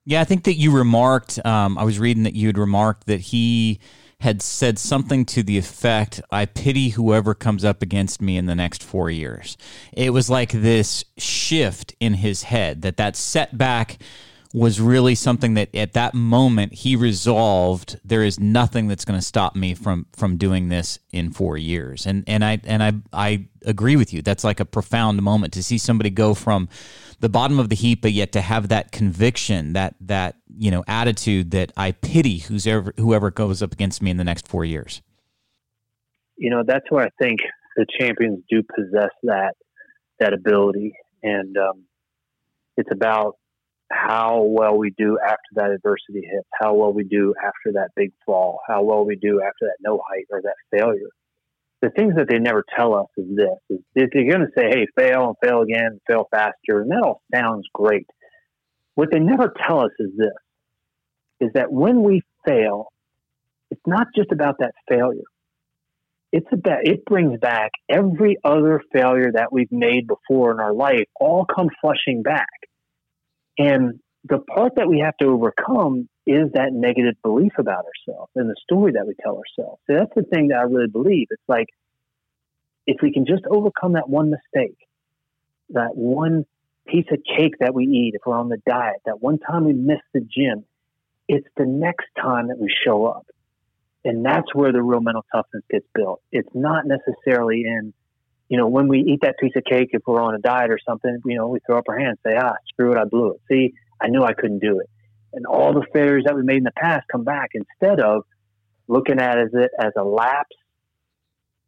Yeah, 0.05 0.21
I 0.21 0.23
think 0.23 0.45
that 0.45 0.55
you 0.55 0.75
remarked. 0.75 1.43
Um, 1.45 1.77
I 1.77 1.83
was 1.83 1.99
reading 1.99 2.23
that 2.23 2.33
you 2.33 2.47
had 2.47 2.57
remarked 2.57 3.05
that 3.05 3.21
he 3.21 3.79
had 4.21 4.41
said 4.41 4.77
something 4.77 5.25
to 5.25 5.41
the 5.41 5.57
effect, 5.57 6.21
I 6.29 6.45
pity 6.45 6.89
whoever 6.89 7.33
comes 7.33 7.65
up 7.65 7.81
against 7.81 8.21
me 8.21 8.37
in 8.37 8.45
the 8.45 8.55
next 8.55 8.83
four 8.83 9.09
years. 9.09 9.57
It 9.91 10.11
was 10.11 10.29
like 10.29 10.51
this 10.51 11.03
shift 11.17 11.95
in 11.99 12.13
his 12.13 12.43
head 12.43 12.83
that 12.83 12.97
that 12.97 13.15
setback 13.15 13.97
was 14.53 14.81
really 14.81 15.15
something 15.15 15.53
that 15.53 15.73
at 15.73 15.93
that 15.93 16.13
moment 16.13 16.73
he 16.73 16.95
resolved 16.95 17.99
there 18.03 18.23
is 18.23 18.39
nothing 18.39 18.87
that's 18.87 19.05
going 19.05 19.19
to 19.19 19.25
stop 19.25 19.55
me 19.55 19.73
from 19.73 20.05
from 20.13 20.37
doing 20.37 20.69
this 20.69 20.99
in 21.11 21.31
4 21.31 21.57
years. 21.57 22.05
And 22.05 22.23
and 22.27 22.43
I 22.43 22.59
and 22.63 22.83
I 22.83 22.93
I 23.13 23.47
agree 23.65 23.95
with 23.95 24.13
you. 24.13 24.21
That's 24.21 24.43
like 24.43 24.59
a 24.59 24.65
profound 24.65 25.21
moment 25.21 25.53
to 25.53 25.63
see 25.63 25.77
somebody 25.77 26.09
go 26.09 26.33
from 26.33 26.67
the 27.19 27.29
bottom 27.29 27.59
of 27.59 27.69
the 27.69 27.75
heap 27.75 28.01
but 28.01 28.11
yet 28.11 28.31
to 28.33 28.41
have 28.41 28.67
that 28.69 28.91
conviction 28.91 29.73
that 29.73 29.95
that 30.01 30.35
you 30.57 30.71
know 30.71 30.83
attitude 30.87 31.51
that 31.51 31.71
I 31.77 31.91
pity 31.91 32.39
who's 32.39 32.67
ever 32.67 32.93
whoever 32.97 33.31
goes 33.31 33.61
up 33.63 33.71
against 33.71 34.01
me 34.01 34.11
in 34.11 34.17
the 34.17 34.25
next 34.25 34.47
4 34.47 34.65
years. 34.65 35.01
You 36.35 36.49
know 36.49 36.63
that's 36.65 36.89
where 36.89 37.05
I 37.05 37.09
think 37.21 37.39
the 37.77 37.85
champions 37.99 38.43
do 38.49 38.61
possess 38.63 39.11
that 39.23 39.53
that 40.19 40.33
ability. 40.33 40.93
And 41.23 41.57
um, 41.57 41.83
it's 42.77 42.89
about 42.91 43.35
how 43.91 44.43
well 44.43 44.77
we 44.77 44.91
do 44.97 45.17
after 45.23 45.37
that 45.55 45.71
adversity 45.71 46.21
hits, 46.21 46.47
how 46.59 46.73
well 46.73 46.93
we 46.93 47.03
do 47.03 47.33
after 47.43 47.73
that 47.73 47.89
big 47.95 48.11
fall, 48.25 48.59
how 48.67 48.83
well 48.83 49.05
we 49.05 49.15
do 49.15 49.41
after 49.41 49.65
that 49.65 49.77
no 49.81 50.01
height 50.09 50.25
or 50.31 50.41
that 50.41 50.55
failure. 50.71 51.09
The 51.81 51.89
things 51.89 52.15
that 52.15 52.27
they 52.29 52.39
never 52.39 52.63
tell 52.75 52.95
us 52.95 53.07
is 53.17 53.25
this: 53.35 53.57
is 53.69 53.79
they're 53.95 54.07
going 54.29 54.45
to 54.45 54.51
say, 54.55 54.69
"Hey, 54.69 54.87
fail 54.95 55.27
and 55.27 55.35
fail 55.43 55.61
again, 55.61 55.99
fail 56.07 56.27
faster," 56.31 56.81
and 56.81 56.91
that 56.91 57.03
all 57.03 57.21
sounds 57.33 57.67
great. 57.73 58.07
What 58.95 59.09
they 59.11 59.19
never 59.19 59.53
tell 59.65 59.79
us 59.79 59.91
is 59.99 60.11
this: 60.17 60.29
is 61.39 61.49
that 61.53 61.71
when 61.71 62.03
we 62.03 62.21
fail, 62.45 62.87
it's 63.71 63.81
not 63.87 64.07
just 64.15 64.31
about 64.31 64.59
that 64.59 64.73
failure. 64.87 65.23
It's 66.31 66.47
about 66.51 66.87
it 66.87 67.03
brings 67.05 67.39
back 67.39 67.71
every 67.89 68.37
other 68.43 68.81
failure 68.93 69.31
that 69.33 69.51
we've 69.51 69.71
made 69.71 70.07
before 70.07 70.51
in 70.51 70.59
our 70.59 70.73
life, 70.73 71.07
all 71.19 71.45
come 71.45 71.69
flushing 71.81 72.21
back 72.21 72.47
and 73.61 73.99
the 74.23 74.39
part 74.39 74.73
that 74.75 74.87
we 74.87 74.99
have 74.99 75.15
to 75.17 75.27
overcome 75.27 76.09
is 76.25 76.51
that 76.53 76.73
negative 76.73 77.15
belief 77.23 77.53
about 77.57 77.85
ourselves 77.85 78.31
and 78.35 78.49
the 78.49 78.55
story 78.63 78.93
that 78.93 79.05
we 79.07 79.13
tell 79.21 79.37
ourselves. 79.37 79.81
So 79.87 79.97
that's 79.97 80.13
the 80.15 80.23
thing 80.23 80.49
that 80.49 80.57
I 80.57 80.63
really 80.63 80.87
believe. 80.87 81.27
It's 81.29 81.41
like 81.47 81.67
if 82.87 82.97
we 83.01 83.11
can 83.13 83.25
just 83.25 83.43
overcome 83.49 83.93
that 83.93 84.09
one 84.09 84.31
mistake, 84.31 84.77
that 85.69 85.95
one 85.95 86.45
piece 86.87 87.05
of 87.11 87.19
cake 87.37 87.55
that 87.59 87.73
we 87.73 87.85
eat 87.85 88.13
if 88.15 88.21
we're 88.25 88.37
on 88.37 88.49
the 88.49 88.61
diet, 88.67 88.97
that 89.05 89.21
one 89.21 89.39
time 89.39 89.65
we 89.65 89.73
miss 89.73 89.99
the 90.13 90.21
gym, 90.21 90.65
it's 91.27 91.47
the 91.57 91.65
next 91.65 92.07
time 92.19 92.47
that 92.47 92.59
we 92.59 92.73
show 92.85 93.05
up. 93.05 93.25
And 94.03 94.25
that's 94.25 94.53
where 94.53 94.71
the 94.71 94.81
real 94.81 95.01
mental 95.01 95.25
toughness 95.31 95.63
gets 95.69 95.85
built. 95.93 96.21
It's 96.31 96.49
not 96.53 96.85
necessarily 96.85 97.63
in 97.65 97.93
you 98.51 98.57
know, 98.57 98.67
when 98.67 98.89
we 98.89 98.99
eat 98.99 99.21
that 99.21 99.37
piece 99.39 99.53
of 99.55 99.63
cake, 99.63 99.91
if 99.93 100.01
we're 100.05 100.21
on 100.21 100.35
a 100.35 100.37
diet 100.37 100.71
or 100.71 100.79
something, 100.85 101.19
you 101.23 101.37
know, 101.37 101.47
we 101.47 101.59
throw 101.65 101.77
up 101.77 101.85
our 101.87 101.97
hands, 101.97 102.17
say, 102.21 102.35
ah, 102.37 102.51
screw 102.67 102.91
it, 102.91 102.97
I 102.97 103.05
blew 103.05 103.31
it. 103.31 103.41
See, 103.49 103.73
I 104.01 104.09
knew 104.09 104.23
I 104.23 104.33
couldn't 104.33 104.59
do 104.59 104.81
it. 104.81 104.89
And 105.31 105.45
all 105.45 105.73
the 105.73 105.85
failures 105.93 106.23
that 106.25 106.35
we 106.35 106.43
made 106.43 106.57
in 106.57 106.65
the 106.65 106.73
past 106.75 107.05
come 107.09 107.23
back 107.23 107.51
instead 107.53 108.01
of 108.01 108.23
looking 108.89 109.21
at 109.21 109.37
it 109.37 109.53
as 109.79 109.93
a 109.97 110.03
lapse. 110.03 110.57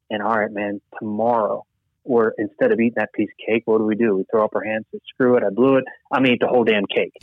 And 0.09 0.21
all 0.21 0.37
right, 0.37 0.51
man, 0.51 0.81
tomorrow, 0.99 1.65
or 2.03 2.33
instead 2.37 2.73
of 2.73 2.79
eating 2.81 2.95
that 2.97 3.13
piece 3.13 3.29
of 3.29 3.47
cake, 3.47 3.63
what 3.63 3.77
do 3.77 3.85
we 3.85 3.95
do? 3.95 4.17
We 4.17 4.25
throw 4.29 4.43
up 4.43 4.53
our 4.53 4.65
hands, 4.65 4.83
say, 4.91 4.99
screw 5.07 5.37
it, 5.37 5.43
I 5.43 5.51
blew 5.51 5.77
it. 5.77 5.85
I'm 6.11 6.23
going 6.23 6.31
to 6.31 6.33
eat 6.33 6.41
the 6.41 6.47
whole 6.47 6.65
damn 6.65 6.85
cake. 6.85 7.13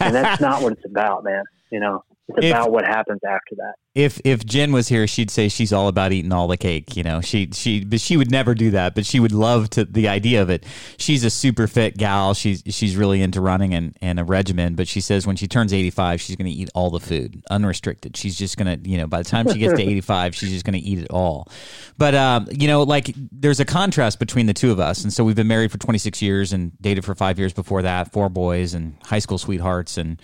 and 0.00 0.16
that's 0.16 0.40
not 0.48 0.62
what 0.62 0.72
it's 0.72 0.84
about, 0.84 1.22
man. 1.22 1.44
You 1.70 1.80
know, 1.80 2.04
it's 2.28 2.46
if, 2.46 2.50
about 2.50 2.72
what 2.72 2.84
happens 2.84 3.20
after 3.24 3.54
that. 3.56 3.74
If 3.94 4.20
if 4.24 4.44
Jen 4.44 4.72
was 4.72 4.88
here, 4.88 5.06
she'd 5.06 5.30
say 5.30 5.48
she's 5.48 5.72
all 5.72 5.86
about 5.86 6.12
eating 6.12 6.32
all 6.32 6.48
the 6.48 6.56
cake. 6.56 6.96
You 6.96 7.04
know, 7.04 7.20
she 7.20 7.50
she 7.52 7.84
but 7.84 8.00
she 8.00 8.16
would 8.16 8.32
never 8.32 8.52
do 8.54 8.72
that. 8.72 8.96
But 8.96 9.06
she 9.06 9.20
would 9.20 9.30
love 9.30 9.70
to 9.70 9.84
the 9.84 10.08
idea 10.08 10.42
of 10.42 10.50
it. 10.50 10.64
She's 10.96 11.22
a 11.22 11.30
super 11.30 11.68
fit 11.68 11.96
gal. 11.96 12.34
She's 12.34 12.64
she's 12.68 12.96
really 12.96 13.22
into 13.22 13.40
running 13.40 13.74
and, 13.74 13.96
and 14.02 14.18
a 14.18 14.24
regimen. 14.24 14.74
But 14.74 14.88
she 14.88 15.00
says 15.00 15.24
when 15.24 15.36
she 15.36 15.46
turns 15.46 15.72
eighty 15.72 15.90
five, 15.90 16.20
she's 16.20 16.34
going 16.34 16.50
to 16.50 16.56
eat 16.56 16.68
all 16.74 16.90
the 16.90 16.98
food, 16.98 17.42
unrestricted. 17.48 18.16
She's 18.16 18.36
just 18.36 18.56
going 18.56 18.82
to 18.82 18.88
you 18.88 18.98
know 18.98 19.06
by 19.06 19.18
the 19.18 19.28
time 19.28 19.48
she 19.52 19.60
gets 19.60 19.74
to 19.74 19.82
eighty 19.88 20.00
five, 20.00 20.34
she's 20.34 20.50
just 20.50 20.64
going 20.64 20.80
to 20.80 20.84
eat 20.84 20.98
it 20.98 21.10
all. 21.10 21.48
But 21.96 22.16
um, 22.16 22.48
you 22.50 22.66
know, 22.66 22.82
like 22.82 23.14
there's 23.30 23.60
a 23.60 23.64
contrast 23.64 24.18
between 24.18 24.46
the 24.46 24.54
two 24.54 24.72
of 24.72 24.80
us, 24.80 25.04
and 25.04 25.12
so 25.12 25.22
we've 25.22 25.36
been 25.36 25.48
married 25.48 25.70
for 25.70 25.78
twenty 25.78 25.98
six 25.98 26.20
years 26.20 26.52
and 26.52 26.72
dated 26.80 27.04
for 27.04 27.14
five 27.14 27.38
years 27.38 27.52
before 27.52 27.82
that, 27.82 28.12
four 28.12 28.28
boys 28.28 28.74
and 28.74 28.96
high 29.04 29.20
school 29.20 29.38
sweethearts 29.38 29.96
and 29.96 30.20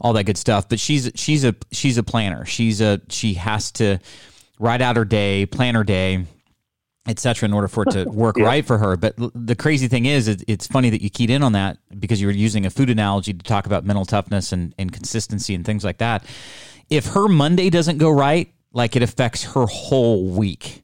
all 0.00 0.12
that 0.14 0.24
good 0.24 0.38
stuff. 0.38 0.68
But 0.68 0.80
she's 0.80 1.10
she's 1.14 1.44
a 1.44 1.54
she's 1.72 1.98
a 1.98 2.02
planner. 2.02 2.44
She's 2.44 2.80
a 2.80 3.00
she 3.08 3.34
has 3.34 3.70
to 3.72 3.98
write 4.58 4.82
out 4.82 4.96
her 4.96 5.04
day, 5.04 5.46
plan 5.46 5.74
her 5.74 5.84
day, 5.84 6.24
etc. 7.06 7.48
in 7.48 7.52
order 7.52 7.68
for 7.68 7.84
it 7.84 7.90
to 7.92 8.04
work 8.10 8.36
yeah. 8.36 8.44
right 8.44 8.66
for 8.66 8.78
her. 8.78 8.96
But 8.96 9.14
the 9.16 9.54
crazy 9.54 9.88
thing 9.88 10.06
is, 10.06 10.28
it's 10.28 10.66
funny 10.66 10.90
that 10.90 11.02
you 11.02 11.10
keyed 11.10 11.30
in 11.30 11.42
on 11.42 11.52
that 11.52 11.78
because 11.98 12.20
you 12.20 12.26
were 12.26 12.32
using 12.32 12.66
a 12.66 12.70
food 12.70 12.90
analogy 12.90 13.32
to 13.32 13.42
talk 13.42 13.66
about 13.66 13.84
mental 13.84 14.04
toughness 14.04 14.52
and, 14.52 14.74
and 14.78 14.92
consistency 14.92 15.54
and 15.54 15.64
things 15.64 15.84
like 15.84 15.98
that. 15.98 16.24
If 16.88 17.06
her 17.08 17.28
Monday 17.28 17.70
doesn't 17.70 17.98
go 17.98 18.10
right, 18.10 18.52
like 18.72 18.96
it 18.96 19.02
affects 19.02 19.44
her 19.44 19.66
whole 19.66 20.28
week. 20.28 20.82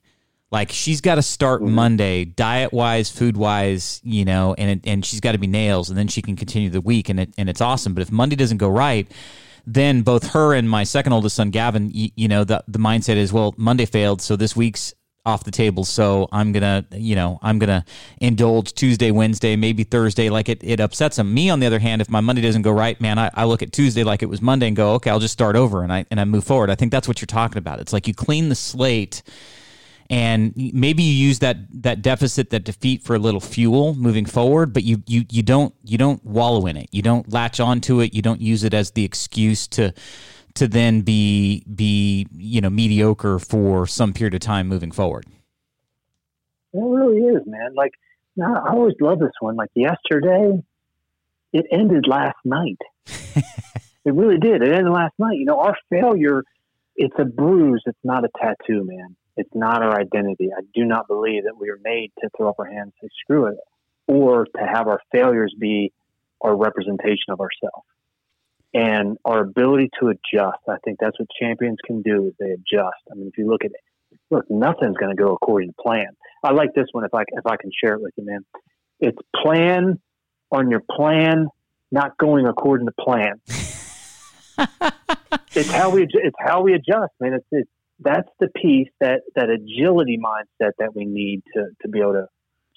Like 0.52 0.70
she's 0.70 1.00
got 1.00 1.14
to 1.14 1.22
start 1.22 1.62
mm-hmm. 1.62 1.74
Monday, 1.74 2.24
diet 2.26 2.72
wise, 2.72 3.10
food 3.10 3.38
wise, 3.38 4.00
you 4.04 4.26
know, 4.26 4.54
and 4.58 4.70
it, 4.70 4.88
and 4.88 5.04
she's 5.04 5.20
got 5.20 5.32
to 5.32 5.38
be 5.38 5.46
nails, 5.46 5.88
and 5.88 5.98
then 5.98 6.08
she 6.08 6.20
can 6.20 6.36
continue 6.36 6.68
the 6.68 6.82
week, 6.82 7.08
and 7.08 7.18
it 7.18 7.30
and 7.38 7.48
it's 7.48 7.62
awesome. 7.62 7.94
But 7.94 8.02
if 8.02 8.12
Monday 8.12 8.36
doesn't 8.36 8.58
go 8.58 8.68
right, 8.68 9.10
then 9.66 10.02
both 10.02 10.32
her 10.32 10.54
and 10.54 10.68
my 10.68 10.84
second 10.84 11.14
oldest 11.14 11.36
son 11.36 11.50
Gavin, 11.50 11.90
you, 11.92 12.10
you 12.16 12.28
know, 12.28 12.44
the 12.44 12.62
the 12.68 12.78
mindset 12.78 13.16
is 13.16 13.32
well, 13.32 13.54
Monday 13.56 13.86
failed, 13.86 14.20
so 14.20 14.36
this 14.36 14.54
week's 14.54 14.92
off 15.24 15.44
the 15.44 15.50
table. 15.50 15.84
So 15.84 16.28
I'm 16.32 16.52
gonna, 16.52 16.84
you 16.92 17.14
know, 17.14 17.38
I'm 17.40 17.58
gonna 17.58 17.86
indulge 18.20 18.74
Tuesday, 18.74 19.10
Wednesday, 19.10 19.56
maybe 19.56 19.84
Thursday. 19.84 20.28
Like 20.28 20.50
it, 20.50 20.62
it 20.62 20.80
upsets 20.80 21.16
them. 21.16 21.32
Me, 21.32 21.48
on 21.48 21.60
the 21.60 21.66
other 21.66 21.78
hand, 21.78 22.02
if 22.02 22.10
my 22.10 22.20
Monday 22.20 22.42
doesn't 22.42 22.62
go 22.62 22.72
right, 22.72 23.00
man, 23.00 23.18
I, 23.18 23.30
I 23.32 23.44
look 23.44 23.62
at 23.62 23.72
Tuesday 23.72 24.04
like 24.04 24.22
it 24.22 24.28
was 24.28 24.42
Monday 24.42 24.66
and 24.66 24.76
go, 24.76 24.94
okay, 24.94 25.08
I'll 25.08 25.20
just 25.20 25.32
start 25.32 25.56
over 25.56 25.82
and 25.82 25.92
I 25.92 26.04
and 26.10 26.20
I 26.20 26.26
move 26.26 26.44
forward. 26.44 26.68
I 26.68 26.74
think 26.74 26.92
that's 26.92 27.08
what 27.08 27.22
you're 27.22 27.26
talking 27.26 27.58
about. 27.58 27.80
It's 27.80 27.94
like 27.94 28.06
you 28.06 28.12
clean 28.12 28.50
the 28.50 28.54
slate 28.54 29.22
and 30.12 30.52
maybe 30.74 31.02
you 31.02 31.14
use 31.14 31.38
that 31.38 31.56
that 31.72 32.02
deficit 32.02 32.50
that 32.50 32.64
defeat 32.64 33.02
for 33.02 33.16
a 33.16 33.18
little 33.18 33.40
fuel 33.40 33.94
moving 33.94 34.26
forward 34.26 34.74
but 34.74 34.84
you 34.84 35.02
you 35.06 35.24
you 35.30 35.42
don't 35.42 35.74
you 35.84 35.96
don't 35.96 36.22
wallow 36.22 36.66
in 36.66 36.76
it. 36.76 36.90
You 36.92 37.00
don't 37.00 37.32
latch 37.32 37.60
onto 37.60 38.00
it. 38.00 38.12
You 38.12 38.20
don't 38.20 38.40
use 38.40 38.62
it 38.62 38.74
as 38.74 38.90
the 38.90 39.04
excuse 39.04 39.66
to 39.68 39.94
to 40.54 40.68
then 40.68 41.00
be 41.00 41.64
be 41.74 42.26
you 42.36 42.60
know 42.60 42.68
mediocre 42.68 43.38
for 43.38 43.86
some 43.86 44.12
period 44.12 44.34
of 44.34 44.40
time 44.40 44.68
moving 44.68 44.92
forward. 44.92 45.24
It 46.74 46.78
really 46.78 47.20
is 47.20 47.46
man. 47.46 47.74
Like 47.74 47.94
i 48.38 48.68
always 48.70 48.94
love 49.00 49.18
this 49.18 49.32
one. 49.40 49.56
Like 49.56 49.70
yesterday 49.74 50.62
it 51.54 51.64
ended 51.72 52.06
last 52.06 52.38
night. 52.44 52.78
It 54.04 54.14
really 54.14 54.38
did. 54.38 54.62
It 54.62 54.72
ended 54.74 54.92
last 54.92 55.14
night. 55.16 55.38
You 55.38 55.44
know 55.44 55.60
our 55.60 55.76
failure 55.88 56.42
it's 56.96 57.14
a 57.20 57.24
bruise. 57.24 57.80
It's 57.86 57.96
not 58.02 58.24
a 58.24 58.28
tattoo 58.36 58.84
man 58.84 59.14
it's 59.36 59.50
not 59.54 59.82
our 59.82 59.98
identity. 59.98 60.50
I 60.56 60.62
do 60.74 60.84
not 60.84 61.08
believe 61.08 61.44
that 61.44 61.56
we 61.58 61.70
are 61.70 61.78
made 61.82 62.12
to 62.20 62.28
throw 62.36 62.50
up 62.50 62.56
our 62.58 62.66
hands 62.66 62.92
and 63.00 63.08
say, 63.08 63.14
screw 63.22 63.46
it, 63.46 63.56
or 64.06 64.44
to 64.44 64.66
have 64.66 64.88
our 64.88 65.00
failures 65.12 65.54
be 65.58 65.92
our 66.40 66.56
representation 66.56 67.30
of 67.30 67.40
ourselves. 67.40 67.86
And 68.74 69.18
our 69.24 69.40
ability 69.40 69.90
to 70.00 70.08
adjust, 70.08 70.60
I 70.68 70.76
think 70.84 70.98
that's 70.98 71.18
what 71.18 71.28
champions 71.40 71.78
can 71.84 72.02
do 72.02 72.26
is 72.26 72.34
they 72.38 72.50
adjust. 72.50 73.02
I 73.10 73.14
mean, 73.14 73.28
if 73.28 73.36
you 73.36 73.46
look 73.48 73.64
at 73.64 73.70
it, 73.70 74.18
look, 74.30 74.46
nothing's 74.50 74.96
going 74.96 75.14
to 75.14 75.22
go 75.22 75.34
according 75.34 75.70
to 75.70 75.74
plan. 75.80 76.08
I 76.42 76.52
like 76.52 76.74
this 76.74 76.86
one 76.92 77.04
if 77.04 77.14
I, 77.14 77.22
if 77.28 77.46
I 77.46 77.56
can 77.56 77.70
share 77.82 77.94
it 77.94 78.02
with 78.02 78.12
you, 78.16 78.24
man. 78.24 78.44
It's 78.98 79.18
plan 79.42 80.00
on 80.50 80.70
your 80.70 80.80
plan, 80.80 81.48
not 81.90 82.16
going 82.16 82.46
according 82.46 82.86
to 82.86 82.92
plan. 82.98 83.40
it's 85.54 85.70
how 85.70 85.90
we 85.90 86.02
it's 86.02 86.36
how 86.38 86.62
we 86.62 86.74
adjust, 86.74 87.12
man. 87.20 87.34
It's, 87.34 87.46
it's 87.50 87.70
that's 88.04 88.28
the 88.40 88.48
piece 88.48 88.88
that 89.00 89.20
that 89.34 89.48
agility 89.50 90.18
mindset 90.18 90.72
that 90.78 90.94
we 90.94 91.04
need 91.04 91.42
to 91.54 91.66
to 91.82 91.88
be 91.88 92.00
able 92.00 92.12
to 92.12 92.26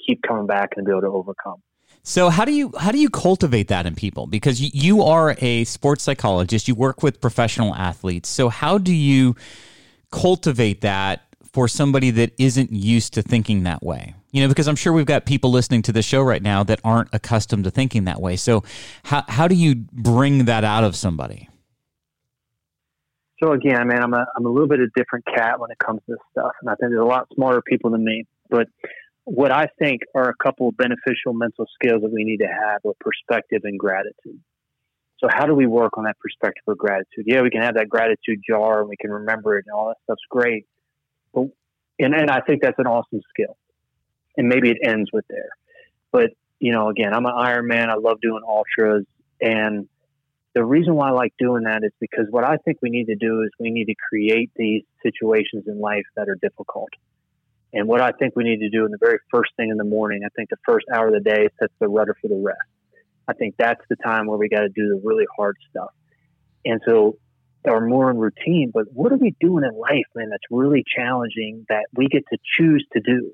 keep 0.05 0.21
coming 0.21 0.47
back 0.47 0.69
and 0.75 0.85
be 0.85 0.91
able 0.91 1.01
to 1.01 1.07
overcome. 1.07 1.61
So 2.03 2.29
how 2.29 2.45
do 2.45 2.51
you 2.51 2.71
how 2.77 2.91
do 2.91 2.99
you 2.99 3.09
cultivate 3.09 3.67
that 3.69 3.85
in 3.85 3.95
people? 3.95 4.27
Because 4.27 4.61
you, 4.61 5.01
are 5.01 5.35
a 5.39 5.63
sports 5.63 6.03
psychologist, 6.03 6.67
you 6.67 6.75
work 6.75 7.01
with 7.01 7.19
professional 7.19 7.73
athletes. 7.73 8.29
So 8.29 8.49
how 8.49 8.77
do 8.77 8.93
you 8.93 9.35
cultivate 10.11 10.81
that 10.81 11.23
for 11.51 11.67
somebody 11.67 12.11
that 12.11 12.31
isn't 12.37 12.71
used 12.71 13.13
to 13.15 13.21
thinking 13.21 13.63
that 13.63 13.81
way? 13.81 14.13
You 14.31 14.41
know, 14.41 14.49
because 14.49 14.67
I'm 14.67 14.75
sure 14.75 14.93
we've 14.93 15.05
got 15.05 15.25
people 15.25 15.49
listening 15.49 15.81
to 15.83 15.91
the 15.91 16.03
show 16.03 16.21
right 16.21 16.43
now 16.43 16.63
that 16.63 16.79
aren't 16.83 17.09
accustomed 17.11 17.63
to 17.63 17.71
thinking 17.71 18.03
that 18.05 18.21
way. 18.21 18.35
So 18.35 18.63
how 19.03 19.23
how 19.27 19.47
do 19.47 19.55
you 19.55 19.75
bring 19.75 20.45
that 20.45 20.63
out 20.63 20.83
of 20.83 20.95
somebody? 20.95 21.49
So 23.43 23.51
again, 23.51 23.87
man, 23.87 24.01
I'm 24.01 24.13
a 24.13 24.25
I'm 24.35 24.45
a 24.45 24.49
little 24.49 24.67
bit 24.67 24.79
a 24.79 24.87
different 24.95 25.25
cat 25.25 25.59
when 25.59 25.71
it 25.71 25.77
comes 25.77 26.01
to 26.05 26.13
this 26.13 26.19
stuff, 26.31 26.53
and 26.61 26.69
I 26.69 26.75
think 26.75 26.91
there's 26.91 27.01
a 27.01 27.05
lot 27.05 27.27
smarter 27.33 27.61
people 27.61 27.91
than 27.91 28.03
me. 28.03 28.25
But 28.49 28.67
what 29.25 29.51
I 29.51 29.67
think 29.79 30.01
are 30.13 30.29
a 30.29 30.35
couple 30.35 30.69
of 30.69 30.77
beneficial 30.77 31.33
mental 31.33 31.65
skills 31.73 32.01
that 32.01 32.11
we 32.11 32.23
need 32.23 32.37
to 32.37 32.47
have 32.47 32.81
are 32.85 32.93
perspective 32.99 33.61
and 33.63 33.77
gratitude. 33.77 34.39
So 35.17 35.27
how 35.31 35.45
do 35.45 35.55
we 35.55 35.65
work 35.65 35.97
on 35.97 36.03
that 36.03 36.17
perspective 36.19 36.63
of 36.67 36.77
gratitude? 36.77 37.25
Yeah, 37.25 37.41
we 37.41 37.49
can 37.49 37.61
have 37.61 37.75
that 37.75 37.89
gratitude 37.89 38.41
jar 38.47 38.81
and 38.81 38.89
we 38.89 38.97
can 38.97 39.11
remember 39.11 39.57
it 39.57 39.65
and 39.67 39.73
all 39.73 39.87
that 39.87 39.97
stuff's 40.03 40.21
great. 40.29 40.65
But 41.33 41.47
and, 41.99 42.13
and 42.13 42.29
I 42.29 42.41
think 42.41 42.61
that's 42.61 42.77
an 42.79 42.87
awesome 42.87 43.21
skill. 43.29 43.57
And 44.37 44.47
maybe 44.49 44.69
it 44.69 44.77
ends 44.83 45.09
with 45.13 45.25
there. 45.29 45.49
But, 46.11 46.31
you 46.59 46.71
know, 46.71 46.89
again, 46.89 47.13
I'm 47.13 47.25
an 47.25 47.31
Ironman. 47.31 47.89
I 47.89 47.95
love 47.95 48.19
doing 48.21 48.41
ultras. 48.45 49.05
And 49.41 49.87
the 50.55 50.63
reason 50.63 50.95
why 50.95 51.09
I 51.09 51.11
like 51.11 51.33
doing 51.37 51.63
that 51.65 51.83
is 51.83 51.91
because 51.99 52.27
what 52.29 52.45
I 52.45 52.55
think 52.57 52.77
we 52.81 52.89
need 52.89 53.07
to 53.07 53.15
do 53.15 53.41
is 53.41 53.49
we 53.59 53.71
need 53.71 53.85
to 53.85 53.95
create 54.09 54.49
these 54.55 54.83
situations 55.03 55.65
in 55.67 55.79
life 55.79 56.05
that 56.15 56.29
are 56.29 56.37
difficult. 56.41 56.89
And 57.73 57.89
what 57.89 57.99
I 57.99 58.13
think 58.13 58.37
we 58.37 58.45
need 58.45 58.61
to 58.61 58.69
do 58.69 58.85
in 58.85 58.91
the 58.91 58.97
very 58.97 59.19
first 59.29 59.51
thing 59.57 59.69
in 59.69 59.75
the 59.75 59.83
morning, 59.83 60.21
I 60.25 60.29
think 60.33 60.49
the 60.49 60.57
first 60.65 60.85
hour 60.93 61.07
of 61.07 61.13
the 61.13 61.19
day 61.19 61.49
sets 61.59 61.73
the 61.79 61.89
rudder 61.89 62.15
for 62.21 62.29
the 62.29 62.41
rest. 62.41 62.57
I 63.27 63.33
think 63.33 63.55
that's 63.59 63.81
the 63.89 63.97
time 63.97 64.27
where 64.27 64.37
we 64.37 64.47
got 64.47 64.61
to 64.61 64.69
do 64.69 64.87
the 64.87 65.01
really 65.03 65.25
hard 65.35 65.57
stuff. 65.69 65.91
And 66.63 66.79
so 66.87 67.17
are 67.67 67.81
more 67.81 68.11
in 68.11 68.17
routine, 68.17 68.71
but 68.73 68.85
what 68.93 69.11
are 69.11 69.17
we 69.17 69.35
doing 69.41 69.63
in 69.63 69.77
life, 69.77 70.05
man, 70.15 70.29
that's 70.29 70.43
really 70.51 70.83
challenging 70.95 71.65
that 71.67 71.85
we 71.95 72.07
get 72.07 72.23
to 72.31 72.37
choose 72.57 72.85
to 72.93 73.01
do? 73.01 73.33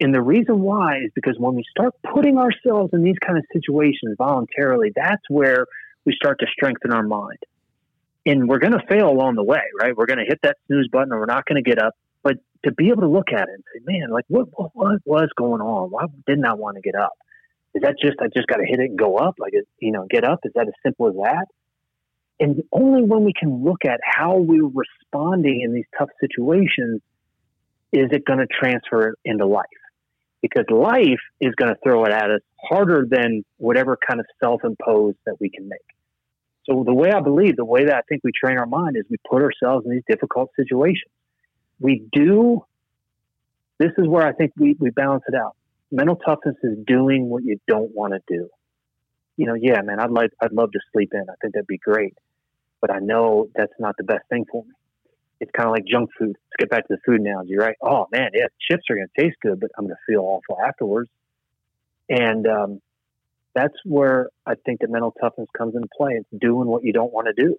And 0.00 0.14
the 0.14 0.22
reason 0.22 0.60
why 0.60 0.98
is 0.98 1.10
because 1.14 1.36
when 1.38 1.54
we 1.54 1.64
start 1.70 1.94
putting 2.14 2.38
ourselves 2.38 2.90
in 2.92 3.02
these 3.02 3.18
kind 3.24 3.38
of 3.38 3.44
situations 3.52 4.16
voluntarily, 4.16 4.92
that's 4.94 5.22
where 5.28 5.66
we 6.04 6.12
start 6.14 6.40
to 6.40 6.46
strengthen 6.52 6.92
our 6.92 7.02
mind. 7.02 7.38
And 8.26 8.48
we're 8.48 8.58
going 8.58 8.72
to 8.72 8.86
fail 8.88 9.08
along 9.08 9.36
the 9.36 9.44
way, 9.44 9.62
right? 9.80 9.96
We're 9.96 10.06
going 10.06 10.18
to 10.18 10.26
hit 10.26 10.40
that 10.42 10.56
snooze 10.66 10.88
button 10.92 11.10
and 11.10 11.20
we're 11.20 11.26
not 11.26 11.46
going 11.46 11.62
to 11.62 11.68
get 11.68 11.82
up. 11.82 11.94
But 12.22 12.36
to 12.64 12.72
be 12.72 12.88
able 12.88 13.02
to 13.02 13.08
look 13.08 13.32
at 13.32 13.48
it 13.48 13.54
and 13.54 13.64
say, 13.74 13.80
man, 13.84 14.10
like 14.10 14.24
what, 14.28 14.48
what, 14.52 14.70
what 14.74 15.00
was 15.04 15.30
going 15.36 15.62
on? 15.62 15.90
Why 15.90 16.04
didn't 16.26 16.44
I 16.44 16.54
want 16.54 16.76
to 16.76 16.82
get 16.82 16.94
up? 16.94 17.12
Is 17.74 17.82
that 17.82 17.96
just, 18.02 18.16
I 18.20 18.26
just 18.34 18.46
got 18.46 18.56
to 18.56 18.66
hit 18.66 18.80
it 18.80 18.90
and 18.90 18.98
go 18.98 19.16
up? 19.16 19.36
Like, 19.38 19.52
you 19.78 19.92
know, 19.92 20.06
get 20.10 20.24
up? 20.24 20.40
Is 20.44 20.52
that 20.54 20.66
as 20.66 20.74
simple 20.82 21.08
as 21.08 21.14
that? 21.14 21.46
And 22.40 22.62
only 22.72 23.02
when 23.02 23.24
we 23.24 23.32
can 23.38 23.64
look 23.64 23.84
at 23.86 24.00
how 24.02 24.38
we're 24.38 24.66
responding 24.66 25.60
in 25.62 25.74
these 25.74 25.84
tough 25.98 26.08
situations 26.20 27.00
is 27.92 28.08
it 28.12 28.24
going 28.24 28.38
to 28.38 28.46
transfer 28.46 29.14
into 29.24 29.46
life. 29.46 29.66
Because 30.42 30.64
life 30.70 31.20
is 31.40 31.54
going 31.54 31.72
to 31.72 31.78
throw 31.82 32.04
it 32.04 32.12
at 32.12 32.30
us 32.30 32.40
harder 32.62 33.06
than 33.08 33.44
whatever 33.58 33.96
kind 33.96 34.20
of 34.20 34.26
self 34.42 34.64
imposed 34.64 35.18
that 35.26 35.36
we 35.40 35.50
can 35.50 35.68
make. 35.68 35.80
So, 36.64 36.82
the 36.84 36.94
way 36.94 37.10
I 37.12 37.20
believe, 37.20 37.56
the 37.56 37.64
way 37.64 37.84
that 37.86 37.94
I 37.94 38.00
think 38.08 38.22
we 38.24 38.32
train 38.32 38.58
our 38.58 38.66
mind 38.66 38.96
is 38.96 39.04
we 39.10 39.16
put 39.28 39.42
ourselves 39.42 39.84
in 39.84 39.92
these 39.92 40.04
difficult 40.08 40.50
situations. 40.56 41.12
We 41.78 42.04
do, 42.12 42.64
this 43.78 43.92
is 43.98 44.06
where 44.06 44.26
I 44.26 44.32
think 44.32 44.52
we, 44.56 44.76
we 44.78 44.90
balance 44.90 45.24
it 45.28 45.34
out. 45.34 45.56
Mental 45.90 46.16
toughness 46.16 46.56
is 46.62 46.78
doing 46.86 47.28
what 47.28 47.42
you 47.44 47.58
don't 47.66 47.94
want 47.94 48.12
to 48.12 48.20
do. 48.28 48.48
You 49.36 49.46
know, 49.46 49.54
yeah, 49.54 49.80
man, 49.82 49.98
I'd 50.00 50.10
like, 50.10 50.30
I'd 50.40 50.52
love 50.52 50.72
to 50.72 50.80
sleep 50.92 51.10
in. 51.14 51.22
I 51.22 51.34
think 51.40 51.54
that'd 51.54 51.66
be 51.66 51.78
great 51.78 52.14
but 52.80 52.90
I 52.90 52.98
know 52.98 53.48
that's 53.54 53.72
not 53.78 53.96
the 53.96 54.04
best 54.04 54.28
thing 54.28 54.44
for 54.50 54.64
me. 54.64 54.72
It's 55.40 55.50
kind 55.56 55.66
of 55.68 55.72
like 55.72 55.84
junk 55.90 56.10
food. 56.18 56.36
Let's 56.36 56.58
get 56.58 56.70
back 56.70 56.86
to 56.88 56.94
the 56.94 57.00
food 57.06 57.20
analogy, 57.20 57.56
right? 57.56 57.76
Oh 57.82 58.06
man, 58.12 58.30
yeah, 58.34 58.46
chips 58.70 58.84
are 58.90 58.96
going 58.96 59.08
to 59.14 59.22
taste 59.22 59.36
good, 59.42 59.58
but 59.58 59.70
I'm 59.76 59.86
going 59.86 59.96
to 59.96 60.12
feel 60.12 60.20
awful 60.20 60.58
afterwards. 60.64 61.10
And 62.08 62.46
um, 62.46 62.80
that's 63.54 63.74
where 63.84 64.28
I 64.46 64.54
think 64.66 64.80
the 64.80 64.88
mental 64.88 65.14
toughness 65.20 65.48
comes 65.56 65.74
into 65.74 65.88
play. 65.96 66.12
It's 66.14 66.40
doing 66.40 66.66
what 66.68 66.84
you 66.84 66.92
don't 66.92 67.12
want 67.12 67.28
to 67.28 67.32
do. 67.32 67.56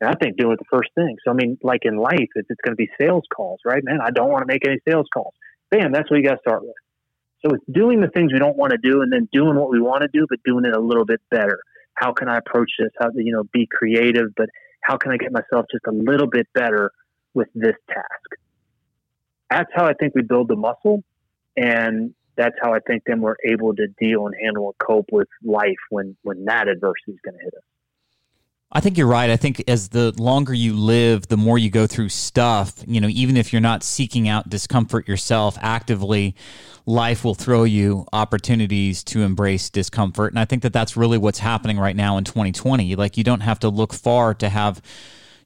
And 0.00 0.10
I 0.10 0.14
think 0.14 0.36
doing 0.36 0.52
it 0.52 0.58
the 0.58 0.76
first 0.76 0.90
thing. 0.94 1.16
So, 1.24 1.30
I 1.30 1.34
mean, 1.34 1.58
like 1.62 1.80
in 1.84 1.96
life, 1.96 2.28
it's, 2.34 2.48
it's 2.50 2.60
going 2.60 2.72
to 2.72 2.76
be 2.76 2.88
sales 3.00 3.24
calls, 3.34 3.60
right? 3.64 3.82
Man, 3.82 3.98
I 4.04 4.10
don't 4.10 4.30
want 4.30 4.42
to 4.42 4.46
make 4.46 4.66
any 4.66 4.78
sales 4.86 5.06
calls. 5.12 5.34
Bam, 5.70 5.92
that's 5.92 6.10
what 6.10 6.18
you 6.18 6.24
got 6.24 6.34
to 6.34 6.40
start 6.40 6.62
with. 6.62 6.74
So 7.44 7.54
it's 7.54 7.64
doing 7.70 8.00
the 8.00 8.08
things 8.08 8.32
we 8.32 8.38
don't 8.38 8.56
want 8.56 8.72
to 8.72 8.78
do 8.78 9.02
and 9.02 9.12
then 9.12 9.28
doing 9.32 9.56
what 9.56 9.70
we 9.70 9.80
want 9.80 10.02
to 10.02 10.08
do, 10.12 10.26
but 10.28 10.38
doing 10.44 10.64
it 10.64 10.74
a 10.74 10.80
little 10.80 11.04
bit 11.04 11.20
better. 11.30 11.60
How 11.94 12.12
can 12.12 12.28
I 12.28 12.38
approach 12.38 12.70
this? 12.78 12.90
How, 12.98 13.08
to 13.08 13.22
you 13.22 13.32
know, 13.32 13.44
be 13.52 13.68
creative, 13.70 14.34
but 14.36 14.48
how 14.82 14.96
can 14.96 15.12
I 15.12 15.16
get 15.16 15.32
myself 15.32 15.66
just 15.70 15.84
a 15.86 15.92
little 15.92 16.26
bit 16.26 16.48
better 16.54 16.90
with 17.34 17.48
this 17.54 17.76
task? 17.88 18.40
That's 19.50 19.70
how 19.74 19.86
I 19.86 19.92
think 19.94 20.14
we 20.14 20.22
build 20.22 20.48
the 20.48 20.56
muscle. 20.56 21.02
And 21.56 22.14
that's 22.36 22.56
how 22.60 22.74
I 22.74 22.80
think 22.80 23.02
then 23.06 23.20
we're 23.20 23.36
able 23.44 23.74
to 23.76 23.86
deal 24.00 24.26
and 24.26 24.34
handle 24.40 24.66
and 24.66 24.74
cope 24.78 25.06
with 25.12 25.28
life 25.44 25.76
when, 25.90 26.16
when 26.22 26.44
that 26.46 26.68
adversity 26.68 27.12
is 27.12 27.18
going 27.24 27.38
to 27.38 27.44
hit 27.44 27.54
us. 27.54 27.62
I 28.76 28.80
think 28.80 28.98
you're 28.98 29.06
right. 29.06 29.30
I 29.30 29.36
think 29.36 29.62
as 29.68 29.90
the 29.90 30.12
longer 30.20 30.52
you 30.52 30.74
live, 30.74 31.28
the 31.28 31.36
more 31.36 31.58
you 31.58 31.70
go 31.70 31.86
through 31.86 32.08
stuff, 32.08 32.74
you 32.88 33.00
know, 33.00 33.06
even 33.06 33.36
if 33.36 33.52
you're 33.52 33.62
not 33.62 33.84
seeking 33.84 34.28
out 34.28 34.48
discomfort 34.48 35.06
yourself 35.06 35.56
actively, 35.60 36.34
life 36.84 37.24
will 37.24 37.36
throw 37.36 37.62
you 37.62 38.04
opportunities 38.12 39.04
to 39.04 39.22
embrace 39.22 39.70
discomfort. 39.70 40.32
And 40.32 40.40
I 40.40 40.44
think 40.44 40.64
that 40.64 40.72
that's 40.72 40.96
really 40.96 41.18
what's 41.18 41.38
happening 41.38 41.78
right 41.78 41.94
now 41.94 42.16
in 42.16 42.24
2020. 42.24 42.96
Like 42.96 43.16
you 43.16 43.22
don't 43.22 43.40
have 43.40 43.60
to 43.60 43.68
look 43.68 43.92
far 43.94 44.34
to 44.34 44.48
have 44.48 44.82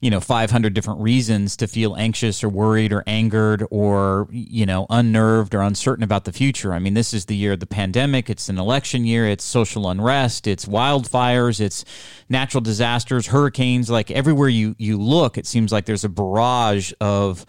you 0.00 0.10
know 0.10 0.20
500 0.20 0.74
different 0.74 1.00
reasons 1.00 1.56
to 1.56 1.66
feel 1.66 1.96
anxious 1.96 2.44
or 2.44 2.48
worried 2.48 2.92
or 2.92 3.02
angered 3.06 3.64
or 3.70 4.28
you 4.30 4.64
know 4.64 4.86
unnerved 4.90 5.54
or 5.54 5.62
uncertain 5.62 6.04
about 6.04 6.24
the 6.24 6.32
future. 6.32 6.72
I 6.72 6.78
mean 6.78 6.94
this 6.94 7.12
is 7.12 7.24
the 7.24 7.36
year 7.36 7.52
of 7.52 7.60
the 7.60 7.66
pandemic. 7.66 8.30
It's 8.30 8.48
an 8.48 8.58
election 8.58 9.04
year. 9.04 9.26
It's 9.26 9.44
social 9.44 9.88
unrest. 9.88 10.46
It's 10.46 10.66
wildfires. 10.66 11.60
It's 11.60 11.84
natural 12.28 12.60
disasters 12.60 13.26
hurricanes. 13.26 13.90
Like 13.90 14.10
everywhere 14.10 14.48
you 14.48 14.76
you 14.78 14.98
look 14.98 15.36
it 15.36 15.46
seems 15.46 15.72
like 15.72 15.86
there's 15.86 16.04
a 16.04 16.08
barrage 16.08 16.92
of 17.00 17.44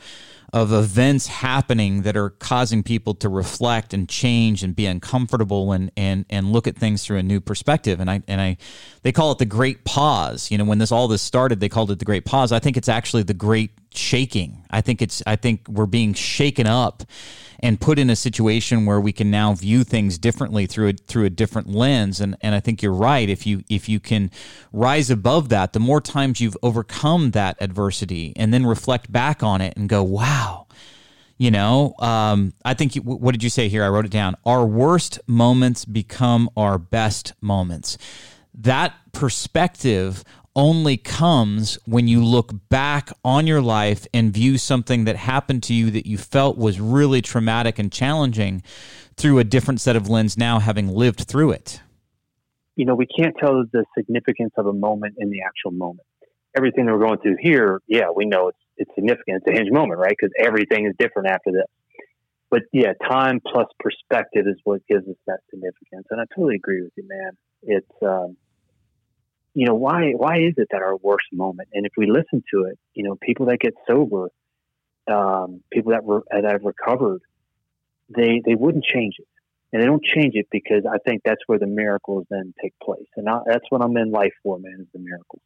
of 0.52 0.74
events 0.74 1.28
happening 1.28 2.02
that 2.04 2.18
are 2.18 2.32
causing 2.32 2.84
people 2.84 3.14
to 3.16 3.30
reflect 3.30 3.94
and 3.94 4.10
change 4.10 4.64
and 4.64 4.76
be 4.76 4.86
uncomfortable 4.86 5.72
and 5.72 5.92
and 5.96 6.26
and 6.30 6.52
look 6.52 6.68
at 6.68 6.76
things 6.76 7.06
through 7.06 7.18
a 7.18 7.24
new 7.24 7.40
perspective. 7.40 8.00
And 8.00 8.10
I 8.10 8.22
and 8.28 8.42
I 8.42 8.58
they 9.04 9.12
call 9.12 9.32
it 9.32 9.38
the 9.38 9.46
great 9.46 9.86
pause. 9.86 10.50
You 10.50 10.58
know 10.58 10.66
when 10.66 10.80
this 10.80 10.92
all 10.92 11.08
this 11.08 11.22
started 11.22 11.60
they 11.60 11.70
called 11.70 11.92
it 11.92 12.00
the 12.00 12.06
great 12.06 12.26
pause. 12.26 12.52
I 12.52 12.60
think 12.60 12.78
it's 12.78 12.90
actually 12.90 13.24
the 13.24 13.34
great 13.34 13.72
shaking. 13.94 14.64
I 14.70 14.82
think 14.82 15.02
it's 15.02 15.24
I 15.26 15.36
think 15.36 15.68
we're 15.68 15.86
being 15.86 16.14
shaken 16.14 16.68
up 16.68 17.04
and 17.62 17.80
put 17.80 18.00
in 18.00 18.10
a 18.10 18.16
situation 18.16 18.86
where 18.86 19.02
we 19.02 19.12
can 19.12 19.30
now 19.30 19.54
view 19.54 19.84
things 19.84 20.18
differently 20.18 20.66
through 20.66 20.90
a 20.90 20.94
through 20.94 21.26
a 21.26 21.30
different 21.30 21.70
lens. 21.70 22.22
And 22.22 22.36
and 22.42 22.56
I 22.56 22.60
think 22.60 22.82
you're 22.82 22.94
right. 22.94 23.28
If 23.30 23.46
you 23.46 23.64
if 23.70 23.90
you 23.90 24.00
can 24.00 24.32
rise 24.72 25.10
above 25.10 25.50
that 25.50 25.74
the 25.74 25.80
more 25.80 26.02
times 26.02 26.40
you've 26.40 26.58
overcome 26.64 27.32
that 27.32 27.58
adversity 27.60 28.34
and 28.36 28.54
then 28.54 28.66
reflect 28.66 29.12
back 29.12 29.44
on 29.44 29.62
it 29.62 29.76
and 29.76 29.90
go 29.90 30.04
wow. 30.04 30.68
You 31.38 31.52
know 31.52 31.96
um, 32.00 32.52
i 32.66 32.74
think 32.74 32.98
you, 32.98 33.02
what 33.02 33.32
did 33.32 33.44
you 33.44 33.50
say 33.50 33.70
here? 33.70 33.84
I 33.84 33.90
wrote 33.90 34.06
it 34.06 34.12
down. 34.12 34.36
Our 34.46 34.66
worst 34.66 35.20
moments 35.26 35.86
become 35.86 36.50
our 36.58 36.78
best 36.78 37.34
moments. 37.42 37.98
That 38.54 38.94
perspective 39.14 40.24
only 40.56 40.98
comes 40.98 41.78
when 41.86 42.08
you 42.08 42.24
look 42.24 42.52
back 42.70 43.12
on 43.24 43.48
your 43.48 43.62
life 43.62 44.08
and 44.14 44.34
view 44.34 44.58
something 44.58 45.06
that 45.06 45.16
happened 45.16 45.64
to 45.64 45.74
you 45.74 45.92
that 45.92 46.06
you 46.06 46.18
felt 46.18 46.58
was 46.58 46.80
really 46.80 47.22
traumatic 47.22 47.80
and 47.80 47.92
challenging 47.92 48.64
through 49.16 49.40
a 49.40 49.44
different 49.44 49.82
set 49.82 49.96
of 49.96 50.10
lens 50.10 50.38
now 50.38 50.60
having 50.60 50.88
lived 50.88 51.22
through 51.22 51.52
it. 51.52 51.82
You 52.76 52.86
know 52.86 52.96
we 52.96 53.08
can't 53.08 53.36
tell 53.40 53.64
the 53.72 53.84
significance 53.98 54.54
of 54.58 54.66
a 54.66 54.74
moment 54.74 55.16
in 55.18 55.30
the 55.30 55.42
actual 55.42 55.72
moment. 55.72 56.08
Everything 56.56 56.86
that 56.86 56.94
we're 56.94 57.06
going 57.06 57.20
through 57.20 57.38
here 57.40 57.82
yeah 57.88 58.06
we 58.16 58.26
know 58.26 58.48
it's 58.48 58.58
it's 58.78 58.92
significant. 58.96 59.44
It's 59.44 59.54
a 59.54 59.58
hinge 59.58 59.72
moment 59.72 60.00
right? 60.00 60.16
Because 60.18 60.32
everything 60.40 60.86
is 60.86 60.94
different 60.98 61.28
after 61.28 61.52
this. 61.52 61.68
But 62.50 62.62
yeah 62.72 62.94
time 63.10 63.42
plus 63.46 63.68
perspective 63.80 64.46
is 64.48 64.56
what 64.64 64.82
gives 64.88 65.08
us 65.08 65.18
that 65.28 65.40
significance. 65.50 66.08
And 66.10 66.22
i 66.22 66.24
totally 66.34 66.56
agree 66.56 66.82
with 66.82 66.94
you 66.96 67.06
man. 67.08 67.32
It's 67.64 68.04
um, 68.04 68.38
you 69.54 69.66
know, 69.66 69.76
why 69.76 70.12
why 70.12 70.38
is 70.38 70.54
it 70.58 70.68
that 70.72 70.82
our 70.82 70.96
worst 70.98 71.28
moment? 71.32 71.70
And 71.74 71.86
if 71.86 71.94
we 71.98 72.06
listen 72.08 72.44
to 72.54 72.66
it, 72.66 72.78
you 72.94 73.04
know, 73.04 73.18
people 73.22 73.48
that 73.48 73.60
get 73.60 73.74
sober, 73.88 74.30
um, 75.12 75.62
people 75.72 75.92
that 75.92 76.04
were 76.04 76.24
that 76.32 76.44
have 76.44 76.64
recovered, 76.64 77.22
they 78.10 78.42
they 78.46 78.56
wouldn't 78.56 78.84
change 78.84 79.16
it, 79.20 79.28
and 79.74 79.82
they 79.82 79.86
don't 79.86 80.04
change 80.04 80.36
it 80.36 80.48
because 80.52 80.84
I 80.86 80.98
think 81.00 81.22
that's 81.26 81.42
where 81.48 81.60
the 81.60 81.68
miracles 81.68 82.26
then 82.30 82.54
take 82.62 82.74
place, 82.82 83.08
and 83.16 83.28
I, 83.28 83.40
that's 83.46 83.66
what 83.70 83.82
I'm 83.82 83.98
in 83.98 84.12
life 84.12 84.34
for, 84.44 84.60
man, 84.60 84.78
is 84.80 84.88
the 84.94 85.00
miracles. 85.00 85.42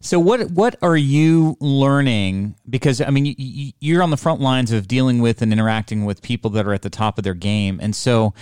So 0.00 0.18
what 0.18 0.50
what 0.50 0.76
are 0.82 0.96
you 0.96 1.56
learning? 1.60 2.54
Because 2.68 3.00
I 3.00 3.10
mean, 3.10 3.34
you're 3.80 4.02
on 4.02 4.10
the 4.10 4.16
front 4.16 4.40
lines 4.40 4.72
of 4.72 4.86
dealing 4.86 5.20
with 5.20 5.42
and 5.42 5.52
interacting 5.52 6.04
with 6.04 6.22
people 6.22 6.50
that 6.50 6.66
are 6.66 6.74
at 6.74 6.82
the 6.82 6.90
top 6.90 7.18
of 7.18 7.24
their 7.24 7.34
game, 7.34 7.80
and 7.82 7.96
so, 7.96 8.34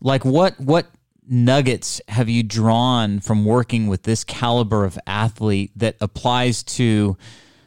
like, 0.00 0.24
what 0.24 0.58
what 0.58 0.86
nuggets 1.28 2.00
have 2.08 2.28
you 2.28 2.42
drawn 2.42 3.20
from 3.20 3.44
working 3.44 3.86
with 3.86 4.02
this 4.02 4.24
caliber 4.24 4.84
of 4.84 4.98
athlete 5.06 5.70
that 5.76 5.96
applies 6.00 6.62
to 6.62 7.16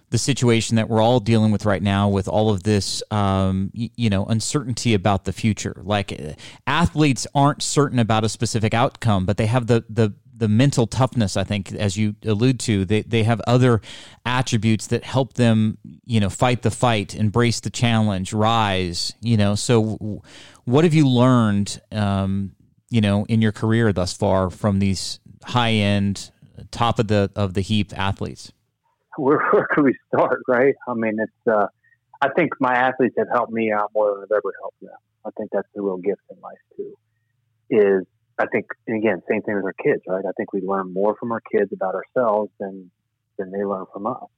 the 0.10 0.18
situation 0.18 0.76
that 0.76 0.90
we're 0.90 1.02
all 1.02 1.22
dealing 1.22 1.52
with 1.52 1.66
right 1.66 1.82
now 1.82 2.10
with 2.10 2.28
all 2.28 2.50
of 2.50 2.64
this 2.64 3.02
um, 3.12 3.72
you 3.74 4.10
know 4.10 4.26
uncertainty 4.26 4.94
about 4.94 5.26
the 5.26 5.34
future? 5.34 5.76
Like 5.84 6.38
athletes 6.68 7.28
aren't 7.34 7.64
certain 7.64 8.00
about 8.00 8.24
a 8.24 8.30
specific 8.30 8.74
outcome 8.74 9.26
but 9.26 9.38
they 9.38 9.46
have 9.46 9.68
the 9.68 9.86
the 9.90 10.14
the 10.36 10.48
mental 10.48 10.88
toughness 10.88 11.38
i 11.38 11.44
think 11.44 11.72
as 11.74 11.96
you 11.98 12.16
allude 12.26 12.60
to. 12.60 12.84
They, 12.84 13.04
they 13.04 13.22
have 13.24 13.40
other 13.46 13.80
attributes 14.26 14.88
that 14.88 15.04
help 15.04 15.34
them 15.34 15.78
you 16.04 16.20
know 16.20 16.32
fight 16.32 16.64
the 16.64 16.72
fight 16.72 17.16
embrace 17.16 17.60
the 17.60 17.70
challenge 17.70 18.34
rise 18.34 19.14
you 19.22 19.38
know. 19.38 19.54
So 19.56 20.24
what 20.66 20.84
have 20.84 20.96
you 20.96 21.08
learned 21.08 21.80
um, 21.92 22.54
you 22.92 23.02
know 23.02 23.26
in 23.26 23.42
your 23.42 23.52
career 23.52 23.92
thus 23.92 24.14
far 24.14 24.52
from 24.52 24.78
these 24.78 25.20
high 25.44 25.72
end, 25.72 26.30
top 26.70 27.00
of 27.00 27.08
the 27.08 27.32
of 27.36 27.56
the 27.56 27.62
heap 27.62 27.98
athletes? 27.98 28.52
Where, 29.18 29.40
where 29.52 29.68
could 29.72 29.86
we 29.86 29.96
start, 30.14 30.42
right? 30.48 30.76
I 30.88 30.94
mean, 30.94 31.18
it's. 31.20 31.48
Uh, 31.48 31.68
I 32.22 32.30
think 32.30 32.52
my 32.60 32.76
athletes 32.76 33.16
have 33.18 33.30
helped 33.34 33.52
me 33.52 33.72
out 33.72 33.90
more 33.96 34.14
than 34.14 34.24
I've 34.24 34.38
ever 34.38 34.54
helped 34.62 34.80
them. 34.82 34.92
I 35.26 35.30
think 35.38 35.50
that's 35.52 35.68
the 35.74 35.82
real 35.82 35.98
gift 35.98 36.22
in 36.30 36.38
life 36.40 36.58
too. 36.78 36.94
Is 37.72 38.06
I 38.38 38.46
think, 38.48 38.68
and 38.88 38.98
again, 38.98 39.22
same 39.30 39.42
thing 39.42 39.56
with 39.56 39.64
our 39.64 39.74
kids, 39.74 40.02
right? 40.08 40.24
I 40.26 40.32
think 40.38 40.54
we 40.54 40.62
learn 40.62 40.94
more 40.94 41.16
from 41.20 41.32
our 41.32 41.42
kids 41.52 41.72
about 41.74 41.96
ourselves 41.96 42.52
than 42.60 42.92
than 43.38 43.52
they 43.52 43.64
learn 43.64 43.86
from 43.92 44.06
us. 44.08 44.30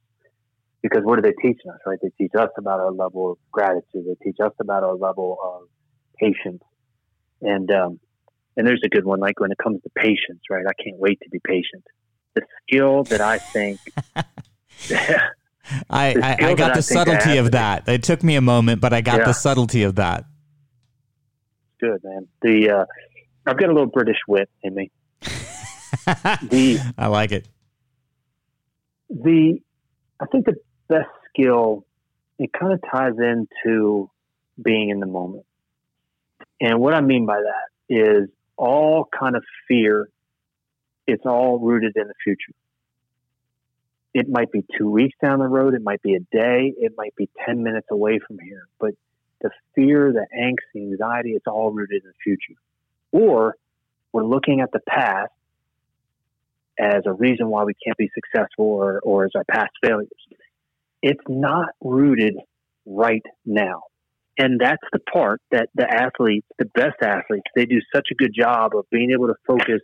Because 0.82 1.02
what 1.02 1.18
are 1.18 1.22
they 1.22 1.32
teaching 1.32 1.70
us, 1.70 1.80
right? 1.86 1.98
They 2.02 2.10
teach 2.18 2.32
us 2.38 2.50
about 2.58 2.80
our 2.80 2.92
level 2.92 3.32
of 3.32 3.38
gratitude. 3.50 4.04
They 4.06 4.16
teach 4.22 4.36
us 4.42 4.52
about 4.60 4.82
our 4.82 4.94
level 4.94 5.38
of 5.42 5.68
patience. 6.18 6.62
And 7.40 7.70
um, 7.70 8.00
and 8.56 8.66
there's 8.66 8.82
a 8.84 8.88
good 8.88 9.04
one, 9.04 9.20
like 9.20 9.40
when 9.40 9.50
it 9.50 9.58
comes 9.58 9.82
to 9.82 9.90
patience, 9.96 10.40
right? 10.50 10.64
I 10.66 10.82
can't 10.82 10.98
wait 10.98 11.20
to 11.22 11.30
be 11.30 11.40
patient. 11.44 11.84
The 12.34 12.42
skill 12.62 13.04
that 13.04 13.20
I 13.20 13.38
think. 13.38 13.80
I, 15.88 16.14
I, 16.20 16.36
I, 16.40 16.54
got 16.54 16.74
the 16.74 16.82
subtlety 16.82 17.38
of 17.38 17.52
that. 17.52 17.88
It 17.88 18.02
took 18.02 18.22
me 18.22 18.36
a 18.36 18.40
moment, 18.40 18.80
but 18.80 18.92
I 18.92 19.00
got 19.00 19.20
yeah. 19.20 19.26
the 19.26 19.32
subtlety 19.32 19.82
of 19.84 19.94
that. 19.96 20.24
Good 21.80 22.02
man. 22.04 22.28
The 22.42 22.70
uh, 22.70 22.84
I've 23.46 23.58
got 23.58 23.70
a 23.70 23.72
little 23.72 23.86
British 23.86 24.18
wit 24.28 24.50
in 24.62 24.74
me. 24.74 24.90
the 25.22 26.92
I 26.98 27.06
like 27.06 27.32
it. 27.32 27.48
The 29.08 29.60
I 30.20 30.26
think 30.26 30.46
the 30.46 30.56
best 30.88 31.08
skill 31.28 31.86
it 32.38 32.50
kind 32.52 32.72
of 32.72 32.80
ties 32.90 33.14
into 33.18 34.10
being 34.62 34.90
in 34.90 35.00
the 35.00 35.06
moment. 35.06 35.46
And 36.60 36.80
what 36.80 36.94
I 36.94 37.00
mean 37.00 37.26
by 37.26 37.40
that 37.40 37.94
is 37.94 38.28
all 38.56 39.08
kind 39.18 39.36
of 39.36 39.44
fear, 39.68 40.08
it's 41.06 41.24
all 41.26 41.58
rooted 41.58 41.96
in 41.96 42.08
the 42.08 42.14
future. 42.22 42.52
It 44.12 44.28
might 44.28 44.52
be 44.52 44.64
two 44.78 44.88
weeks 44.90 45.16
down 45.22 45.40
the 45.40 45.46
road, 45.46 45.74
it 45.74 45.82
might 45.82 46.02
be 46.02 46.14
a 46.14 46.20
day, 46.20 46.72
it 46.76 46.92
might 46.96 47.16
be 47.16 47.28
10 47.44 47.62
minutes 47.62 47.88
away 47.90 48.20
from 48.24 48.38
here. 48.38 48.68
But 48.78 48.94
the 49.40 49.50
fear, 49.74 50.12
the 50.12 50.26
angst, 50.36 50.72
the 50.72 50.82
anxiety, 50.82 51.30
it's 51.30 51.46
all 51.46 51.72
rooted 51.72 52.02
in 52.02 52.08
the 52.08 52.14
future. 52.22 52.58
Or 53.10 53.56
we're 54.12 54.24
looking 54.24 54.60
at 54.60 54.70
the 54.72 54.80
past 54.88 55.32
as 56.78 57.02
a 57.06 57.12
reason 57.12 57.48
why 57.48 57.64
we 57.64 57.74
can't 57.84 57.96
be 57.96 58.10
successful 58.14 58.66
or, 58.66 59.00
or 59.00 59.24
as 59.24 59.32
our 59.34 59.44
past 59.44 59.72
failures. 59.84 60.08
It's 61.02 61.22
not 61.28 61.68
rooted 61.80 62.36
right 62.86 63.22
now. 63.44 63.82
And 64.36 64.60
that's 64.60 64.82
the 64.92 64.98
part 64.98 65.40
that 65.52 65.68
the 65.74 65.86
athletes, 65.88 66.46
the 66.58 66.64
best 66.64 66.96
athletes, 67.02 67.46
they 67.54 67.66
do 67.66 67.80
such 67.94 68.08
a 68.10 68.14
good 68.14 68.32
job 68.36 68.72
of 68.76 68.84
being 68.90 69.12
able 69.12 69.28
to 69.28 69.34
focus 69.46 69.80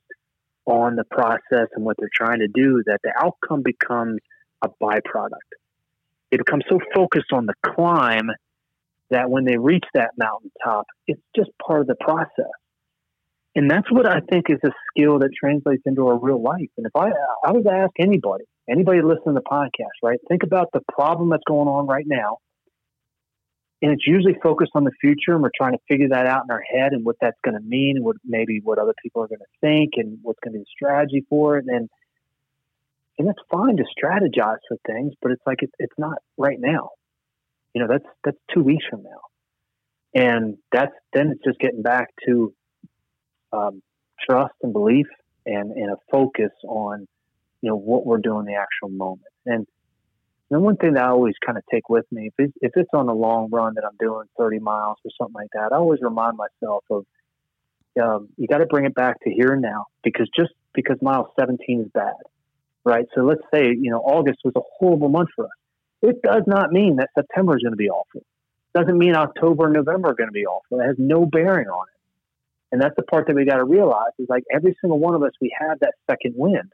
on 0.67 0.97
the 0.97 1.05
process 1.05 1.69
and 1.75 1.85
what 1.85 1.97
they're 1.99 2.11
trying 2.13 2.41
to 2.41 2.49
do 2.49 2.83
that 2.87 2.99
the 3.03 3.13
outcome 3.17 3.63
becomes 3.63 4.19
a 4.63 4.69
byproduct. 4.83 5.51
They 6.31 6.37
become 6.37 6.63
so 6.69 6.81
focused 6.95 7.33
on 7.33 7.47
the 7.47 7.55
climb 7.65 8.31
that 9.11 9.31
when 9.31 9.45
they 9.45 9.57
reach 9.57 9.85
that 9.95 10.11
mountaintop, 10.17 10.87
it's 11.07 11.23
just 11.35 11.51
part 11.65 11.81
of 11.81 11.87
the 11.87 11.97
process. 12.01 12.53
And 13.57 13.69
that's 13.69 13.91
what 13.91 14.07
I 14.07 14.21
think 14.31 14.47
is 14.49 14.59
a 14.65 14.71
skill 14.91 15.19
that 15.21 15.31
translates 15.39 15.83
into 15.87 16.07
our 16.07 16.19
real 16.19 16.41
life. 16.41 16.71
And 16.77 16.87
if 16.87 16.95
I, 16.95 17.11
I 17.45 17.51
was 17.51 17.65
to 17.65 17.73
ask 17.73 17.91
anybody, 17.99 18.45
anybody 18.69 19.03
listening 19.03 19.35
to 19.35 19.43
the 19.43 19.51
podcast, 19.51 19.99
right, 20.05 20.21
think 20.29 20.45
about 20.45 20.69
the 20.73 20.81
problem 20.93 21.31
that's 21.31 21.43
going 21.49 21.67
on 21.67 21.87
right 21.89 22.05
now 22.07 22.39
and 23.83 23.93
it's 23.93 24.07
usually 24.07 24.35
focused 24.43 24.73
on 24.75 24.85
the 24.85 24.93
future 25.01 25.33
and 25.33 25.43
we're 25.43 25.51
trying 25.57 25.73
to 25.73 25.79
figure 25.89 26.09
that 26.09 26.27
out 26.27 26.45
in 26.45 26.51
our 26.51 26.63
head 26.63 26.93
and 26.93 27.05
what 27.05 27.17
that's 27.21 27.39
going 27.43 27.57
to 27.57 27.63
mean 27.63 27.97
and 27.97 28.05
what 28.05 28.17
maybe 28.25 28.61
what 28.63 28.79
other 28.79 28.95
people 29.03 29.23
are 29.23 29.29
going 29.29 29.41
to 29.41 29.61
think 29.61 29.93
and 29.97 30.19
what's 30.23 30.39
going 30.45 30.53
to 30.53 30.59
be 30.59 30.65
the 30.65 30.71
strategy 30.71 31.25
for 31.29 31.57
it. 31.57 31.65
And 31.69 31.89
and 33.19 33.29
that's 33.29 33.39
fine 33.51 33.77
to 33.77 33.85
strategize 33.85 34.59
for 34.67 34.79
things 34.87 35.13
but 35.21 35.31
it's 35.31 35.43
like 35.47 35.63
it, 35.63 35.71
it's 35.79 35.99
not 35.99 36.19
right 36.37 36.59
now. 36.61 36.91
You 37.75 37.83
know 37.83 37.89
that's 37.89 38.07
that's 38.25 38.39
two 38.53 38.63
weeks 38.63 38.85
from 38.89 39.03
now. 39.03 39.21
And 40.13 40.59
that's 40.73 40.93
then 41.13 41.31
it's 41.31 41.45
just 41.45 41.59
getting 41.59 41.83
back 41.83 42.09
to 42.27 42.53
um, 43.53 43.83
trust 44.29 44.55
and 44.63 44.73
belief 44.73 45.07
and 45.47 45.73
and 45.73 45.91
a 45.91 45.97
focus 46.11 46.51
on 46.67 47.07
you 47.63 47.71
know 47.71 47.77
what 47.77 48.05
we're 48.05 48.19
doing 48.19 48.41
in 48.41 48.47
the 48.47 48.61
actual 48.61 48.91
moment. 48.91 49.23
And 49.47 49.67
and 50.51 50.63
one 50.63 50.77
thing 50.77 50.95
that 50.95 51.05
I 51.05 51.11
always 51.11 51.35
kind 51.45 51.57
of 51.57 51.65
take 51.71 51.89
with 51.89 52.05
me, 52.11 52.27
if 52.27 52.35
it's, 52.39 52.53
if 52.61 52.73
it's 52.75 52.91
on 52.93 53.09
a 53.09 53.15
long 53.15 53.51
run 53.51 53.75
that 53.75 53.85
I'm 53.85 53.97
doing 54.01 54.27
30 54.37 54.59
miles 54.59 54.99
or 55.05 55.11
something 55.17 55.35
like 55.35 55.51
that, 55.55 55.73
I 55.73 55.77
always 55.77 56.01
remind 56.03 56.37
myself 56.37 56.85
of 56.91 57.07
um, 58.03 58.29
you 58.37 58.49
got 58.49 58.59
to 58.59 58.67
bring 58.67 58.85
it 58.85 58.95
back 58.95 59.21
to 59.23 59.31
here 59.31 59.53
and 59.53 59.63
now 59.63 59.87
because 60.03 60.29
just 60.37 60.51
because 60.75 60.97
mile 61.01 61.33
17 61.39 61.83
is 61.83 61.91
bad, 61.93 62.15
right? 62.85 63.07
So 63.15 63.23
let's 63.23 63.43
say, 63.55 63.67
you 63.67 63.91
know, 63.91 63.99
August 63.99 64.39
was 64.45 64.55
a 64.57 64.61
horrible 64.79 65.09
month 65.09 65.29
for 65.37 65.45
us. 65.45 65.51
It 66.03 66.23
does 66.23 66.43
not 66.47 66.73
mean 66.73 66.97
that 66.97 67.11
September 67.17 67.57
is 67.57 67.63
going 67.63 67.73
to 67.73 67.77
be 67.77 67.91
awful. 67.91 68.23
It 68.23 68.79
doesn't 68.79 68.99
mean 68.99 69.15
October 69.15 69.67
and 69.67 69.75
November 69.75 70.11
are 70.11 70.15
going 70.15 70.29
to 70.29 70.33
be 70.33 70.47
awful. 70.47 70.81
It 70.81 70.87
has 70.87 70.97
no 70.99 71.27
bearing 71.27 71.69
on 71.69 71.87
it. 71.89 72.73
And 72.73 72.81
that's 72.81 72.95
the 72.97 73.03
part 73.03 73.27
that 73.27 73.37
we 73.37 73.45
got 73.45 73.57
to 73.57 73.65
realize 73.65 74.13
is 74.19 74.29
like 74.29 74.45
every 74.53 74.77
single 74.81 74.99
one 74.99 75.15
of 75.15 75.23
us, 75.23 75.33
we 75.41 75.55
have 75.61 75.79
that 75.81 75.95
second 76.11 76.35
wind. 76.37 76.73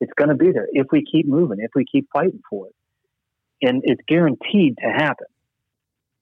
It's 0.00 0.12
going 0.16 0.30
to 0.30 0.36
be 0.36 0.50
there 0.52 0.68
if 0.72 0.86
we 0.90 1.04
keep 1.04 1.28
moving, 1.28 1.58
if 1.60 1.70
we 1.74 1.84
keep 1.84 2.08
fighting 2.12 2.40
for 2.48 2.66
it 2.66 2.74
and 3.64 3.82
it's 3.84 4.00
guaranteed 4.06 4.76
to 4.78 4.88
happen. 4.88 5.26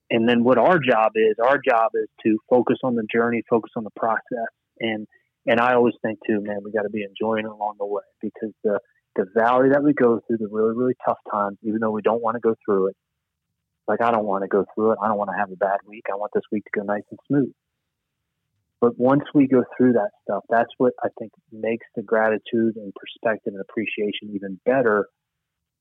And 0.09 0.27
then 0.27 0.43
what 0.43 0.57
our 0.57 0.79
job 0.79 1.13
is, 1.15 1.35
our 1.43 1.57
job 1.57 1.91
is 1.95 2.07
to 2.23 2.37
focus 2.49 2.77
on 2.83 2.95
the 2.95 3.05
journey, 3.11 3.41
focus 3.49 3.71
on 3.75 3.83
the 3.83 3.91
process, 3.95 4.51
and 4.79 5.07
and 5.45 5.59
I 5.59 5.73
always 5.73 5.95
think 6.01 6.19
too, 6.25 6.39
man, 6.41 6.59
we 6.63 6.71
got 6.71 6.83
to 6.83 6.89
be 6.89 7.03
enjoying 7.03 7.45
it 7.45 7.51
along 7.51 7.75
the 7.79 7.85
way 7.85 8.03
because 8.21 8.53
the 8.63 8.79
the 9.15 9.25
valley 9.35 9.69
that 9.69 9.83
we 9.83 9.93
go 9.93 10.19
through, 10.25 10.37
the 10.37 10.47
really 10.51 10.75
really 10.75 10.95
tough 11.05 11.19
times, 11.31 11.57
even 11.63 11.79
though 11.81 11.91
we 11.91 12.01
don't 12.01 12.21
want 12.21 12.35
to 12.35 12.39
go 12.39 12.55
through 12.65 12.87
it, 12.87 12.95
like 13.87 14.01
I 14.01 14.11
don't 14.11 14.25
want 14.25 14.43
to 14.43 14.47
go 14.47 14.65
through 14.75 14.91
it. 14.91 14.97
I 15.03 15.07
don't 15.07 15.17
want 15.17 15.31
to 15.31 15.37
have 15.37 15.51
a 15.51 15.55
bad 15.55 15.79
week. 15.87 16.05
I 16.11 16.15
want 16.15 16.31
this 16.33 16.43
week 16.51 16.63
to 16.65 16.79
go 16.79 16.85
nice 16.85 17.03
and 17.09 17.19
smooth. 17.27 17.53
But 18.79 18.99
once 18.99 19.23
we 19.33 19.47
go 19.47 19.63
through 19.77 19.93
that 19.93 20.09
stuff, 20.23 20.43
that's 20.49 20.71
what 20.77 20.93
I 21.01 21.07
think 21.17 21.31
makes 21.51 21.85
the 21.95 22.01
gratitude 22.03 22.75
and 22.75 22.93
perspective 22.93 23.53
and 23.53 23.61
appreciation 23.61 24.35
even 24.35 24.59
better 24.65 25.07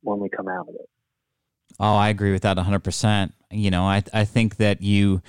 when 0.03 0.21
we 0.21 0.29
come 0.29 0.49
out 0.49 0.69
of 0.69 0.75
it. 0.77 0.89
Oh, 1.81 1.95
I 1.95 2.09
agree 2.09 2.33
with 2.33 2.43
that 2.43 2.57
100%. 2.57 3.33
You 3.51 3.71
know, 3.71 3.85
I 3.85 4.03
I 4.15 4.25
think 4.25 4.57
that 4.57 4.81
you 4.81 5.21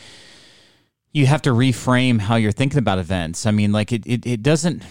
you 1.12 1.26
have 1.26 1.41
to 1.44 1.52
reframe 1.52 2.20
how 2.20 2.36
you're 2.36 2.52
thinking 2.52 2.80
about 2.80 3.00
events. 3.00 3.46
I 3.46 3.52
mean, 3.52 3.72
like 3.72 3.91
it 3.91 4.06
it, 4.06 4.26
it 4.26 4.41
doesn't 4.44 4.84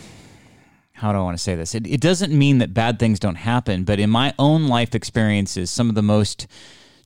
how 1.02 1.10
do 1.10 1.18
I 1.18 1.22
want 1.22 1.36
to 1.36 1.42
say 1.42 1.56
this? 1.56 1.74
It, 1.74 1.84
it 1.86 2.00
doesn't 2.00 2.32
mean 2.32 2.58
that 2.58 2.72
bad 2.72 3.00
things 3.00 3.18
don't 3.18 3.34
happen, 3.34 3.82
but 3.82 3.98
in 3.98 4.08
my 4.08 4.32
own 4.38 4.68
life 4.68 4.94
experiences, 4.94 5.68
some 5.68 5.88
of 5.88 5.96
the 5.96 6.02
most 6.02 6.46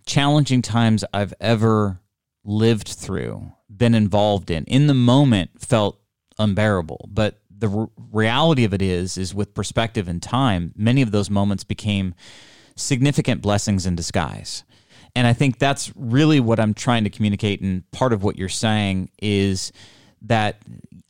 challenging 0.04 0.60
times 0.60 1.02
I've 1.14 1.32
ever 1.40 1.98
lived 2.44 2.88
through, 2.88 3.52
been 3.74 3.94
involved 3.94 4.50
in, 4.50 4.64
in 4.64 4.86
the 4.86 4.94
moment 4.94 5.50
felt 5.58 5.98
unbearable. 6.38 7.08
But 7.10 7.40
the 7.50 7.70
r- 7.70 7.88
reality 8.12 8.64
of 8.64 8.74
it 8.74 8.82
is, 8.82 9.16
is 9.16 9.34
with 9.34 9.54
perspective 9.54 10.08
and 10.08 10.22
time, 10.22 10.74
many 10.76 11.00
of 11.00 11.10
those 11.10 11.30
moments 11.30 11.64
became 11.64 12.14
significant 12.76 13.42
blessings 13.42 13.86
in 13.86 13.96
disguise. 13.96 14.64
And 15.14 15.26
I 15.26 15.32
think 15.32 15.58
that's 15.58 15.92
really 15.96 16.40
what 16.40 16.60
I'm 16.60 16.74
trying 16.74 17.04
to 17.04 17.10
communicate. 17.10 17.62
And 17.62 17.90
part 17.90 18.12
of 18.12 18.22
what 18.22 18.36
you're 18.36 18.48
saying 18.48 19.10
is 19.20 19.72
that 20.22 20.62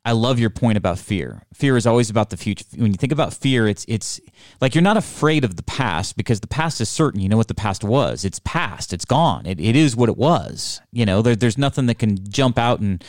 I 0.04 0.12
love 0.12 0.38
your 0.38 0.50
point 0.50 0.78
about 0.78 1.00
fear. 1.00 1.42
Fear 1.52 1.76
is 1.76 1.84
always 1.84 2.08
about 2.08 2.30
the 2.30 2.36
future. 2.36 2.64
When 2.76 2.92
you 2.92 2.96
think 2.96 3.12
about 3.12 3.34
fear, 3.34 3.66
it's 3.66 3.84
it's 3.88 4.20
like 4.60 4.76
you're 4.76 4.82
not 4.82 4.96
afraid 4.96 5.42
of 5.42 5.56
the 5.56 5.64
past 5.64 6.16
because 6.16 6.38
the 6.38 6.46
past 6.46 6.80
is 6.80 6.88
certain. 6.88 7.20
You 7.20 7.28
know 7.28 7.36
what 7.36 7.48
the 7.48 7.54
past 7.54 7.82
was. 7.82 8.24
It's 8.24 8.38
past. 8.38 8.92
It's 8.92 9.04
gone. 9.04 9.46
It, 9.46 9.58
it 9.58 9.74
is 9.74 9.96
what 9.96 10.08
it 10.08 10.16
was. 10.16 10.80
You 10.92 11.06
know, 11.06 11.22
there, 11.22 11.34
there's 11.34 11.58
nothing 11.58 11.86
that 11.86 11.98
can 11.98 12.16
jump 12.28 12.56
out 12.56 12.78
and 12.78 13.02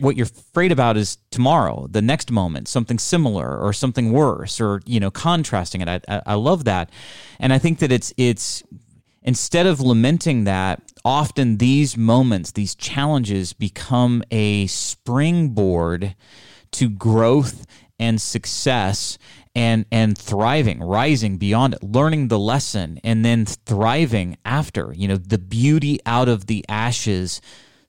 what 0.00 0.16
you're 0.16 0.26
afraid 0.26 0.72
about 0.72 0.96
is 0.96 1.18
tomorrow, 1.30 1.86
the 1.90 2.02
next 2.02 2.30
moment, 2.30 2.68
something 2.68 2.98
similar 2.98 3.58
or 3.58 3.72
something 3.72 4.12
worse, 4.12 4.60
or 4.60 4.80
you 4.84 5.00
know, 5.00 5.10
contrasting 5.10 5.80
it. 5.80 5.88
I, 5.88 6.00
I, 6.08 6.22
I 6.26 6.34
love 6.34 6.64
that, 6.64 6.90
and 7.38 7.52
I 7.52 7.58
think 7.58 7.78
that 7.78 7.90
it's 7.90 8.12
it's 8.16 8.62
instead 9.22 9.66
of 9.66 9.80
lamenting 9.80 10.44
that, 10.44 10.82
often 11.04 11.58
these 11.58 11.96
moments, 11.96 12.52
these 12.52 12.74
challenges, 12.74 13.52
become 13.52 14.22
a 14.30 14.66
springboard 14.66 16.16
to 16.72 16.88
growth 16.88 17.66
and 17.98 18.20
success 18.20 19.18
and 19.54 19.84
and 19.92 20.16
thriving 20.16 20.80
rising 20.80 21.36
beyond 21.36 21.74
it 21.74 21.82
learning 21.82 22.28
the 22.28 22.38
lesson 22.38 22.98
and 23.04 23.24
then 23.24 23.44
thriving 23.44 24.36
after 24.44 24.94
you 24.96 25.06
know 25.06 25.16
the 25.16 25.38
beauty 25.38 26.00
out 26.06 26.28
of 26.28 26.46
the 26.46 26.64
ashes 26.68 27.40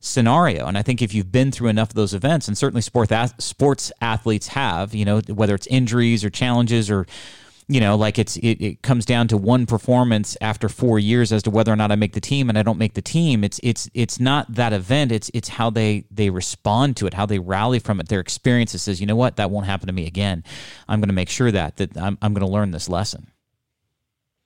scenario. 0.04 0.66
And 0.68 0.78
I 0.78 0.82
think 0.82 1.02
if 1.02 1.14
you've 1.14 1.32
been 1.32 1.52
through 1.52 1.70
enough 1.70 1.90
of 1.90 1.96
those 1.96 2.14
events, 2.14 2.48
and 2.48 2.58
certainly 2.58 2.82
sports 2.82 3.14
sports 3.40 3.92
athletes 4.02 4.50
have, 4.50 4.94
you 4.94 5.06
know, 5.06 5.22
whether 5.30 5.56
it's 5.56 5.68
injuries 5.68 6.24
or 6.24 6.30
challenges 6.30 6.92
or 6.92 7.08
you 7.70 7.80
know, 7.80 7.96
like 7.96 8.20
it's 8.20 8.36
it, 8.38 8.62
it 8.62 8.82
comes 8.82 9.06
down 9.06 9.30
to 9.30 9.38
one 9.38 9.66
performance 9.66 10.36
after 10.42 10.68
four 10.68 11.00
years 11.00 11.32
as 11.32 11.44
to 11.44 11.50
whether 11.50 11.72
or 11.72 11.78
not 11.78 11.94
I 11.94 11.96
make 11.96 12.12
the 12.12 12.20
team, 12.20 12.50
and 12.50 12.58
I 12.58 12.64
don't 12.64 12.78
make 12.78 12.94
the 12.94 13.02
team. 13.02 13.42
It's 13.44 13.58
it's 13.64 13.90
it's 13.94 14.20
not 14.20 14.54
that 14.54 14.74
event. 14.74 15.14
It's 15.14 15.32
it's 15.34 15.48
how 15.48 15.70
they 15.70 16.04
they 16.12 16.30
respond 16.30 16.98
to 16.98 17.08
it, 17.08 17.14
how 17.14 17.26
they 17.26 17.40
rally 17.40 17.80
from 17.80 18.02
it. 18.02 18.10
Their 18.10 18.20
experiences 18.20 18.84
says, 18.84 19.00
you 19.00 19.08
know 19.08 19.16
what, 19.16 19.38
that 19.38 19.50
won't 19.50 19.66
happen 19.66 19.88
to 19.88 19.94
me 19.94 20.06
again. 20.06 20.44
I'm 20.90 21.00
going 21.00 21.08
to 21.08 21.16
make 21.16 21.30
sure 21.30 21.52
that 21.52 21.78
that 21.78 21.98
I'm 21.98 22.18
I'm 22.22 22.34
going 22.34 22.46
to 22.46 22.52
learn 22.52 22.72
this 22.72 22.90
lesson. 22.90 23.32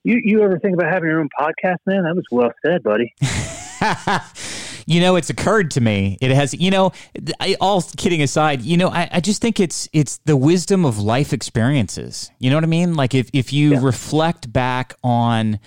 You 0.03 0.21
you 0.23 0.43
ever 0.43 0.59
think 0.59 0.75
about 0.75 0.93
having 0.93 1.09
your 1.09 1.19
own 1.19 1.29
podcast, 1.39 1.77
man? 1.87 2.03
That 2.03 2.15
was 2.15 2.25
well 2.31 2.51
said, 2.63 2.83
buddy. 2.83 3.15
you 4.87 5.01
know, 5.01 5.17
it's 5.17 5.29
occurred 5.29 5.71
to 5.71 5.81
me. 5.81 6.17
It 6.21 6.31
has, 6.31 6.53
you 6.53 6.71
know, 6.71 6.93
I, 7.41 7.57
all 7.59 7.81
kidding 7.81 8.21
aside, 8.21 8.61
you 8.61 8.77
know, 8.77 8.87
I, 8.87 9.09
I, 9.11 9.19
just 9.19 9.41
think 9.41 9.59
it's 9.59 9.89
it's 9.91 10.17
the 10.19 10.37
wisdom 10.37 10.85
of 10.85 10.97
life 10.97 11.33
experiences. 11.33 12.31
You 12.39 12.49
know 12.49 12.55
what 12.55 12.63
I 12.63 12.67
mean? 12.67 12.95
Like 12.95 13.13
if 13.13 13.29
if 13.33 13.51
you 13.51 13.73
yeah. 13.73 13.79
reflect 13.81 14.51
back 14.51 14.95
on 15.03 15.59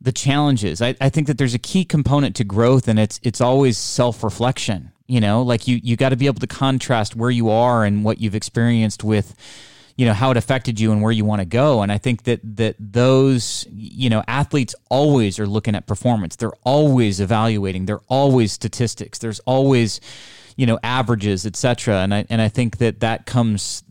the 0.00 0.12
challenges, 0.12 0.80
I, 0.80 0.96
I 0.98 1.10
think 1.10 1.26
that 1.26 1.36
there's 1.36 1.52
a 1.52 1.58
key 1.58 1.84
component 1.84 2.34
to 2.36 2.44
growth, 2.44 2.88
and 2.88 2.98
it's 2.98 3.20
it's 3.22 3.42
always 3.42 3.76
self 3.76 4.24
reflection. 4.24 4.92
You 5.06 5.20
know, 5.20 5.42
like 5.42 5.68
you 5.68 5.78
you 5.82 5.96
got 5.96 6.08
to 6.08 6.16
be 6.16 6.26
able 6.26 6.40
to 6.40 6.46
contrast 6.46 7.14
where 7.14 7.30
you 7.30 7.50
are 7.50 7.84
and 7.84 8.02
what 8.02 8.18
you've 8.18 8.34
experienced 8.34 9.04
with 9.04 9.34
you 9.98 10.06
know 10.06 10.14
how 10.14 10.30
it 10.30 10.36
affected 10.38 10.80
you 10.80 10.92
and 10.92 11.02
where 11.02 11.12
you 11.12 11.26
want 11.26 11.40
to 11.40 11.44
go. 11.44 11.82
And 11.82 11.92
i 11.92 11.98
think 11.98 12.22
that 12.22 12.40
that 12.56 12.76
those 12.78 13.66
you 13.70 14.08
know 14.08 14.22
athletes 14.26 14.74
always 14.88 15.38
are 15.38 15.46
looking 15.46 15.74
at 15.74 15.86
performance. 15.86 16.36
They're 16.36 16.56
always 16.64 17.20
evaluating. 17.20 17.84
They're 17.84 18.00
always 18.08 18.52
statistics. 18.52 19.18
There's 19.18 19.40
always 19.40 20.00
you 20.56 20.66
know 20.66 20.78
averages 20.82 21.46
etc 21.46 21.98
and 21.98 22.12
i 22.12 22.26
and 22.28 22.42
i 22.42 22.48
think 22.48 22.78
that 22.78 22.98
that 22.98 23.26
comes 23.26 23.84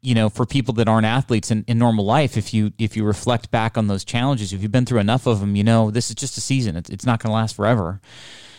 you 0.00 0.14
know 0.14 0.30
for 0.30 0.46
people 0.46 0.72
that 0.74 0.88
aren't 0.88 1.04
athletes 1.04 1.50
in, 1.50 1.64
in 1.66 1.76
normal 1.76 2.04
life 2.04 2.36
if 2.36 2.54
you 2.54 2.72
if 2.78 2.96
you 2.96 3.04
reflect 3.04 3.50
back 3.50 3.76
on 3.76 3.88
those 3.88 4.04
challenges 4.04 4.52
if 4.52 4.62
you've 4.62 4.70
been 4.70 4.86
through 4.86 5.00
enough 5.00 5.26
of 5.26 5.40
them 5.40 5.56
you 5.56 5.64
know 5.64 5.90
this 5.90 6.08
is 6.08 6.14
just 6.14 6.38
a 6.38 6.40
season. 6.40 6.76
It's, 6.76 6.88
it's 6.88 7.04
not 7.04 7.20
going 7.20 7.30
to 7.30 7.34
last 7.34 7.56
forever 7.56 8.00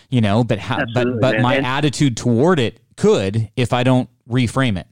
you 0.10 0.20
know 0.20 0.44
but 0.44 0.60
how, 0.60 0.84
but 0.94 1.08
but 1.22 1.40
my 1.40 1.58
attitude 1.58 2.18
toward 2.18 2.60
it 2.60 2.82
could 2.98 3.50
if 3.56 3.72
i 3.72 3.84
don't 3.84 4.10
reframe 4.30 4.78
it 4.78 4.88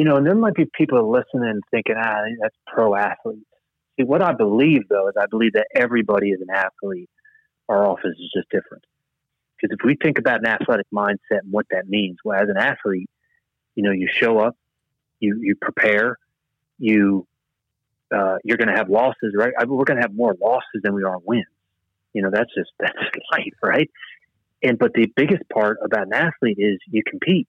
you 0.00 0.06
know, 0.06 0.16
and 0.16 0.26
there 0.26 0.34
might 0.34 0.54
be 0.54 0.64
people 0.64 1.10
listening 1.10 1.60
thinking, 1.70 1.94
ah, 1.98 2.22
that's 2.40 2.56
pro 2.66 2.94
athletes. 2.94 3.44
See, 3.98 4.04
what 4.04 4.22
I 4.22 4.32
believe 4.32 4.88
though 4.88 5.08
is 5.08 5.14
I 5.20 5.26
believe 5.26 5.52
that 5.52 5.66
everybody 5.74 6.30
is 6.30 6.40
an 6.40 6.48
athlete. 6.48 7.10
Our 7.68 7.86
office 7.86 8.16
is 8.18 8.32
just 8.34 8.48
different. 8.48 8.82
Because 9.60 9.76
if 9.78 9.84
we 9.84 9.98
think 10.02 10.18
about 10.18 10.38
an 10.40 10.46
athletic 10.46 10.86
mindset 10.90 11.42
and 11.42 11.52
what 11.52 11.66
that 11.70 11.86
means, 11.86 12.16
well, 12.24 12.40
as 12.40 12.48
an 12.48 12.56
athlete, 12.56 13.10
you 13.74 13.82
know, 13.82 13.90
you 13.90 14.08
show 14.10 14.38
up, 14.38 14.56
you 15.18 15.38
you 15.42 15.54
prepare, 15.60 16.16
you 16.78 17.26
uh, 18.10 18.36
you're 18.42 18.56
going 18.56 18.68
to 18.68 18.76
have 18.76 18.88
losses, 18.88 19.34
right? 19.36 19.52
I 19.58 19.66
mean, 19.66 19.76
we're 19.76 19.84
going 19.84 19.98
to 19.98 20.02
have 20.02 20.14
more 20.14 20.34
losses 20.40 20.80
than 20.82 20.94
we 20.94 21.04
are 21.04 21.18
wins. 21.22 21.44
You 22.14 22.22
know, 22.22 22.30
that's 22.32 22.48
just 22.56 22.70
that's 22.80 22.96
life, 23.32 23.52
right? 23.62 23.90
And 24.62 24.78
but 24.78 24.94
the 24.94 25.12
biggest 25.14 25.42
part 25.52 25.76
about 25.84 26.06
an 26.06 26.14
athlete 26.14 26.56
is 26.58 26.78
you 26.88 27.02
compete. 27.06 27.48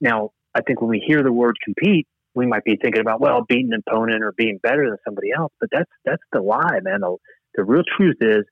Now, 0.00 0.32
I 0.54 0.62
think 0.62 0.80
when 0.80 0.90
we 0.90 1.02
hear 1.06 1.22
the 1.22 1.32
word 1.32 1.56
compete, 1.62 2.06
we 2.34 2.46
might 2.46 2.64
be 2.64 2.76
thinking 2.80 3.00
about 3.00 3.20
well, 3.20 3.44
beating 3.48 3.72
an 3.72 3.82
opponent 3.86 4.22
or 4.22 4.32
being 4.32 4.58
better 4.62 4.88
than 4.88 4.98
somebody 5.04 5.28
else. 5.36 5.52
But 5.60 5.70
that's 5.72 5.90
that's 6.04 6.22
the 6.32 6.40
lie, 6.40 6.80
man. 6.82 7.00
The, 7.00 7.16
the 7.56 7.64
real 7.64 7.82
truth 7.96 8.16
is 8.20 8.44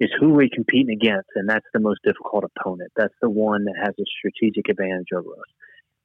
is 0.00 0.10
who 0.18 0.30
we're 0.30 0.48
competing 0.52 0.90
against, 0.90 1.28
and 1.36 1.48
that's 1.48 1.66
the 1.72 1.78
most 1.78 2.00
difficult 2.04 2.44
opponent. 2.56 2.90
That's 2.96 3.14
the 3.20 3.30
one 3.30 3.64
that 3.66 3.74
has 3.76 3.94
a 3.98 4.04
strategic 4.18 4.68
advantage 4.68 5.08
over 5.14 5.30
us. 5.30 5.50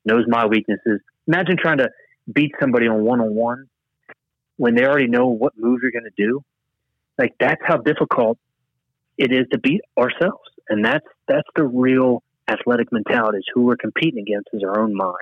Knows 0.05 0.25
my 0.27 0.45
weaknesses. 0.45 1.01
Imagine 1.27 1.57
trying 1.59 1.79
to 1.79 1.89
beat 2.31 2.51
somebody 2.59 2.87
on 2.87 3.03
one 3.03 3.21
on 3.21 3.33
one 3.33 3.65
when 4.57 4.75
they 4.75 4.85
already 4.85 5.07
know 5.07 5.27
what 5.27 5.53
move 5.57 5.79
you're 5.81 5.91
going 5.91 6.03
to 6.03 6.23
do. 6.23 6.41
Like 7.17 7.33
that's 7.39 7.61
how 7.65 7.77
difficult 7.77 8.37
it 9.17 9.31
is 9.31 9.47
to 9.51 9.57
beat 9.57 9.81
ourselves, 9.97 10.49
and 10.69 10.85
that's 10.85 11.05
that's 11.27 11.47
the 11.55 11.65
real 11.65 12.21
athletic 12.47 12.91
mentality 12.91 13.39
is 13.39 13.45
who 13.53 13.63
we're 13.63 13.77
competing 13.77 14.21
against 14.21 14.49
is 14.53 14.63
our 14.63 14.79
own 14.79 14.95
mind. 14.95 15.15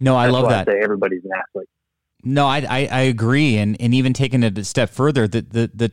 No, 0.00 0.16
I 0.16 0.26
That's 0.26 0.32
love 0.32 0.48
that. 0.48 0.68
I 0.68 0.72
say 0.72 0.80
everybody's 0.82 1.24
an 1.24 1.30
athlete. 1.36 1.68
No, 2.22 2.46
I, 2.46 2.58
I, 2.58 2.88
I 2.90 3.00
agree, 3.02 3.56
and 3.56 3.80
and 3.80 3.94
even 3.94 4.12
taking 4.12 4.42
it 4.42 4.58
a 4.58 4.64
step 4.64 4.90
further, 4.90 5.26
the 5.26 5.42
the 5.42 5.70
the 5.72 5.92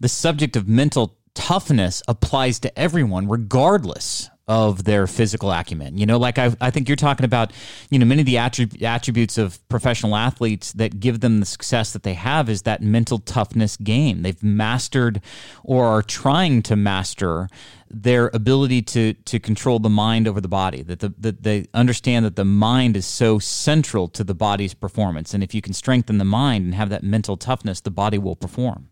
the 0.00 0.08
subject 0.08 0.56
of 0.56 0.68
mental 0.68 1.18
toughness 1.34 2.02
applies 2.06 2.60
to 2.60 2.78
everyone, 2.78 3.28
regardless 3.28 4.30
of 4.46 4.84
their 4.84 5.06
physical 5.06 5.50
acumen. 5.50 5.96
You 5.96 6.04
know, 6.04 6.18
like 6.18 6.38
I, 6.38 6.54
I 6.60 6.70
think 6.70 6.88
you're 6.88 6.96
talking 6.96 7.24
about, 7.24 7.52
you 7.90 7.98
know, 7.98 8.04
many 8.04 8.20
of 8.20 8.26
the 8.26 8.34
attrib- 8.34 8.82
attributes 8.82 9.38
of 9.38 9.66
professional 9.68 10.14
athletes 10.14 10.72
that 10.74 11.00
give 11.00 11.20
them 11.20 11.40
the 11.40 11.46
success 11.46 11.92
that 11.94 12.02
they 12.02 12.14
have 12.14 12.50
is 12.50 12.62
that 12.62 12.82
mental 12.82 13.18
toughness 13.18 13.76
game. 13.78 14.22
They've 14.22 14.42
mastered 14.42 15.22
or 15.62 15.86
are 15.86 16.02
trying 16.02 16.62
to 16.62 16.76
master 16.76 17.48
their 17.88 18.30
ability 18.34 18.82
to 18.82 19.14
to 19.14 19.38
control 19.38 19.78
the 19.78 19.88
mind 19.88 20.26
over 20.26 20.40
the 20.40 20.48
body. 20.48 20.82
That 20.82 21.00
the 21.00 21.14
that 21.18 21.42
they 21.42 21.66
understand 21.72 22.26
that 22.26 22.36
the 22.36 22.44
mind 22.44 22.96
is 22.96 23.06
so 23.06 23.38
central 23.38 24.08
to 24.08 24.24
the 24.24 24.34
body's 24.34 24.74
performance, 24.74 25.32
and 25.32 25.42
if 25.42 25.54
you 25.54 25.62
can 25.62 25.72
strengthen 25.72 26.18
the 26.18 26.24
mind 26.24 26.64
and 26.64 26.74
have 26.74 26.90
that 26.90 27.02
mental 27.02 27.36
toughness, 27.36 27.80
the 27.80 27.90
body 27.90 28.18
will 28.18 28.36
perform. 28.36 28.88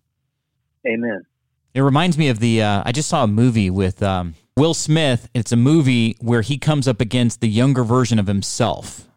Amen. 0.87 1.25
It 1.75 1.81
reminds 1.81 2.17
me 2.17 2.29
of 2.29 2.39
the. 2.39 2.63
Uh, 2.63 2.83
I 2.87 2.93
just 2.93 3.09
saw 3.09 3.25
a 3.25 3.29
movie 3.29 3.71
with. 3.71 4.03
Um, 4.03 4.35
Will 4.57 4.75
Smith, 4.75 5.31
it's 5.33 5.51
a 5.51 5.57
movie 5.57 6.17
where 6.21 6.43
he 6.43 6.59
comes 6.59 6.87
up 6.87 7.01
against 7.01 7.41
the 7.41 7.49
younger 7.49 7.85
version 7.85 8.19
of 8.19 8.27
himself. 8.27 9.09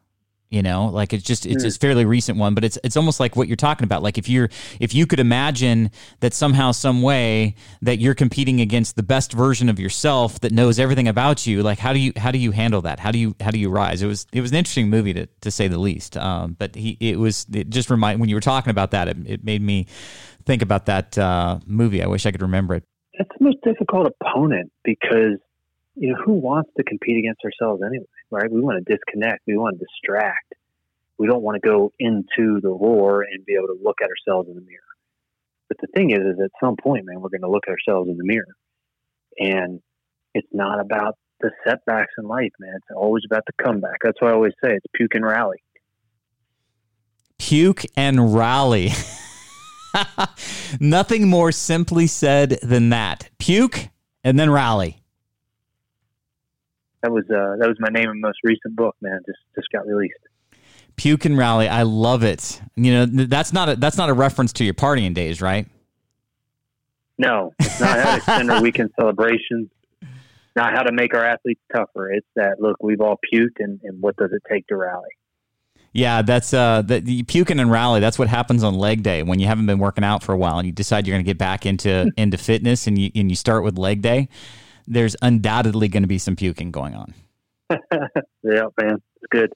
You 0.49 0.61
know, 0.61 0.85
like 0.85 1.11
it's 1.11 1.23
just 1.23 1.45
it's 1.45 1.65
a 1.65 1.71
fairly 1.71 2.05
recent 2.05 2.37
one, 2.37 2.53
but 2.55 2.63
it's 2.63 2.77
it's 2.81 2.95
almost 2.95 3.19
like 3.19 3.35
what 3.35 3.49
you're 3.49 3.57
talking 3.57 3.83
about. 3.83 4.03
Like 4.03 4.17
if 4.17 4.29
you're 4.29 4.47
if 4.79 4.93
you 4.93 5.05
could 5.05 5.19
imagine 5.19 5.91
that 6.21 6.33
somehow, 6.33 6.71
some 6.71 7.01
way 7.01 7.55
that 7.81 7.97
you're 7.97 8.13
competing 8.13 8.61
against 8.61 8.95
the 8.95 9.03
best 9.03 9.33
version 9.33 9.67
of 9.67 9.79
yourself 9.79 10.39
that 10.41 10.53
knows 10.53 10.79
everything 10.79 11.09
about 11.09 11.45
you, 11.45 11.61
like 11.63 11.79
how 11.79 11.91
do 11.91 11.99
you 11.99 12.13
how 12.15 12.31
do 12.31 12.37
you 12.37 12.51
handle 12.51 12.81
that? 12.83 12.99
How 12.99 13.11
do 13.11 13.17
you 13.17 13.35
how 13.41 13.51
do 13.51 13.59
you 13.59 13.69
rise? 13.69 14.01
It 14.01 14.07
was 14.07 14.27
it 14.31 14.39
was 14.39 14.51
an 14.51 14.57
interesting 14.57 14.89
movie 14.89 15.13
to 15.15 15.25
to 15.25 15.51
say 15.51 15.67
the 15.67 15.79
least. 15.79 16.15
Um, 16.15 16.55
but 16.57 16.75
he 16.75 16.95
it 17.01 17.19
was 17.19 17.47
it 17.51 17.69
just 17.69 17.89
remind 17.89 18.21
when 18.21 18.29
you 18.29 18.35
were 18.35 18.41
talking 18.41 18.71
about 18.71 18.91
that, 18.91 19.09
it, 19.09 19.17
it 19.25 19.43
made 19.43 19.63
me 19.63 19.87
think 20.45 20.61
about 20.61 20.85
that 20.85 21.17
uh, 21.17 21.59
movie. 21.65 22.01
I 22.01 22.07
wish 22.07 22.25
I 22.25 22.31
could 22.31 22.43
remember 22.43 22.75
it 22.75 22.83
it's 23.19 23.31
the 23.37 23.45
most 23.45 23.57
difficult 23.63 24.07
opponent 24.07 24.71
because 24.83 25.39
you 25.95 26.09
know 26.09 26.15
who 26.23 26.33
wants 26.33 26.69
to 26.77 26.83
compete 26.83 27.17
against 27.17 27.41
ourselves 27.43 27.81
anyway, 27.85 28.05
right? 28.31 28.51
We 28.51 28.61
want 28.61 28.85
to 28.85 28.93
disconnect, 28.93 29.43
we 29.47 29.57
want 29.57 29.79
to 29.79 29.85
distract, 29.85 30.53
we 31.17 31.27
don't 31.27 31.41
want 31.41 31.61
to 31.61 31.67
go 31.67 31.91
into 31.99 32.59
the 32.61 32.69
roar 32.69 33.21
and 33.21 33.45
be 33.45 33.55
able 33.55 33.67
to 33.67 33.79
look 33.81 33.97
at 34.01 34.09
ourselves 34.09 34.49
in 34.49 34.55
the 34.55 34.61
mirror. 34.61 34.81
But 35.67 35.77
the 35.81 35.87
thing 35.95 36.11
is, 36.11 36.19
is 36.19 36.39
at 36.43 36.51
some 36.61 36.75
point, 36.75 37.05
man, 37.05 37.21
we're 37.21 37.29
going 37.29 37.41
to 37.41 37.49
look 37.49 37.63
at 37.67 37.71
ourselves 37.71 38.09
in 38.09 38.17
the 38.17 38.25
mirror, 38.25 38.55
and 39.39 39.79
it's 40.33 40.47
not 40.51 40.79
about 40.79 41.17
the 41.41 41.51
setbacks 41.65 42.11
in 42.17 42.27
life, 42.27 42.51
man. 42.59 42.73
It's 42.75 42.95
always 42.95 43.23
about 43.25 43.43
the 43.45 43.63
comeback. 43.63 43.97
That's 44.03 44.21
why 44.21 44.29
I 44.29 44.33
always 44.33 44.53
say 44.63 44.73
it's 44.73 44.85
puke 44.93 45.15
and 45.15 45.25
rally. 45.25 45.57
Puke 47.39 47.83
and 47.95 48.35
rally. 48.35 48.91
Nothing 50.79 51.27
more 51.27 51.51
simply 51.51 52.07
said 52.07 52.59
than 52.61 52.89
that. 52.89 53.29
Puke 53.39 53.89
and 54.23 54.39
then 54.39 54.49
rally. 54.49 55.01
That 57.03 57.11
was 57.11 57.23
uh, 57.29 57.57
that 57.59 57.67
was 57.67 57.77
my 57.79 57.89
name 57.89 58.09
in 58.09 58.19
most 58.19 58.39
recent 58.43 58.75
book, 58.75 58.95
man. 59.01 59.19
Just 59.25 59.39
just 59.53 59.67
got 59.71 59.85
released. 59.85 60.15
Puke 60.95 61.25
and 61.25 61.37
rally. 61.37 61.67
I 61.67 61.83
love 61.83 62.23
it. 62.23 62.61
You 62.75 62.91
know 62.93 63.05
that's 63.05 63.53
not 63.53 63.69
a 63.69 63.75
that's 63.75 63.97
not 63.97 64.09
a 64.09 64.13
reference 64.13 64.53
to 64.53 64.63
your 64.63 64.73
partying 64.73 65.13
days, 65.13 65.41
right? 65.41 65.67
No, 67.17 67.53
it's 67.59 67.79
not 67.79 67.99
how 67.99 68.11
to 68.11 68.17
extend 68.17 68.51
our 68.51 68.61
weekend 68.61 68.91
celebrations. 68.99 69.69
Not 70.55 70.73
how 70.73 70.83
to 70.83 70.91
make 70.91 71.13
our 71.13 71.23
athletes 71.23 71.61
tougher. 71.73 72.11
It's 72.11 72.27
that 72.35 72.59
look, 72.59 72.77
we've 72.81 73.01
all 73.01 73.19
puked, 73.33 73.59
and, 73.59 73.79
and 73.83 74.01
what 74.01 74.15
does 74.15 74.31
it 74.31 74.41
take 74.49 74.67
to 74.67 74.75
rally? 74.75 75.09
Yeah, 75.95 76.23
that's 76.23 76.53
uh, 76.53 76.81
the, 76.81 76.99
the 76.99 77.23
puking 77.23 77.57
and 77.57 77.71
rally. 77.71 78.01
That's 78.01 78.19
what 78.19 78.27
happens 78.27 78.65
on 78.65 78.73
leg 78.73 79.01
day 79.01 79.23
when 79.23 79.39
you 79.39 79.47
haven't 79.47 79.65
been 79.65 79.79
working 79.79 80.03
out 80.03 80.23
for 80.23 80.33
a 80.33 80.37
while 80.37 80.57
and 80.57 80.65
you 80.65 80.73
decide 80.73 81.07
you're 81.07 81.13
going 81.13 81.23
to 81.23 81.27
get 81.27 81.37
back 81.37 81.65
into 81.65 82.11
into 82.17 82.37
fitness 82.37 82.85
and 82.85 82.99
you 82.99 83.11
and 83.15 83.29
you 83.29 83.35
start 83.35 83.63
with 83.63 83.77
leg 83.77 84.01
day. 84.01 84.27
There's 84.87 85.15
undoubtedly 85.21 85.87
going 85.87 86.03
to 86.03 86.07
be 86.07 86.17
some 86.17 86.35
puking 86.35 86.71
going 86.71 86.95
on. 86.95 87.13
yeah, 87.71 88.67
man, 88.77 89.01
it's 89.15 89.29
good. 89.31 89.53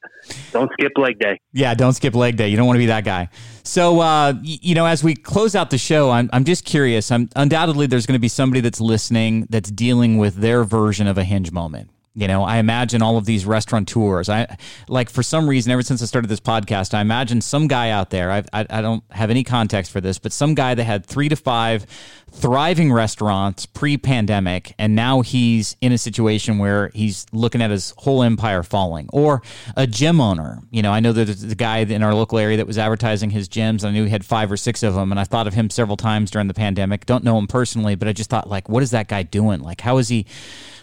Don't 0.54 0.72
skip 0.72 0.94
leg 0.96 1.20
day. 1.20 1.42
Yeah, 1.52 1.74
don't 1.74 1.92
skip 1.92 2.16
leg 2.16 2.38
day. 2.38 2.48
You 2.48 2.56
don't 2.56 2.68
want 2.68 2.78
to 2.78 2.84
be 2.84 2.86
that 2.86 3.04
guy. 3.04 3.28
So, 3.64 4.00
uh, 4.00 4.34
you 4.42 4.76
know, 4.76 4.86
as 4.86 5.04
we 5.04 5.16
close 5.16 5.56
out 5.56 5.72
the 5.72 5.78
show, 5.78 6.10
I'm 6.10 6.30
I'm 6.32 6.46
just 6.46 6.64
curious. 6.64 7.12
I'm 7.12 7.28
undoubtedly 7.36 7.86
there's 7.86 8.06
going 8.06 8.18
to 8.18 8.22
be 8.22 8.30
somebody 8.30 8.62
that's 8.62 8.80
listening 8.80 9.46
that's 9.50 9.70
dealing 9.70 10.18
with 10.18 10.36
their 10.36 10.64
version 10.64 11.06
of 11.06 11.18
a 11.18 11.26
hinge 11.26 11.52
moment 11.52 11.92
You 12.20 12.28
know, 12.28 12.44
I 12.44 12.58
imagine 12.58 13.02
all 13.02 13.16
of 13.16 13.24
these 13.24 13.46
restaurateurs. 13.46 14.28
I 14.28 14.58
like 14.90 15.10
for 15.10 15.24
some 15.24 15.50
reason, 15.50 15.72
ever 15.72 15.82
since 15.82 16.02
I 16.02 16.06
started 16.06 16.28
this 16.28 16.42
podcast, 16.42 16.94
I 16.94 17.00
imagine 17.00 17.40
some 17.40 17.70
guy 17.70 17.92
out 17.92 18.10
there. 18.10 18.30
I, 18.30 18.44
I, 18.52 18.66
I 18.70 18.82
don't 18.82 19.06
have 19.12 19.30
any 19.30 19.46
context 19.46 19.90
for 19.90 20.02
this, 20.02 20.20
but 20.20 20.34
some 20.34 20.54
guy 20.54 20.76
that 20.76 20.84
had 20.84 21.06
three 21.06 21.30
to 21.30 21.38
five 21.38 21.86
thriving 22.32 22.92
restaurants 22.92 23.66
pre-pandemic, 23.66 24.74
and 24.78 24.96
now 24.96 25.22
he's 25.22 25.76
in 25.82 25.92
a 25.92 25.98
situation 25.98 26.58
where 26.58 26.90
he's 26.94 27.26
looking 27.32 27.62
at 27.62 27.72
his 27.72 27.94
whole 27.98 28.24
empire 28.24 28.64
falling. 28.64 29.10
Or 29.12 29.42
a 29.76 29.88
gym 29.88 30.22
owner. 30.22 30.60
You 30.72 30.82
know, 30.82 30.92
I 30.92 31.00
know 31.00 31.14
that 31.14 31.30
a 31.30 31.56
guy 31.56 31.80
in 31.80 32.04
our 32.04 32.14
local 32.14 32.38
area 32.38 32.58
that 32.58 32.68
was 32.68 32.78
advertising 32.78 33.30
his 33.30 33.50
gyms. 33.50 33.84
I 33.84 33.92
knew 33.92 34.06
he 34.06 34.10
had 34.10 34.26
five 34.26 34.52
or 34.52 34.58
six 34.58 34.84
of 34.84 34.94
them, 34.94 35.12
and 35.12 35.20
I 35.20 35.24
thought 35.24 35.48
of 35.48 35.54
him 35.54 35.70
several 35.70 35.98
times 35.98 36.32
during 36.32 36.48
the 36.48 36.54
pandemic. 36.54 37.06
Don't 37.06 37.24
know 37.24 37.38
him 37.38 37.48
personally, 37.48 37.96
but 37.96 38.08
I 38.08 38.14
just 38.14 38.30
thought, 38.30 38.50
like, 38.50 38.70
what 38.70 38.84
is 38.84 38.92
that 38.92 39.08
guy 39.08 39.24
doing? 39.24 39.62
Like, 39.62 39.82
how 39.82 39.98
is 39.98 40.10
he? 40.10 40.26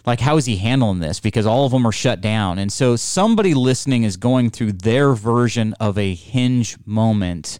like 0.06 0.20
how 0.20 0.36
is 0.36 0.46
he 0.46 0.56
handling 0.56 1.00
this 1.00 1.18
because 1.18 1.46
all 1.46 1.66
of 1.66 1.72
them 1.72 1.84
are 1.84 1.92
shut 1.92 2.20
down 2.20 2.58
and 2.58 2.72
so 2.72 2.94
somebody 2.94 3.54
listening 3.54 4.04
is 4.04 4.16
going 4.16 4.50
through 4.50 4.72
their 4.72 5.12
version 5.14 5.74
of 5.80 5.98
a 5.98 6.14
hinge 6.14 6.76
moment 6.86 7.58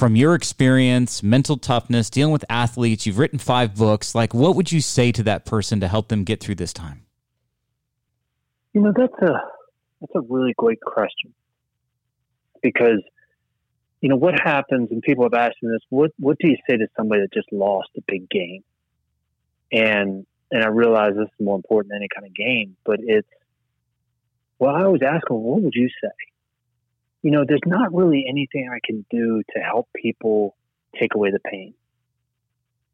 from 0.00 0.16
your 0.16 0.34
experience 0.34 1.22
mental 1.22 1.58
toughness 1.58 2.08
dealing 2.08 2.32
with 2.32 2.42
athletes 2.48 3.04
you've 3.04 3.18
written 3.18 3.38
five 3.38 3.76
books. 3.76 4.14
Like 4.14 4.32
what 4.32 4.56
would 4.56 4.72
you 4.72 4.80
say 4.80 5.12
to 5.12 5.22
that 5.24 5.44
person 5.44 5.78
to 5.80 5.88
help 5.88 6.08
them 6.08 6.24
get 6.24 6.40
through 6.40 6.54
this 6.54 6.72
time? 6.72 7.02
You 8.72 8.80
know 8.80 8.94
that's 8.96 9.12
a 9.20 9.42
that's 10.00 10.14
a 10.14 10.22
really 10.22 10.54
great 10.56 10.80
question. 10.80 11.34
Because 12.62 13.02
you 14.00 14.08
know 14.08 14.16
what 14.16 14.40
happens 14.40 14.88
and 14.90 15.02
people 15.02 15.24
have 15.24 15.34
asked 15.34 15.56
me 15.62 15.68
this 15.70 15.82
what 15.90 16.12
what 16.18 16.38
do 16.38 16.48
you 16.48 16.56
say 16.66 16.78
to 16.78 16.86
somebody 16.96 17.20
that 17.20 17.34
just 17.34 17.52
lost 17.52 17.90
a 17.98 18.00
big 18.06 18.26
game? 18.30 18.64
And 19.70 20.24
and 20.50 20.64
I 20.64 20.68
realize 20.68 21.12
this 21.14 21.26
is 21.26 21.44
more 21.44 21.56
important 21.56 21.90
than 21.90 21.98
any 21.98 22.08
kind 22.08 22.26
of 22.26 22.34
game, 22.34 22.74
but 22.86 23.00
it's, 23.02 23.28
well, 24.58 24.74
I 24.74 24.82
always 24.82 25.02
ask 25.02 25.28
them, 25.28 25.42
what 25.42 25.60
would 25.62 25.74
you 25.74 25.88
say? 26.02 26.29
You 27.22 27.30
know, 27.30 27.44
there's 27.46 27.60
not 27.66 27.94
really 27.94 28.24
anything 28.28 28.68
I 28.70 28.80
can 28.84 29.04
do 29.10 29.42
to 29.54 29.60
help 29.60 29.88
people 29.94 30.56
take 30.98 31.14
away 31.14 31.30
the 31.30 31.40
pain. 31.40 31.74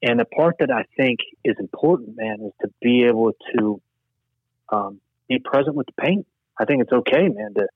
And 0.03 0.21
the 0.21 0.25
part 0.25 0.57
that 0.61 0.71
I 0.71 0.85
think 0.97 1.21
is 1.45 1.57
important, 1.59 2.17
man, 2.17 2.39
is 2.43 2.53
to 2.63 2.69
be 2.83 3.05
able 3.05 3.33
to 3.57 3.81
um, 4.69 5.01
be 5.29 5.39
present 5.39 5.75
with 5.75 5.87
the 5.87 6.03
pain. 6.03 6.25
I 6.59 6.65
think 6.65 6.83
it's 6.83 6.93
okay, 6.93 7.29
man, 7.29 7.55
to 7.55 7.67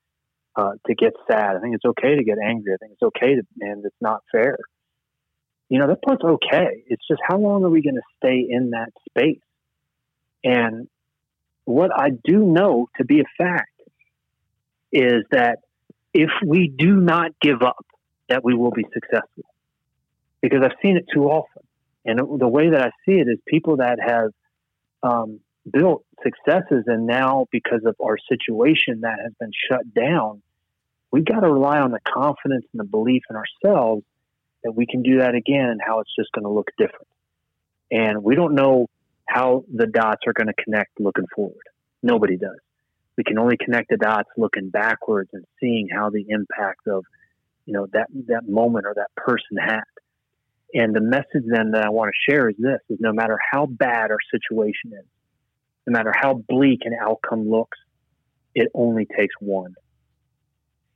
uh, 0.57 0.72
to 0.86 0.94
get 0.94 1.12
sad. 1.30 1.57
I 1.57 1.61
think 1.61 1.76
it's 1.76 1.84
okay 1.84 2.16
to 2.16 2.24
get 2.24 2.38
angry. 2.44 2.74
I 2.74 2.76
think 2.76 2.92
it's 2.92 3.03
okay 3.03 3.36
to, 3.36 3.42
man, 3.57 3.82
it's 3.84 3.94
not 4.01 4.22
fair. 4.32 4.59
You 5.68 5.78
know, 5.78 5.86
that 5.86 6.03
part's 6.03 6.24
okay. 6.24 6.82
It's 6.88 7.07
just 7.07 7.20
how 7.26 7.38
long 7.38 7.64
are 7.64 7.70
we 7.70 7.82
going 7.82 7.94
to 7.94 8.03
stay 8.16 8.46
in 8.48 8.70
that 8.70 8.90
space? 9.09 9.40
And 10.42 10.88
what 11.64 11.90
I 11.94 12.11
do 12.11 12.38
know 12.38 12.88
to 12.96 13.05
be 13.05 13.20
a 13.20 13.24
fact 13.38 13.80
is 14.92 15.22
that 15.30 15.61
if 16.12 16.30
we 16.44 16.68
do 16.68 16.96
not 16.96 17.32
give 17.40 17.62
up, 17.62 17.86
that 18.28 18.44
we 18.44 18.54
will 18.54 18.70
be 18.70 18.84
successful. 18.92 19.44
Because 20.40 20.61
I've 20.64 20.76
seen 20.82 20.96
it 20.96 21.06
too 21.12 21.24
often. 21.24 21.62
And 22.04 22.18
the 22.40 22.48
way 22.48 22.70
that 22.70 22.82
I 22.82 22.90
see 23.04 23.18
it 23.18 23.28
is 23.28 23.38
people 23.46 23.76
that 23.76 23.98
have 24.00 24.30
um, 25.02 25.40
built 25.70 26.04
successes 26.22 26.84
and 26.86 27.06
now 27.06 27.46
because 27.50 27.82
of 27.84 27.96
our 28.02 28.16
situation 28.28 29.02
that 29.02 29.18
has 29.22 29.32
been 29.38 29.52
shut 29.68 29.92
down, 29.94 30.42
we 31.11 31.22
got 31.22 31.40
to 31.40 31.50
rely 31.50 31.80
on 31.80 31.90
the 31.90 32.00
confidence 32.06 32.64
and 32.72 32.80
the 32.80 32.84
belief 32.84 33.22
in 33.28 33.36
ourselves 33.36 34.04
that 34.64 34.72
we 34.72 34.86
can 34.86 35.02
do 35.02 35.18
that 35.18 35.34
again, 35.34 35.70
and 35.70 35.80
how 35.84 36.00
it's 36.00 36.14
just 36.14 36.30
going 36.32 36.44
to 36.44 36.50
look 36.50 36.68
different. 36.76 37.08
And 37.90 38.22
we 38.22 38.34
don't 38.34 38.54
know 38.54 38.88
how 39.26 39.64
the 39.72 39.86
dots 39.86 40.20
are 40.26 40.32
going 40.32 40.48
to 40.48 40.62
connect 40.62 41.00
looking 41.00 41.26
forward. 41.34 41.62
Nobody 42.02 42.36
does. 42.36 42.58
We 43.21 43.25
can 43.25 43.39
only 43.39 43.59
connect 43.62 43.91
the 43.91 43.99
dots 43.99 44.31
looking 44.39 44.71
backwards 44.71 45.29
and 45.35 45.45
seeing 45.61 45.89
how 45.95 46.09
the 46.09 46.25
impact 46.27 46.87
of, 46.89 47.05
you 47.66 47.75
know, 47.75 47.87
that 47.93 48.07
that 48.29 48.49
moment 48.49 48.87
or 48.87 48.95
that 48.95 49.14
person 49.14 49.59
had. 49.61 49.83
And 50.73 50.97
the 50.97 51.03
message 51.03 51.45
then 51.47 51.73
that 51.73 51.85
I 51.85 51.91
want 51.91 52.11
to 52.14 52.33
share 52.33 52.49
is 52.49 52.57
this: 52.59 52.79
is 52.89 52.97
no 52.99 53.12
matter 53.12 53.39
how 53.53 53.66
bad 53.66 54.11
our 54.11 54.16
situation 54.31 54.93
is, 54.99 55.05
no 55.87 55.93
matter 55.93 56.14
how 56.18 56.43
bleak 56.49 56.81
an 56.87 56.97
outcome 56.99 57.47
looks, 57.47 57.77
it 58.55 58.68
only 58.73 59.05
takes 59.05 59.35
one. 59.39 59.75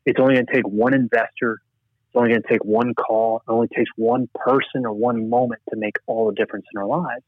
It's 0.06 0.18
only 0.18 0.36
going 0.36 0.46
to 0.46 0.54
take 0.54 0.66
one 0.66 0.94
investor. 0.94 1.60
It's 2.06 2.16
only 2.16 2.30
going 2.30 2.42
to 2.42 2.48
take 2.48 2.64
one 2.64 2.94
call. 2.94 3.42
It 3.46 3.52
only 3.52 3.68
takes 3.68 3.90
one 3.96 4.30
person 4.34 4.86
or 4.86 4.94
one 4.94 5.28
moment 5.28 5.60
to 5.68 5.76
make 5.76 5.96
all 6.06 6.28
the 6.28 6.34
difference 6.34 6.64
in 6.74 6.80
our 6.80 6.86
lives 6.86 7.24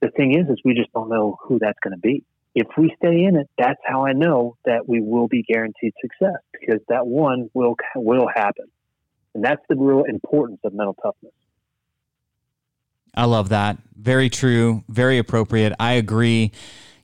the 0.00 0.10
thing 0.10 0.38
is, 0.38 0.48
is 0.48 0.60
we 0.64 0.74
just 0.74 0.92
don't 0.92 1.08
know 1.08 1.36
who 1.42 1.58
that's 1.58 1.78
going 1.82 1.94
to 1.94 2.00
be. 2.00 2.24
If 2.58 2.66
we 2.76 2.92
stay 2.96 3.22
in 3.22 3.36
it, 3.36 3.48
that's 3.56 3.78
how 3.86 4.04
I 4.04 4.12
know 4.14 4.56
that 4.64 4.88
we 4.88 5.00
will 5.00 5.28
be 5.28 5.44
guaranteed 5.44 5.92
success 6.00 6.40
because 6.52 6.80
that 6.88 7.06
one 7.06 7.48
will 7.54 7.76
will 7.94 8.26
happen, 8.34 8.64
and 9.32 9.44
that's 9.44 9.62
the 9.68 9.76
real 9.76 10.02
importance 10.02 10.58
of 10.64 10.74
mental 10.74 10.94
toughness. 10.94 11.32
I 13.14 13.26
love 13.26 13.50
that. 13.50 13.78
Very 13.96 14.28
true. 14.28 14.82
Very 14.88 15.18
appropriate. 15.18 15.72
I 15.78 15.92
agree. 15.92 16.50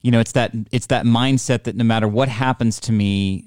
You 0.03 0.11
know, 0.11 0.19
it's 0.19 0.33
that 0.33 0.51
it's 0.73 0.87
that 0.87 1.07
mindset 1.07 1.63
that 1.65 1.77
no 1.77 1.85
matter 1.85 2.09
what 2.09 2.29
happens 2.29 2.81
to 2.81 2.93
me, 2.93 3.45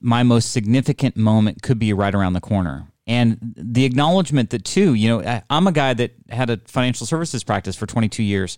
my 0.00 0.22
most 0.22 0.52
significant 0.52 1.16
moment 1.16 1.62
could 1.62 1.80
be 1.80 1.92
right 1.92 2.14
around 2.14 2.34
the 2.34 2.40
corner 2.40 2.86
and 3.08 3.38
the 3.56 3.84
acknowledgement 3.84 4.48
that 4.48 4.64
too 4.64 4.94
you 4.94 5.06
know 5.08 5.42
i'm 5.50 5.66
a 5.66 5.72
guy 5.72 5.92
that 5.92 6.12
had 6.30 6.48
a 6.48 6.56
financial 6.64 7.06
services 7.06 7.44
practice 7.44 7.76
for 7.76 7.84
22 7.84 8.22
years 8.22 8.56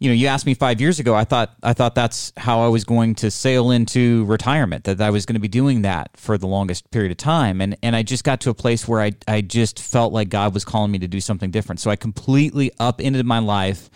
you 0.00 0.08
know 0.08 0.14
you 0.14 0.26
asked 0.26 0.46
me 0.46 0.54
five 0.54 0.80
years 0.80 0.98
ago 0.98 1.14
i 1.14 1.22
thought 1.22 1.54
i 1.62 1.72
thought 1.72 1.94
that's 1.94 2.32
how 2.36 2.60
i 2.60 2.68
was 2.68 2.82
going 2.84 3.14
to 3.14 3.30
sail 3.30 3.70
into 3.70 4.24
retirement 4.24 4.84
that 4.84 5.00
i 5.00 5.10
was 5.10 5.24
going 5.24 5.34
to 5.34 5.40
be 5.40 5.48
doing 5.48 5.82
that 5.82 6.10
for 6.16 6.36
the 6.36 6.46
longest 6.46 6.90
period 6.90 7.12
of 7.12 7.18
time 7.18 7.60
and 7.60 7.76
and 7.82 7.94
i 7.94 8.02
just 8.02 8.24
got 8.24 8.40
to 8.40 8.50
a 8.50 8.54
place 8.54 8.88
where 8.88 9.00
i 9.00 9.12
i 9.28 9.40
just 9.40 9.78
felt 9.78 10.12
like 10.12 10.28
god 10.28 10.52
was 10.52 10.64
calling 10.64 10.90
me 10.90 10.98
to 10.98 11.06
do 11.06 11.20
something 11.20 11.50
different 11.50 11.78
so 11.78 11.90
i 11.90 11.96
completely 11.96 12.72
upended 12.80 13.24
my 13.24 13.38
life 13.38 13.88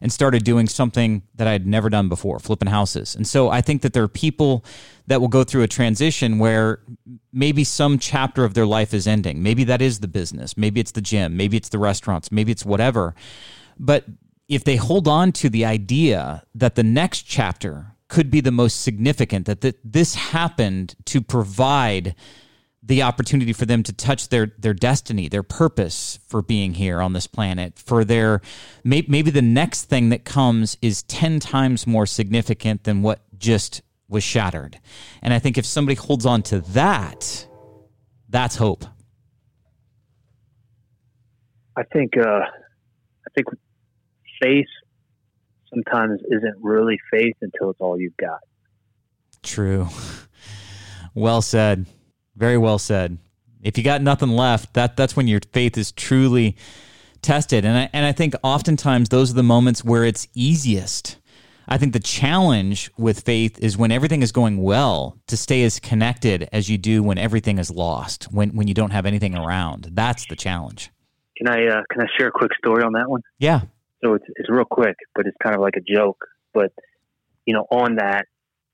and 0.00 0.12
started 0.12 0.44
doing 0.44 0.68
something 0.68 1.22
that 1.36 1.46
I 1.46 1.52
had 1.52 1.66
never 1.66 1.88
done 1.88 2.10
before, 2.10 2.38
flipping 2.38 2.68
houses. 2.68 3.14
And 3.14 3.26
so 3.26 3.48
I 3.48 3.62
think 3.62 3.80
that 3.80 3.94
there 3.94 4.02
are 4.02 4.08
people 4.08 4.62
that 5.06 5.18
will 5.18 5.28
go 5.28 5.44
through 5.44 5.62
a 5.62 5.66
transition 5.66 6.38
where 6.38 6.80
maybe 7.32 7.64
some 7.64 7.98
chapter 7.98 8.44
of 8.44 8.52
their 8.52 8.66
life 8.66 8.92
is 8.92 9.06
ending. 9.06 9.42
Maybe 9.42 9.64
that 9.64 9.80
is 9.80 10.00
the 10.00 10.08
business, 10.08 10.58
maybe 10.58 10.78
it's 10.78 10.92
the 10.92 11.00
gym, 11.00 11.38
maybe 11.38 11.56
it's 11.56 11.70
the 11.70 11.78
restaurants, 11.78 12.30
maybe 12.30 12.52
it's 12.52 12.66
whatever. 12.66 13.14
But 13.78 14.04
if 14.48 14.64
they 14.64 14.76
hold 14.76 15.08
on 15.08 15.32
to 15.32 15.48
the 15.48 15.64
idea 15.64 16.44
that 16.54 16.74
the 16.74 16.82
next 16.82 17.22
chapter 17.22 17.94
could 18.08 18.30
be 18.30 18.40
the 18.40 18.52
most 18.52 18.82
significant, 18.82 19.46
that, 19.46 19.62
that 19.62 19.78
this 19.82 20.14
happened 20.14 20.94
to 21.06 21.20
provide 21.20 22.14
the 22.86 23.02
opportunity 23.02 23.52
for 23.54 23.64
them 23.64 23.82
to 23.82 23.92
touch 23.94 24.28
their 24.28 24.52
their 24.58 24.74
destiny, 24.74 25.26
their 25.26 25.42
purpose 25.42 26.18
for 26.26 26.42
being 26.42 26.74
here 26.74 27.00
on 27.00 27.14
this 27.14 27.26
planet, 27.26 27.78
for 27.78 28.04
their 28.04 28.42
maybe 28.84 29.30
the 29.30 29.40
next 29.40 29.84
thing 29.84 30.10
that 30.10 30.24
comes 30.24 30.76
is 30.82 31.02
10 31.04 31.40
times 31.40 31.86
more 31.86 32.04
significant 32.04 32.84
than 32.84 33.00
what 33.00 33.20
just 33.38 33.80
was 34.08 34.22
shattered. 34.22 34.78
And 35.22 35.32
I 35.32 35.38
think 35.38 35.56
if 35.56 35.64
somebody 35.64 35.94
holds 35.94 36.26
on 36.26 36.42
to 36.42 36.60
that, 36.60 37.46
that's 38.28 38.56
hope. 38.56 38.84
I 41.76 41.84
think 41.84 42.18
uh, 42.18 42.40
I 42.42 43.30
think 43.34 43.46
faith 44.44 44.66
sometimes 45.72 46.20
isn't 46.30 46.56
really 46.60 46.98
faith 47.10 47.36
until 47.40 47.70
it's 47.70 47.80
all 47.80 47.98
you've 47.98 48.16
got. 48.16 48.40
True. 49.42 49.88
Well 51.14 51.42
said. 51.42 51.86
Very 52.36 52.58
well 52.58 52.78
said. 52.78 53.18
If 53.62 53.78
you 53.78 53.84
got 53.84 54.02
nothing 54.02 54.30
left, 54.30 54.74
that 54.74 54.96
that's 54.96 55.16
when 55.16 55.28
your 55.28 55.40
faith 55.52 55.78
is 55.78 55.92
truly 55.92 56.56
tested. 57.22 57.64
And 57.64 57.76
I, 57.76 57.90
and 57.92 58.04
I 58.04 58.12
think 58.12 58.34
oftentimes 58.42 59.08
those 59.08 59.30
are 59.30 59.34
the 59.34 59.42
moments 59.42 59.84
where 59.84 60.04
it's 60.04 60.28
easiest. 60.34 61.18
I 61.66 61.78
think 61.78 61.94
the 61.94 62.00
challenge 62.00 62.90
with 62.98 63.20
faith 63.20 63.58
is 63.58 63.78
when 63.78 63.90
everything 63.90 64.22
is 64.22 64.32
going 64.32 64.62
well 64.62 65.18
to 65.28 65.36
stay 65.36 65.64
as 65.64 65.80
connected 65.80 66.46
as 66.52 66.68
you 66.68 66.76
do 66.76 67.02
when 67.02 67.16
everything 67.16 67.58
is 67.58 67.70
lost, 67.70 68.24
when 68.24 68.50
when 68.50 68.68
you 68.68 68.74
don't 68.74 68.90
have 68.90 69.06
anything 69.06 69.34
around. 69.34 69.88
That's 69.92 70.26
the 70.26 70.36
challenge. 70.36 70.90
Can 71.38 71.48
I 71.48 71.66
uh, 71.66 71.82
can 71.90 72.02
I 72.02 72.06
share 72.18 72.28
a 72.28 72.32
quick 72.32 72.52
story 72.58 72.82
on 72.84 72.92
that 72.92 73.08
one? 73.08 73.22
Yeah. 73.38 73.62
So 74.04 74.14
it's 74.14 74.24
it's 74.36 74.50
real 74.50 74.66
quick, 74.66 74.96
but 75.14 75.26
it's 75.26 75.36
kind 75.42 75.54
of 75.54 75.62
like 75.62 75.74
a 75.76 75.94
joke. 75.94 76.24
But 76.52 76.72
you 77.46 77.54
know, 77.54 77.66
on 77.70 77.96
that, 77.96 78.26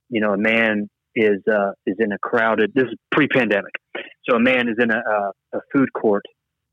you 0.09 0.20
know, 0.20 0.33
a 0.33 0.39
man 0.39 0.91
is 1.14 1.41
uh, 1.49 1.72
is 1.87 1.97
in 1.99 2.12
a 2.12 2.18
crowded. 2.18 2.72
This 2.74 2.85
is 2.85 2.95
pre-pandemic, 3.12 3.74
so 4.28 4.37
a 4.37 4.41
man 4.41 4.68
is 4.68 4.76
in 4.78 4.91
a, 4.91 4.99
a, 4.99 5.59
a 5.59 5.61
food 5.72 5.93
court 5.93 6.24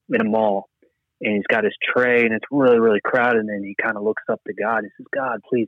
in 0.10 0.22
a 0.22 0.24
mall, 0.24 0.70
and 1.22 1.36
he's 1.36 1.48
got 1.48 1.64
his 1.64 1.76
tray, 1.94 2.22
and 2.22 2.34
it's 2.34 2.46
really 2.50 2.80
really 2.80 3.02
crowded. 3.04 3.46
And 3.46 3.66
he 3.66 3.76
kind 3.82 3.96
of 3.96 4.04
looks 4.04 4.24
up 4.30 4.42
to 4.48 4.54
God. 4.54 4.84
He 4.84 4.90
says, 4.98 5.06
"God, 5.14 5.42
please, 5.48 5.68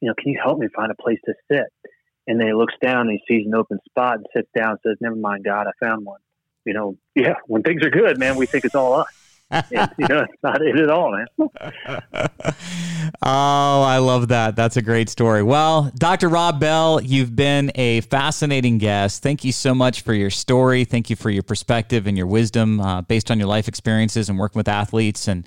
you 0.00 0.08
know, 0.08 0.14
can 0.14 0.32
you 0.32 0.40
help 0.42 0.58
me 0.58 0.68
find 0.74 0.92
a 0.92 1.02
place 1.02 1.18
to 1.24 1.34
sit?" 1.50 1.66
And 2.28 2.38
then 2.38 2.46
he 2.46 2.52
looks 2.52 2.74
down 2.82 3.08
and 3.08 3.18
he 3.18 3.22
sees 3.26 3.46
an 3.46 3.54
open 3.54 3.78
spot 3.88 4.16
and 4.16 4.26
sits 4.36 4.48
down 4.56 4.72
and 4.72 4.78
says, 4.86 4.96
"Never 5.00 5.16
mind, 5.16 5.44
God, 5.44 5.66
I 5.66 5.84
found 5.84 6.04
one." 6.04 6.20
You 6.64 6.74
know, 6.74 6.98
yeah, 7.16 7.34
when 7.46 7.62
things 7.62 7.82
are 7.84 7.90
good, 7.90 8.18
man, 8.18 8.36
we 8.36 8.46
think 8.46 8.64
it's 8.64 8.74
all 8.74 8.92
us. 8.92 9.27
you 9.70 10.06
know, 10.08 10.24
it's 10.24 10.42
not 10.42 10.60
it 10.60 10.78
at 10.78 10.90
all, 10.90 11.10
man. 11.10 11.26
oh, 13.22 13.82
I 13.82 13.96
love 13.98 14.28
that. 14.28 14.56
That's 14.56 14.76
a 14.76 14.82
great 14.82 15.08
story. 15.08 15.42
Well, 15.42 15.90
Dr. 15.96 16.28
Rob 16.28 16.60
Bell, 16.60 17.00
you've 17.00 17.34
been 17.34 17.72
a 17.74 18.02
fascinating 18.02 18.76
guest. 18.76 19.22
Thank 19.22 19.44
you 19.44 19.52
so 19.52 19.74
much 19.74 20.02
for 20.02 20.12
your 20.12 20.28
story. 20.28 20.84
Thank 20.84 21.08
you 21.08 21.16
for 21.16 21.30
your 21.30 21.42
perspective 21.42 22.06
and 22.06 22.16
your 22.16 22.26
wisdom 22.26 22.80
uh, 22.80 23.00
based 23.02 23.30
on 23.30 23.38
your 23.38 23.48
life 23.48 23.68
experiences 23.68 24.28
and 24.28 24.38
working 24.38 24.58
with 24.58 24.68
athletes 24.68 25.28
and 25.28 25.46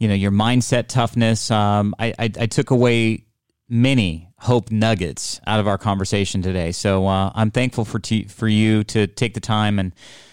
you 0.00 0.08
know 0.08 0.14
your 0.14 0.32
mindset 0.32 0.88
toughness. 0.88 1.52
Um, 1.52 1.94
I, 2.00 2.14
I, 2.18 2.24
I 2.24 2.46
took 2.46 2.70
away 2.70 3.26
many 3.68 4.28
hope 4.38 4.72
nuggets 4.72 5.40
out 5.46 5.60
of 5.60 5.68
our 5.68 5.78
conversation 5.78 6.42
today. 6.42 6.72
So 6.72 7.06
uh, 7.06 7.30
I'm 7.34 7.52
thankful 7.52 7.84
for 7.84 8.00
t- 8.00 8.24
for 8.24 8.48
you 8.48 8.82
to 8.84 9.06
take 9.06 9.34
the 9.34 9.40
time 9.40 9.78
and 9.78 9.92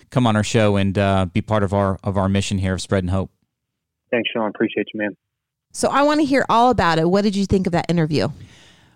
come 0.10 0.28
on 0.28 0.36
our 0.36 0.44
show 0.44 0.76
and 0.76 0.98
uh, 0.98 1.26
be 1.26 1.42
part 1.42 1.64
of 1.64 1.74
our 1.74 2.00
of 2.04 2.18
our 2.18 2.30
mission 2.30 2.58
here 2.58 2.74
of 2.74 2.82
spreading 2.82 3.10
hope. 3.10 3.32
Thanks, 4.12 4.30
Sean. 4.32 4.50
Appreciate 4.50 4.88
you, 4.94 5.00
man. 5.00 5.18
So 5.72 5.90
I 5.90 6.02
want 6.04 6.20
to 6.22 6.26
hear 6.26 6.46
all 6.50 6.70
about 6.70 6.98
it. 6.98 7.10
What 7.10 7.24
did 7.24 7.36
you 7.36 7.46
think 7.46 7.68
of 7.68 7.74
that 7.74 7.86
interview? 7.90 8.30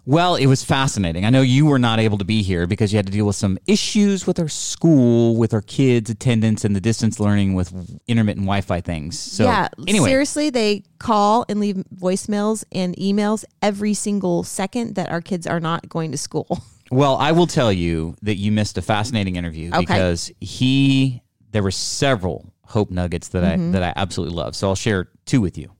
Well, 0.03 0.35
it 0.35 0.47
was 0.47 0.63
fascinating. 0.63 1.25
I 1.25 1.29
know 1.29 1.43
you 1.43 1.67
were 1.67 1.77
not 1.77 1.99
able 1.99 2.17
to 2.17 2.25
be 2.25 2.41
here 2.41 2.65
because 2.65 2.91
you 2.91 2.97
had 2.97 3.05
to 3.05 3.11
deal 3.11 3.27
with 3.27 3.35
some 3.35 3.59
issues 3.67 4.25
with 4.25 4.39
our 4.39 4.47
school, 4.47 5.35
with 5.35 5.53
our 5.53 5.61
kids' 5.61 6.09
attendance, 6.09 6.65
and 6.65 6.75
the 6.75 6.81
distance 6.81 7.19
learning 7.19 7.53
with 7.53 7.71
intermittent 8.07 8.45
Wi-Fi 8.45 8.81
things. 8.81 9.19
So, 9.19 9.43
yeah, 9.43 9.67
anyway, 9.87 10.09
seriously, 10.09 10.49
they 10.49 10.83
call 10.97 11.45
and 11.49 11.59
leave 11.59 11.83
voicemails 11.95 12.63
and 12.71 12.95
emails 12.95 13.45
every 13.61 13.93
single 13.93 14.41
second 14.41 14.95
that 14.95 15.11
our 15.11 15.21
kids 15.21 15.45
are 15.45 15.59
not 15.59 15.87
going 15.87 16.11
to 16.11 16.17
school. 16.17 16.63
Well, 16.91 17.15
I 17.15 17.31
will 17.31 17.47
tell 17.47 17.71
you 17.71 18.15
that 18.21 18.35
you 18.35 18.51
missed 18.51 18.77
a 18.77 18.81
fascinating 18.81 19.37
interview 19.37 19.69
Okay. 19.69 19.79
because 19.79 20.31
he 20.39 21.21
there 21.51 21.63
were 21.63 21.71
several 21.71 22.53
hope 22.65 22.91
nuggets 22.91 23.29
that 23.29 23.43
I 23.43 23.53
mm-hmm. 23.53 23.71
that 23.71 23.83
I 23.83 23.93
absolutely 23.95 24.35
love. 24.35 24.55
So 24.55 24.67
I'll 24.67 24.75
share 24.75 25.09
two 25.25 25.41
with 25.41 25.57
you. 25.57 25.71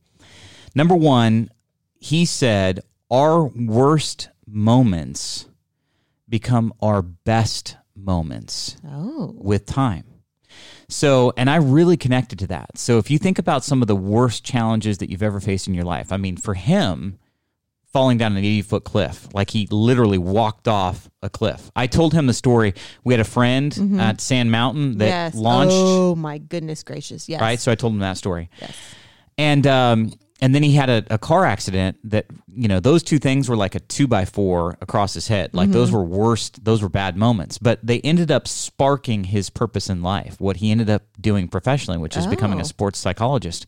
Number 0.74 0.96
one, 0.96 1.50
he 2.00 2.26
said 2.26 2.80
our 3.10 3.44
worst 3.46 4.30
moments 4.48 5.48
become 6.30 6.74
our 6.82 7.02
best 7.02 7.76
moments 7.96 8.78
Oh, 8.88 9.34
with 9.38 9.66
time. 9.66 10.06
So, 10.88 11.32
and 11.38 11.50
I 11.50 11.58
really 11.58 11.96
connected 11.96 12.40
to 12.40 12.48
that. 12.48 12.78
So, 12.78 12.98
if 12.98 13.10
you 13.10 13.18
think 13.18 13.40
about 13.40 13.64
some 13.64 13.82
of 13.82 13.88
the 13.88 13.96
worst 13.96 14.44
challenges 14.44 14.98
that 14.98 15.10
you've 15.10 15.24
ever 15.24 15.40
faced 15.40 15.68
in 15.68 15.74
your 15.74 15.86
life, 15.86 16.12
I 16.12 16.18
mean, 16.18 16.36
for 16.36 16.54
him, 16.54 17.18
falling 17.94 18.18
down 18.18 18.32
an 18.34 18.38
80 18.40 18.62
foot 18.64 18.84
cliff, 18.84 19.28
like 19.34 19.50
he 19.50 19.68
literally 19.70 20.18
walked 20.18 20.68
off 20.68 21.10
a 21.22 21.30
cliff. 21.30 21.72
I 21.76 21.88
told 21.88 22.14
him 22.14 22.26
the 22.28 22.34
story. 22.34 22.74
We 23.04 23.14
had 23.14 23.20
a 23.20 23.26
friend 23.26 23.98
at 24.00 24.22
Sand 24.22 24.52
Mountain 24.52 24.98
that 25.00 25.08
yes. 25.08 25.36
launched, 25.36 25.74
Oh 25.76 26.16
my 26.16 26.38
goodness 26.38 26.84
gracious! 26.84 27.28
Yes. 27.30 27.42
right? 27.42 27.60
So, 27.60 27.72
I 27.72 27.76
told 27.76 27.94
him 27.94 28.00
that 28.00 28.18
story. 28.18 28.50
Yes. 28.62 28.76
And, 29.38 29.66
um, 29.68 30.14
and 30.44 30.56
then 30.56 30.64
he 30.64 30.72
had 30.74 30.90
a, 30.90 31.04
a 31.12 31.18
car 31.20 31.46
accident 31.46 31.98
that, 32.06 32.26
you 32.52 32.68
know, 32.68 32.80
those 32.80 33.04
two 33.04 33.20
things 33.20 33.48
were 33.48 33.56
like 33.56 33.76
a 33.76 33.80
two 33.80 34.08
by 34.08 34.26
four 34.26 34.76
across 34.82 35.14
his 35.14 35.28
head. 35.28 35.54
Like 35.54 35.70
those 35.70 35.92
were 35.92 36.04
worst, 36.04 36.64
those 36.66 36.82
were 36.82 36.90
bad 36.90 37.16
moments. 37.16 37.60
But 37.60 37.80
they 37.86 38.02
ended 38.02 38.32
up 38.32 38.48
sparking 38.48 39.26
his 39.26 39.52
purpose 39.52 39.88
in 39.90 40.02
life, 40.02 40.42
what 40.42 40.58
he 40.58 40.72
ended 40.72 40.90
up 40.90 41.04
doing 41.20 41.48
professionally, 41.48 42.00
which 42.00 42.18
is 42.18 42.26
becoming 42.26 42.58
Oh. 42.58 42.62
a 42.62 42.66
sports 42.66 42.98
psychologist. 42.98 43.68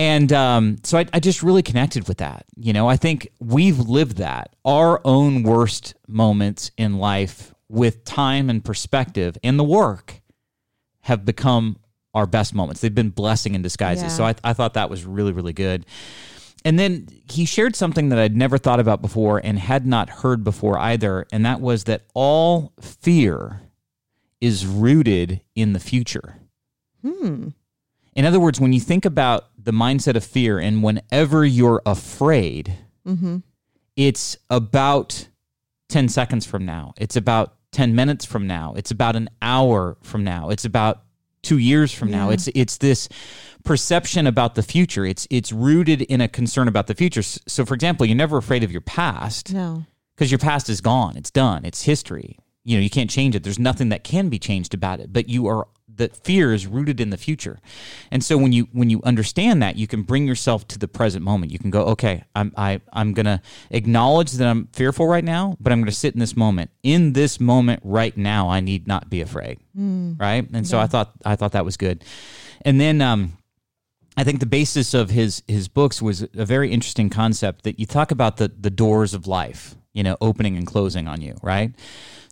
And 0.00 0.32
um, 0.32 0.78
so 0.82 0.96
I, 0.96 1.04
I 1.12 1.20
just 1.20 1.42
really 1.42 1.62
connected 1.62 2.08
with 2.08 2.18
that. 2.18 2.46
You 2.56 2.72
know, 2.72 2.88
I 2.88 2.96
think 2.96 3.28
we've 3.38 3.78
lived 3.78 4.16
that, 4.16 4.56
our 4.64 4.98
own 5.04 5.42
worst 5.42 5.92
moments 6.08 6.70
in 6.78 6.96
life 6.96 7.52
with 7.68 8.02
time 8.06 8.48
and 8.48 8.64
perspective 8.64 9.36
and 9.44 9.58
the 9.58 9.64
work 9.64 10.22
have 11.00 11.26
become 11.26 11.76
our 12.14 12.26
best 12.26 12.54
moments. 12.54 12.80
They've 12.80 12.94
been 12.94 13.10
blessing 13.10 13.54
in 13.54 13.60
disguises. 13.60 14.04
Yeah. 14.04 14.08
So 14.08 14.24
I, 14.24 14.34
I 14.42 14.54
thought 14.54 14.72
that 14.72 14.88
was 14.88 15.04
really, 15.04 15.32
really 15.32 15.52
good. 15.52 15.84
And 16.64 16.78
then 16.78 17.06
he 17.30 17.44
shared 17.44 17.76
something 17.76 18.08
that 18.08 18.18
I'd 18.18 18.34
never 18.34 18.56
thought 18.56 18.80
about 18.80 19.02
before 19.02 19.38
and 19.44 19.58
had 19.58 19.86
not 19.86 20.08
heard 20.08 20.42
before 20.42 20.78
either. 20.78 21.26
And 21.30 21.44
that 21.44 21.60
was 21.60 21.84
that 21.84 22.06
all 22.14 22.72
fear 22.80 23.60
is 24.40 24.64
rooted 24.64 25.42
in 25.54 25.74
the 25.74 25.78
future. 25.78 26.38
Hmm. 27.02 27.48
In 28.14 28.24
other 28.24 28.40
words, 28.40 28.60
when 28.60 28.72
you 28.72 28.80
think 28.80 29.04
about 29.04 29.49
the 29.64 29.72
mindset 29.72 30.14
of 30.16 30.24
fear 30.24 30.58
and 30.58 30.82
whenever 30.82 31.44
you're 31.44 31.82
afraid, 31.86 32.76
Mm-hmm. 33.06 33.38
it's 33.96 34.36
about 34.50 35.28
10 35.88 36.08
seconds 36.08 36.44
from 36.46 36.64
now. 36.66 36.92
It's 36.98 37.16
about 37.16 37.54
10 37.72 37.94
minutes 37.94 38.24
from 38.24 38.46
now. 38.46 38.74
It's 38.76 38.90
about 38.90 39.16
an 39.16 39.30
hour 39.40 39.96
from 40.02 40.22
now. 40.22 40.50
It's 40.50 40.64
about 40.64 41.02
2 41.42 41.56
years 41.58 41.92
from 41.92 42.10
now. 42.10 42.28
It's 42.30 42.48
it's 42.54 42.76
this 42.76 43.08
perception 43.64 44.26
about 44.26 44.54
the 44.54 44.62
future. 44.62 45.04
It's 45.06 45.26
it's 45.30 45.50
rooted 45.52 46.02
in 46.02 46.20
a 46.20 46.28
concern 46.28 46.68
about 46.68 46.86
the 46.86 46.94
future. 46.94 47.22
So 47.22 47.64
for 47.64 47.74
example, 47.74 48.06
you're 48.06 48.16
never 48.16 48.36
afraid 48.36 48.62
of 48.62 48.70
your 48.70 48.82
past 48.82 49.52
No. 49.52 49.84
because 50.14 50.30
your 50.30 50.38
past 50.38 50.68
is 50.68 50.80
gone. 50.82 51.16
It's 51.16 51.30
done. 51.30 51.64
It's 51.64 51.82
history. 51.84 52.36
You 52.64 52.76
know, 52.76 52.82
you 52.82 52.90
can't 52.90 53.08
change 53.10 53.34
it. 53.34 53.42
There's 53.42 53.58
nothing 53.58 53.88
that 53.88 54.04
can 54.04 54.28
be 54.28 54.38
changed 54.38 54.74
about 54.74 55.00
it. 55.00 55.12
But 55.12 55.28
you 55.30 55.46
are 55.46 55.66
that 56.00 56.16
fear 56.16 56.52
is 56.52 56.66
rooted 56.66 57.00
in 57.00 57.10
the 57.10 57.16
future. 57.16 57.60
And 58.10 58.24
so 58.24 58.36
when 58.36 58.52
you 58.52 58.68
when 58.72 58.90
you 58.90 59.00
understand 59.04 59.62
that, 59.62 59.76
you 59.76 59.86
can 59.86 60.02
bring 60.02 60.26
yourself 60.26 60.66
to 60.68 60.78
the 60.78 60.88
present 60.88 61.24
moment. 61.24 61.52
You 61.52 61.58
can 61.58 61.70
go, 61.70 61.82
okay, 61.94 62.24
I'm 62.34 62.52
I 62.56 62.80
I'm 62.92 63.14
gonna 63.14 63.40
acknowledge 63.70 64.32
that 64.32 64.48
I'm 64.48 64.66
fearful 64.72 65.06
right 65.06 65.24
now, 65.24 65.56
but 65.60 65.72
I'm 65.72 65.80
gonna 65.80 65.92
sit 65.92 66.14
in 66.14 66.20
this 66.20 66.36
moment. 66.36 66.70
In 66.82 67.12
this 67.12 67.38
moment 67.38 67.80
right 67.84 68.16
now, 68.16 68.48
I 68.50 68.60
need 68.60 68.86
not 68.86 69.08
be 69.08 69.20
afraid. 69.20 69.58
Right. 70.20 70.46
And 70.52 70.66
so 70.66 70.78
I 70.78 70.86
thought 70.86 71.12
I 71.24 71.36
thought 71.36 71.52
that 71.52 71.64
was 71.64 71.76
good. 71.76 72.04
And 72.62 72.80
then 72.80 73.00
um 73.00 73.38
I 74.16 74.24
think 74.24 74.40
the 74.40 74.46
basis 74.46 74.92
of 74.92 75.10
his 75.10 75.42
his 75.46 75.68
books 75.68 76.02
was 76.02 76.22
a 76.34 76.44
very 76.44 76.70
interesting 76.70 77.10
concept 77.10 77.64
that 77.64 77.78
you 77.78 77.86
talk 77.86 78.10
about 78.10 78.36
the 78.36 78.48
the 78.48 78.70
doors 78.70 79.14
of 79.14 79.26
life, 79.26 79.76
you 79.92 80.02
know, 80.02 80.16
opening 80.20 80.56
and 80.56 80.66
closing 80.66 81.08
on 81.08 81.20
you, 81.20 81.36
right? 81.42 81.72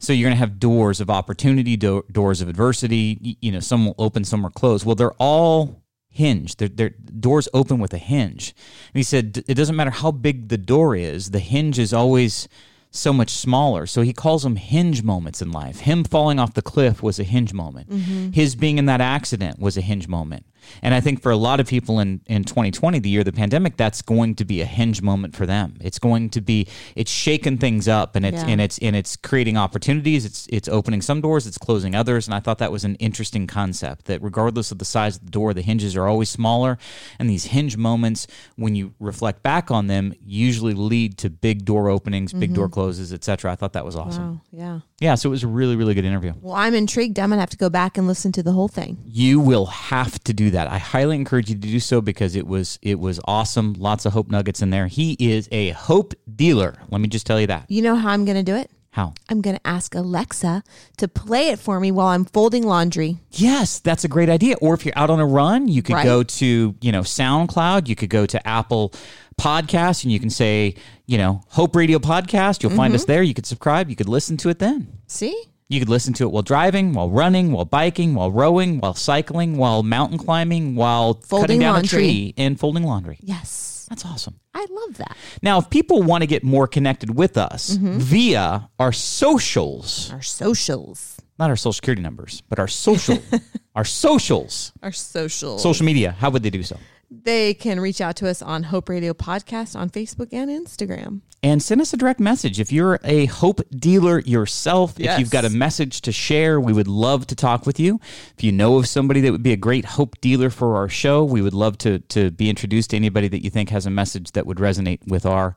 So 0.00 0.12
you're 0.12 0.26
going 0.26 0.36
to 0.36 0.38
have 0.38 0.60
doors 0.60 1.00
of 1.00 1.10
opportunity, 1.10 1.76
do- 1.76 2.04
doors 2.10 2.40
of 2.40 2.48
adversity. 2.48 3.36
You 3.40 3.52
know, 3.52 3.60
some 3.60 3.86
will 3.86 3.94
open, 3.98 4.24
some 4.24 4.42
will 4.42 4.50
close. 4.50 4.84
Well, 4.84 4.94
they're 4.94 5.12
all 5.18 5.82
hinged. 6.08 6.58
They're, 6.58 6.68
they're 6.68 6.90
doors 6.90 7.48
open 7.52 7.78
with 7.78 7.92
a 7.92 7.98
hinge. 7.98 8.54
And 8.92 8.98
he 8.98 9.02
said 9.02 9.44
it 9.48 9.54
doesn't 9.54 9.76
matter 9.76 9.90
how 9.90 10.12
big 10.12 10.48
the 10.48 10.58
door 10.58 10.94
is, 10.94 11.30
the 11.30 11.40
hinge 11.40 11.78
is 11.78 11.92
always 11.92 12.48
so 12.90 13.12
much 13.12 13.30
smaller. 13.30 13.86
So 13.86 14.02
he 14.02 14.12
calls 14.12 14.42
them 14.42 14.56
hinge 14.56 15.02
moments 15.02 15.42
in 15.42 15.52
life. 15.52 15.80
Him 15.80 16.04
falling 16.04 16.38
off 16.38 16.54
the 16.54 16.62
cliff 16.62 17.02
was 17.02 17.18
a 17.18 17.24
hinge 17.24 17.52
moment. 17.52 17.90
Mm-hmm. 17.90 18.30
His 18.30 18.54
being 18.54 18.78
in 18.78 18.86
that 18.86 19.00
accident 19.00 19.58
was 19.58 19.76
a 19.76 19.80
hinge 19.80 20.08
moment. 20.08 20.46
And 20.82 20.94
I 20.94 21.00
think 21.00 21.22
for 21.22 21.32
a 21.32 21.36
lot 21.36 21.60
of 21.60 21.66
people 21.66 22.00
in, 22.00 22.20
in 22.26 22.44
2020, 22.44 22.98
the 22.98 23.08
year 23.08 23.20
of 23.20 23.24
the 23.26 23.32
pandemic, 23.32 23.76
that's 23.76 24.02
going 24.02 24.34
to 24.36 24.44
be 24.44 24.60
a 24.60 24.64
hinge 24.64 25.02
moment 25.02 25.34
for 25.36 25.46
them. 25.46 25.76
It's 25.80 25.98
going 25.98 26.30
to 26.30 26.40
be 26.40 26.66
it's 26.94 27.10
shaking 27.10 27.58
things 27.58 27.88
up 27.88 28.16
and 28.16 28.24
it's 28.24 28.42
Yeah. 28.42 28.48
and 28.48 28.60
it's 28.60 28.78
and 28.78 28.94
it's 28.96 29.16
creating 29.16 29.56
opportunities. 29.56 30.24
It's 30.24 30.46
it's 30.50 30.68
opening 30.68 31.02
some 31.02 31.20
doors, 31.20 31.46
it's 31.46 31.58
closing 31.58 31.94
others. 31.94 32.26
And 32.26 32.34
I 32.34 32.40
thought 32.40 32.58
that 32.58 32.72
was 32.72 32.84
an 32.84 32.94
interesting 32.96 33.46
concept 33.46 34.06
that 34.06 34.22
regardless 34.22 34.70
of 34.70 34.78
the 34.78 34.84
size 34.84 35.16
of 35.16 35.24
the 35.24 35.30
door, 35.30 35.54
the 35.54 35.62
hinges 35.62 35.96
are 35.96 36.06
always 36.06 36.28
smaller. 36.28 36.78
And 37.18 37.28
these 37.28 37.46
hinge 37.46 37.76
moments, 37.76 38.26
when 38.56 38.74
you 38.74 38.94
reflect 39.00 39.42
back 39.42 39.70
on 39.70 39.86
them, 39.86 40.14
usually 40.24 40.74
lead 40.74 41.18
to 41.18 41.30
big 41.30 41.64
door 41.64 41.88
openings, 41.88 42.32
big 42.32 42.54
door 42.54 42.66
mm-hmm. 42.66 42.74
closes, 42.74 43.12
etc. 43.12 43.52
I 43.52 43.56
thought 43.56 43.72
that 43.72 43.84
was 43.84 43.96
awesome. 43.96 44.34
Wow. 44.34 44.40
Yeah. 44.52 44.80
Yeah, 45.00 45.14
so 45.14 45.28
it 45.28 45.30
was 45.30 45.44
a 45.44 45.48
really, 45.48 45.76
really 45.76 45.94
good 45.94 46.04
interview. 46.04 46.32
Well, 46.40 46.54
I'm 46.54 46.74
intrigued. 46.74 47.18
I'm 47.18 47.30
gonna 47.30 47.40
have 47.40 47.50
to 47.50 47.56
go 47.56 47.70
back 47.70 47.96
and 47.96 48.06
listen 48.06 48.32
to 48.32 48.42
the 48.42 48.52
whole 48.52 48.68
thing. 48.68 48.98
You 49.06 49.38
will 49.40 49.66
have 49.66 50.18
to 50.24 50.32
do 50.32 50.47
that. 50.50 50.68
I 50.68 50.78
highly 50.78 51.16
encourage 51.16 51.48
you 51.48 51.54
to 51.54 51.60
do 51.60 51.80
so 51.80 52.00
because 52.00 52.36
it 52.36 52.46
was 52.46 52.78
it 52.82 52.98
was 52.98 53.20
awesome. 53.24 53.74
Lots 53.78 54.04
of 54.06 54.12
hope 54.12 54.30
nuggets 54.30 54.62
in 54.62 54.70
there. 54.70 54.86
He 54.86 55.16
is 55.18 55.48
a 55.52 55.70
hope 55.70 56.14
dealer. 56.36 56.76
Let 56.90 57.00
me 57.00 57.08
just 57.08 57.26
tell 57.26 57.40
you 57.40 57.46
that. 57.48 57.66
You 57.70 57.82
know 57.82 57.94
how 57.96 58.10
I'm 58.10 58.24
gonna 58.24 58.42
do 58.42 58.54
it? 58.54 58.70
How? 58.90 59.12
I'm 59.28 59.40
gonna 59.42 59.60
ask 59.64 59.94
Alexa 59.94 60.62
to 60.96 61.08
play 61.08 61.48
it 61.50 61.58
for 61.58 61.78
me 61.78 61.90
while 61.92 62.08
I'm 62.08 62.24
folding 62.24 62.64
laundry. 62.64 63.18
Yes, 63.32 63.78
that's 63.80 64.02
a 64.04 64.08
great 64.08 64.28
idea. 64.28 64.56
Or 64.60 64.74
if 64.74 64.84
you're 64.84 64.96
out 64.98 65.10
on 65.10 65.20
a 65.20 65.26
run, 65.26 65.68
you 65.68 65.82
could 65.82 65.94
Right. 65.94 66.04
go 66.04 66.22
to, 66.22 66.74
you 66.80 66.90
know, 66.92 67.02
SoundCloud, 67.02 67.86
you 67.86 67.94
could 67.94 68.10
go 68.10 68.26
to 68.26 68.44
Apple 68.48 68.92
Podcasts 69.38 70.02
and 70.02 70.12
you 70.12 70.18
can 70.18 70.30
say, 70.30 70.74
you 71.06 71.16
know, 71.18 71.42
Hope 71.50 71.76
Radio 71.76 71.98
Podcast. 71.98 72.62
You'll 72.62 72.72
find 72.72 72.92
us 72.94 73.02
Mm-hmm. 73.02 73.12
there. 73.12 73.22
You 73.22 73.34
could 73.34 73.46
subscribe. 73.46 73.88
You 73.88 73.94
could 73.94 74.08
listen 74.08 74.36
to 74.38 74.48
it 74.48 74.58
then. 74.58 74.88
See? 75.06 75.44
You 75.70 75.80
could 75.80 75.88
listen 75.90 76.14
to 76.14 76.24
it 76.24 76.30
while 76.32 76.42
driving, 76.42 76.94
while 76.94 77.10
running, 77.10 77.52
while 77.52 77.66
biking, 77.66 78.14
while 78.14 78.32
rowing, 78.32 78.78
while 78.80 78.94
cycling, 78.94 79.58
while 79.58 79.82
mountain 79.82 80.16
climbing, 80.16 80.74
while 80.76 81.14
cutting 81.14 81.60
down 81.60 81.74
laundry. 81.74 81.98
a 81.98 82.02
tree 82.02 82.34
and 82.38 82.58
folding 82.58 82.84
laundry. 82.84 83.18
Yes. 83.22 83.86
That's 83.90 84.04
awesome. 84.06 84.40
I 84.54 84.66
love 84.70 84.96
that. 84.98 85.16
Now, 85.42 85.58
if 85.58 85.68
people 85.70 86.02
want 86.02 86.22
to 86.22 86.26
get 86.26 86.42
more 86.42 86.66
connected 86.66 87.14
with 87.14 87.36
us 87.36 87.76
Mm-hmm. 87.76 87.98
via 87.98 88.68
our 88.78 88.92
socials, 88.92 90.10
Our 90.12 90.22
socials. 90.22 91.18
not 91.38 91.50
our 91.50 91.56
social 91.56 91.72
security 91.74 92.02
numbers, 92.02 92.42
but 92.48 92.58
our 92.58 92.68
social, 92.68 93.18
our 93.74 93.84
socials, 93.84 94.72
Our 94.82 94.92
social. 94.92 95.58
social 95.58 95.84
media, 95.86 96.12
how 96.12 96.30
would 96.30 96.42
they 96.42 96.50
do 96.50 96.62
so? 96.62 96.78
They 97.10 97.54
can 97.54 97.80
reach 97.80 98.00
out 98.02 98.16
to 98.16 98.28
us 98.28 98.42
on 98.42 98.64
Hope 98.64 98.88
Radio 98.88 99.14
Podcast 99.14 99.74
on 99.78 99.88
Facebook 99.90 100.28
and 100.32 100.50
Instagram. 100.50 101.20
And 101.42 101.62
send 101.62 101.80
us 101.80 101.92
a 101.92 101.96
direct 101.96 102.18
message. 102.20 102.58
If 102.58 102.72
you're 102.72 102.98
a 103.04 103.26
hope 103.26 103.60
dealer 103.70 104.20
yourself, 104.20 104.98
if 104.98 105.18
you've 105.18 105.30
got 105.30 105.44
a 105.44 105.50
message 105.50 106.00
to 106.02 106.12
share, 106.12 106.60
we 106.60 106.72
would 106.72 106.88
love 106.88 107.26
to 107.28 107.36
talk 107.36 107.64
with 107.66 107.78
you. 107.78 108.00
If 108.36 108.42
you 108.42 108.50
know 108.52 108.76
of 108.78 108.88
somebody 108.88 109.20
that 109.22 109.32
would 109.32 109.42
be 109.42 109.52
a 109.52 109.56
great 109.56 109.84
hope 109.84 110.20
dealer 110.20 110.50
for 110.50 110.76
our 110.76 110.88
show, 110.88 111.22
we 111.24 111.40
would 111.42 111.54
love 111.54 111.78
to 111.78 112.00
to 112.00 112.30
be 112.30 112.50
introduced 112.50 112.90
to 112.90 112.96
anybody 112.96 113.28
that 113.28 113.44
you 113.44 113.50
think 113.50 113.70
has 113.70 113.86
a 113.86 113.90
message 113.90 114.32
that 114.32 114.46
would 114.46 114.58
resonate 114.58 115.06
with 115.06 115.24
our 115.26 115.54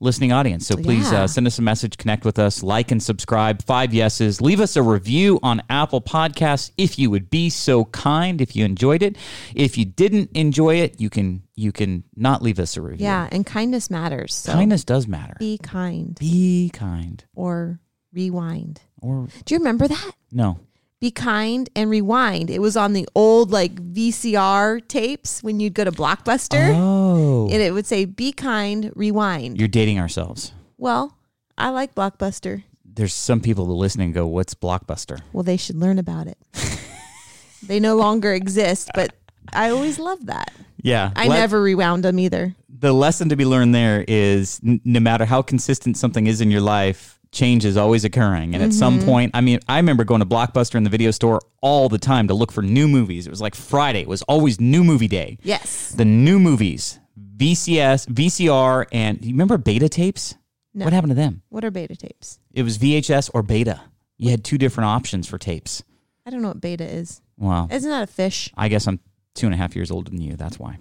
listening 0.00 0.32
audience. 0.32 0.66
So 0.66 0.74
please 0.76 1.12
Yeah. 1.12 1.22
uh, 1.22 1.26
send 1.28 1.46
us 1.46 1.60
a 1.60 1.62
message, 1.62 1.96
connect 1.96 2.24
with 2.24 2.36
us, 2.36 2.64
like 2.64 2.90
and 2.90 3.00
subscribe. 3.00 3.62
Five 3.62 3.94
yeses. 3.94 4.40
Leave 4.40 4.58
us 4.60 4.74
a 4.74 4.82
review 4.82 5.38
on 5.44 5.62
Apple 5.70 6.00
Podcasts 6.00 6.72
if 6.76 6.98
you 6.98 7.08
would 7.10 7.30
be 7.30 7.48
so 7.50 7.84
kind. 7.84 8.40
If 8.40 8.56
you 8.56 8.64
enjoyed 8.64 9.04
it, 9.04 9.16
if 9.54 9.78
you 9.78 9.84
didn't 9.84 10.30
enjoy 10.34 10.76
it, 10.76 11.00
you 11.00 11.08
can 11.08 11.41
you 11.62 11.72
can 11.72 12.04
not 12.16 12.42
leave 12.42 12.58
us 12.58 12.76
a 12.76 12.82
review. 12.82 13.04
Yeah, 13.04 13.28
and 13.30 13.46
kindness 13.46 13.88
matters. 13.90 14.34
So 14.34 14.52
Kindness 14.52 14.84
does 14.84 15.06
matter. 15.06 15.36
be 15.38 15.58
kind 15.58 16.18
Be 16.18 16.70
kind. 16.72 17.24
or 17.34 17.80
rewind. 18.12 18.80
Or 19.00 19.28
Do 19.44 19.54
you 19.54 19.58
remember 19.58 19.88
that? 19.88 20.10
no. 20.30 20.58
Be 21.00 21.10
kind 21.10 21.68
and 21.74 21.90
rewind. 21.90 22.48
It 22.48 22.60
was 22.60 22.76
on 22.76 22.92
the 22.92 23.08
old 23.16 23.50
like 23.50 23.74
VCR 23.74 24.86
tapes 24.86 25.42
when 25.42 25.58
you'd 25.58 25.74
go 25.74 25.82
to 25.82 25.90
Blockbuster, 25.90 26.72
Oh. 26.76 27.48
and 27.50 27.60
it 27.60 27.72
would 27.74 27.86
say 27.86 28.04
"Be 28.04 28.30
kind, 28.32 28.92
rewind." 28.94 29.58
You're 29.58 29.66
dating 29.66 29.98
ourselves. 29.98 30.52
well, 30.78 31.16
I 31.58 31.70
like 31.70 31.94
Blockbuster. 31.96 32.62
There's 32.84 33.12
some 33.14 33.40
people 33.40 33.66
that 33.66 33.72
listen 33.72 34.00
and 34.00 34.14
go, 34.14 34.28
"What's 34.28 34.54
Blockbuster?" 34.54 35.20
Well, 35.32 35.42
they 35.42 35.56
should 35.56 35.74
learn 35.76 35.98
about 35.98 36.28
it. 36.28 36.38
they 37.66 37.80
no 37.80 37.96
longer 37.96 38.32
exist, 38.32 38.90
but 38.94 39.12
I 39.52 39.70
always 39.70 39.98
loved 39.98 40.26
that. 40.28 40.52
Yeah. 40.82 41.10
I 41.16 41.28
Let- 41.28 41.38
never 41.40 41.62
rewound 41.62 42.04
them 42.04 42.18
either. 42.18 42.54
the 42.68 42.92
lesson 42.92 43.28
to 43.28 43.36
be 43.36 43.44
learned 43.44 43.74
there 43.74 44.04
is 44.08 44.60
n- 44.66 44.80
no 44.84 44.98
matter 45.00 45.24
how 45.24 45.40
consistent 45.42 45.96
something 45.96 46.26
is 46.26 46.40
in 46.40 46.50
your 46.50 46.60
life, 46.60 47.20
change 47.30 47.64
is 47.64 47.76
always 47.76 48.04
occurring. 48.04 48.54
And 48.54 48.62
at 48.62 48.72
some 48.72 48.96
Mm-hmm. 48.98 49.06
point, 49.08 49.30
I 49.34 49.40
mean, 49.40 49.60
I 49.68 49.76
remember 49.76 50.02
going 50.04 50.18
to 50.20 50.26
Blockbuster 50.26 50.74
in 50.74 50.82
the 50.82 50.90
video 50.90 51.12
store 51.12 51.40
all 51.60 51.88
the 51.88 51.98
time 51.98 52.26
to 52.28 52.34
look 52.34 52.50
for 52.50 52.60
new 52.62 52.88
movies. 52.88 53.26
It 53.26 53.30
was 53.30 53.40
like 53.40 53.54
Friday, 53.54 54.00
it 54.02 54.08
was 54.08 54.22
always 54.22 54.60
new 54.60 54.82
movie 54.82 55.06
day. 55.08 55.38
Yes. 55.44 55.92
The 55.92 56.04
new 56.04 56.38
movies, 56.40 56.98
VCS, 57.36 58.06
VCR, 58.08 58.86
and 58.92 59.24
you 59.24 59.32
remember 59.32 59.58
beta 59.58 59.88
tapes? 59.88 60.34
No. 60.74 60.84
What 60.84 60.92
happened 60.92 61.10
to 61.12 61.14
them? 61.14 61.42
What 61.50 61.64
are 61.64 61.70
beta 61.70 61.94
tapes? 61.96 62.38
It 62.52 62.62
was 62.64 62.78
VHS 62.78 63.30
or 63.32 63.42
beta. 63.42 63.80
You 64.18 64.30
had 64.30 64.42
two 64.44 64.58
different 64.58 64.86
options 64.88 65.28
for 65.28 65.38
tapes. 65.38 65.82
I 66.26 66.30
don't 66.30 66.42
know 66.42 66.48
what 66.48 66.60
beta 66.60 66.84
is. 66.84 67.20
Wow. 67.36 67.68
Isn't 67.70 67.90
that 67.90 68.02
a 68.04 68.06
fish? 68.06 68.50
I 68.56 68.68
guess 68.68 68.86
I'm 68.86 69.00
two 69.34 69.46
and 69.46 69.54
a 69.54 69.58
half 69.58 69.74
years 69.76 69.90
older 69.90 70.10
than 70.10 70.20
you. 70.20 70.36
That's 70.36 70.58
why. 70.58 70.78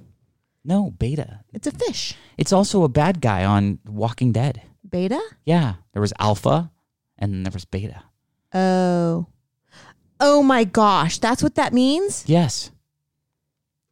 No, 0.63 0.91
beta. 0.91 1.41
It's 1.53 1.67
a 1.67 1.71
fish. 1.71 2.15
It's 2.37 2.53
also 2.53 2.83
a 2.83 2.89
bad 2.89 3.21
guy 3.21 3.45
on 3.45 3.79
Walking 3.85 4.31
Dead. 4.31 4.61
Beta? 4.87 5.21
Yeah, 5.45 5.75
there 5.93 6.01
was 6.01 6.13
alpha 6.19 6.71
and 7.17 7.33
then 7.33 7.43
there 7.43 7.51
was 7.53 7.65
beta. 7.65 8.03
Oh. 8.53 9.27
Oh 10.19 10.43
my 10.43 10.63
gosh. 10.65 11.17
That's 11.17 11.41
what 11.41 11.55
that 11.55 11.73
means? 11.73 12.25
Yes. 12.27 12.71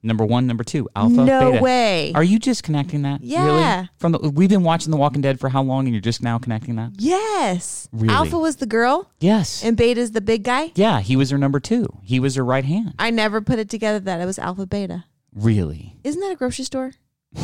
Number 0.01 0.25
one, 0.25 0.47
number 0.47 0.63
two, 0.63 0.87
alpha, 0.95 1.13
no 1.25 1.51
beta. 1.51 1.61
way. 1.63 2.13
Are 2.15 2.23
you 2.23 2.39
just 2.39 2.63
connecting 2.63 3.01
that? 3.01 3.21
Yeah. 3.21 3.75
Really? 3.75 3.89
From 3.97 4.11
the, 4.13 4.29
we've 4.29 4.47
been 4.49 4.63
watching 4.63 4.91
The 4.91 4.97
Walking 4.97 5.21
Dead 5.21 5.41
for 5.41 5.49
how 5.49 5.61
long, 5.61 5.85
and 5.87 5.93
you're 5.93 5.99
just 6.01 6.23
now 6.23 6.39
connecting 6.39 6.75
that? 6.77 6.91
yes. 6.97 7.89
Really? 7.91 8.13
Alpha 8.13 8.37
was 8.39 8.55
the 8.57 8.65
girl 8.65 9.11
Yes. 9.19 9.61
and 9.63 9.75
Beta's 9.75 10.11
the 10.11 10.21
big 10.21 10.43
guy? 10.43 10.71
yeah, 10.75 11.01
he 11.01 11.17
was 11.17 11.31
her 11.31 11.37
number 11.37 11.59
two. 11.59 11.85
He 12.01 12.19
was 12.19 12.35
her 12.35 12.45
right 12.45 12.63
hand. 12.63 12.93
I 12.97 13.09
never 13.09 13.41
put 13.41 13.59
it 13.59 13.69
together 13.69 13.99
that 13.99 14.21
it 14.21 14.25
was 14.25 14.39
Alpha 14.39 14.65
Beta. 14.65 15.03
Really? 15.35 15.97
Isn't 16.05 16.21
that 16.21 16.31
a 16.31 16.35
grocery 16.35 16.63
store? 16.65 16.93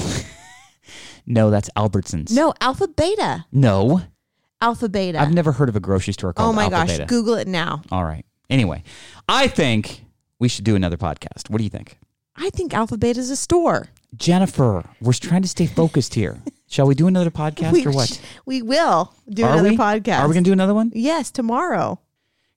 No, 1.28 1.50
that's 1.50 1.70
Albertsons. 1.76 2.32
No, 2.32 2.54
Alpha 2.62 2.88
Beta. 2.88 3.46
No, 3.52 4.02
Alpha 4.62 4.88
Beta. 4.88 5.20
I've 5.20 5.34
never 5.34 5.52
heard 5.54 5.70
of 5.70 5.76
a 5.76 5.80
grocery 5.80 6.14
store 6.14 6.34
called 6.34 6.50
oh 6.50 6.54
my 6.54 6.66
Alpha 6.66 6.76
gosh. 6.76 6.88
Beta. 6.90 7.06
Google 7.06 7.34
it 7.34 7.48
now. 7.48 7.82
All 7.92 8.04
right. 8.04 8.24
Anyway, 8.50 8.84
I 9.28 9.48
think 9.48 10.06
we 10.38 10.48
should 10.48 10.66
do 10.66 10.76
another 10.76 10.98
podcast. 10.98 11.50
What 11.50 11.58
do 11.58 11.64
you 11.64 11.70
think? 11.72 11.98
I 12.38 12.50
think 12.50 12.74
Alphabet 12.74 13.18
is 13.18 13.30
a 13.30 13.36
store. 13.36 13.88
Jennifer, 14.16 14.84
we're 15.02 15.14
trying 15.14 15.42
to 15.42 15.48
stay 15.48 15.66
focused 15.68 16.14
here. 16.16 16.40
Shall 16.68 16.88
we 16.88 16.96
do 16.96 17.08
another 17.08 17.30
podcast 17.32 17.72
we, 17.74 17.86
or 17.86 17.92
what? 17.92 18.20
We 18.46 18.62
will 18.62 19.14
do 19.30 19.44
Are 19.46 19.54
another 19.54 19.70
we? 19.70 19.78
podcast. 19.78 20.20
Are 20.20 20.28
we 20.28 20.34
going 20.34 20.44
to 20.44 20.50
do 20.50 20.54
another 20.54 20.74
one? 20.74 20.92
Yes, 20.94 21.32
tomorrow. 21.32 22.00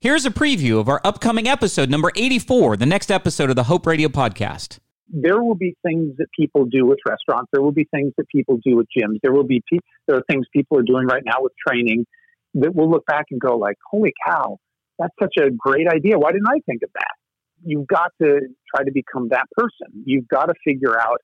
Here's 0.01 0.25
a 0.25 0.31
preview 0.31 0.81
of 0.81 0.89
our 0.89 1.01
upcoming 1.05 1.47
episode, 1.47 1.91
number 1.91 2.11
84, 2.17 2.77
the 2.77 2.87
next 2.87 3.11
episode 3.11 3.51
of 3.51 3.57
the 3.57 3.65
Hope 3.65 3.87
Radio 3.87 4.09
podcast. 4.09 4.79
there 5.09 5.43
will 5.43 5.55
be 5.55 5.77
things 5.85 6.17
that 6.19 6.27
people 6.39 6.65
do 6.65 6.87
with 6.87 6.99
restaurants. 7.07 7.49
There 7.53 7.63
will 7.63 7.73
be 7.73 7.87
things 7.93 8.13
that 8.17 8.29
people 8.29 8.59
do 8.65 8.77
with 8.77 8.87
gyms. 8.97 9.19
There 9.23 9.33
will 9.33 9.45
be 9.47 9.63
pe- 9.71 9.79
there 10.07 10.17
are 10.17 10.23
things 10.31 10.47
people 10.53 10.79
are 10.79 10.83
doing 10.83 11.07
right 11.07 11.23
now 11.25 11.37
with 11.41 11.53
training 11.67 12.07
that 12.55 12.75
we'll 12.75 12.91
look 12.91 13.05
back 13.07 13.27
and 13.31 13.41
go 13.41 13.57
like, 13.57 13.77
"Holy 13.91 14.13
cow, 14.27 14.59
that's 14.99 15.15
such 15.21 15.35
a 15.39 15.51
great 15.51 15.87
idea! 15.89 16.19
Why 16.19 16.33
didn't 16.33 16.49
I 16.49 16.61
think 16.67 16.83
of 16.83 16.91
that?" 16.95 17.15
You've 17.65 17.87
got 17.87 18.13
to 18.23 18.41
try 18.75 18.85
to 18.85 18.93
become 18.93 19.29
that 19.31 19.47
person. 19.53 20.03
You've 20.05 20.29
got 20.29 20.47
to 20.47 20.55
figure 20.65 20.99
out 20.99 21.19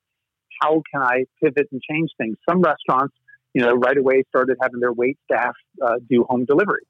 how 0.61 0.83
can 0.93 1.03
I 1.03 1.25
pivot 1.43 1.69
and 1.73 1.81
change 1.89 2.11
things. 2.19 2.37
Some 2.49 2.61
restaurants, 2.61 3.15
you 3.55 3.63
know, 3.63 3.73
right 3.73 3.97
away 3.97 4.25
started 4.29 4.57
having 4.61 4.81
their 4.81 4.93
wait 4.93 5.19
staff 5.25 5.55
uh, 5.85 5.97
do 6.09 6.25
home 6.29 6.45
delivery. 6.45 6.83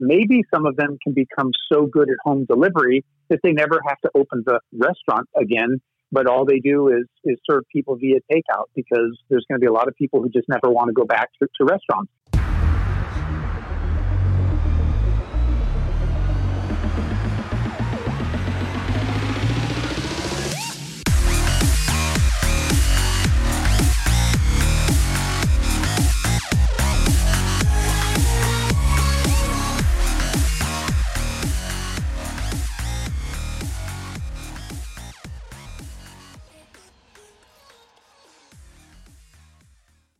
Maybe 0.00 0.42
some 0.52 0.66
of 0.66 0.76
them 0.76 0.98
can 1.02 1.14
become 1.14 1.50
so 1.72 1.86
good 1.86 2.10
at 2.10 2.16
home 2.24 2.44
delivery 2.44 3.04
that 3.28 3.40
they 3.42 3.52
never 3.52 3.80
have 3.86 3.98
to 4.00 4.10
open 4.14 4.42
the 4.44 4.60
restaurant 4.72 5.28
again 5.40 5.80
but 6.12 6.26
all 6.26 6.44
they 6.44 6.60
do 6.60 6.88
is 6.88 7.06
is 7.24 7.38
serve 7.50 7.64
people 7.72 7.96
via 7.96 8.18
takeout 8.30 8.66
because 8.76 9.18
there's 9.30 9.44
going 9.48 9.58
to 9.58 9.64
be 9.64 9.66
a 9.66 9.72
lot 9.72 9.88
of 9.88 9.94
people 9.96 10.22
who 10.22 10.28
just 10.28 10.48
never 10.48 10.70
want 10.70 10.88
to 10.88 10.92
go 10.92 11.04
back 11.04 11.30
to, 11.40 11.48
to 11.56 11.64
restaurants. 11.64 12.12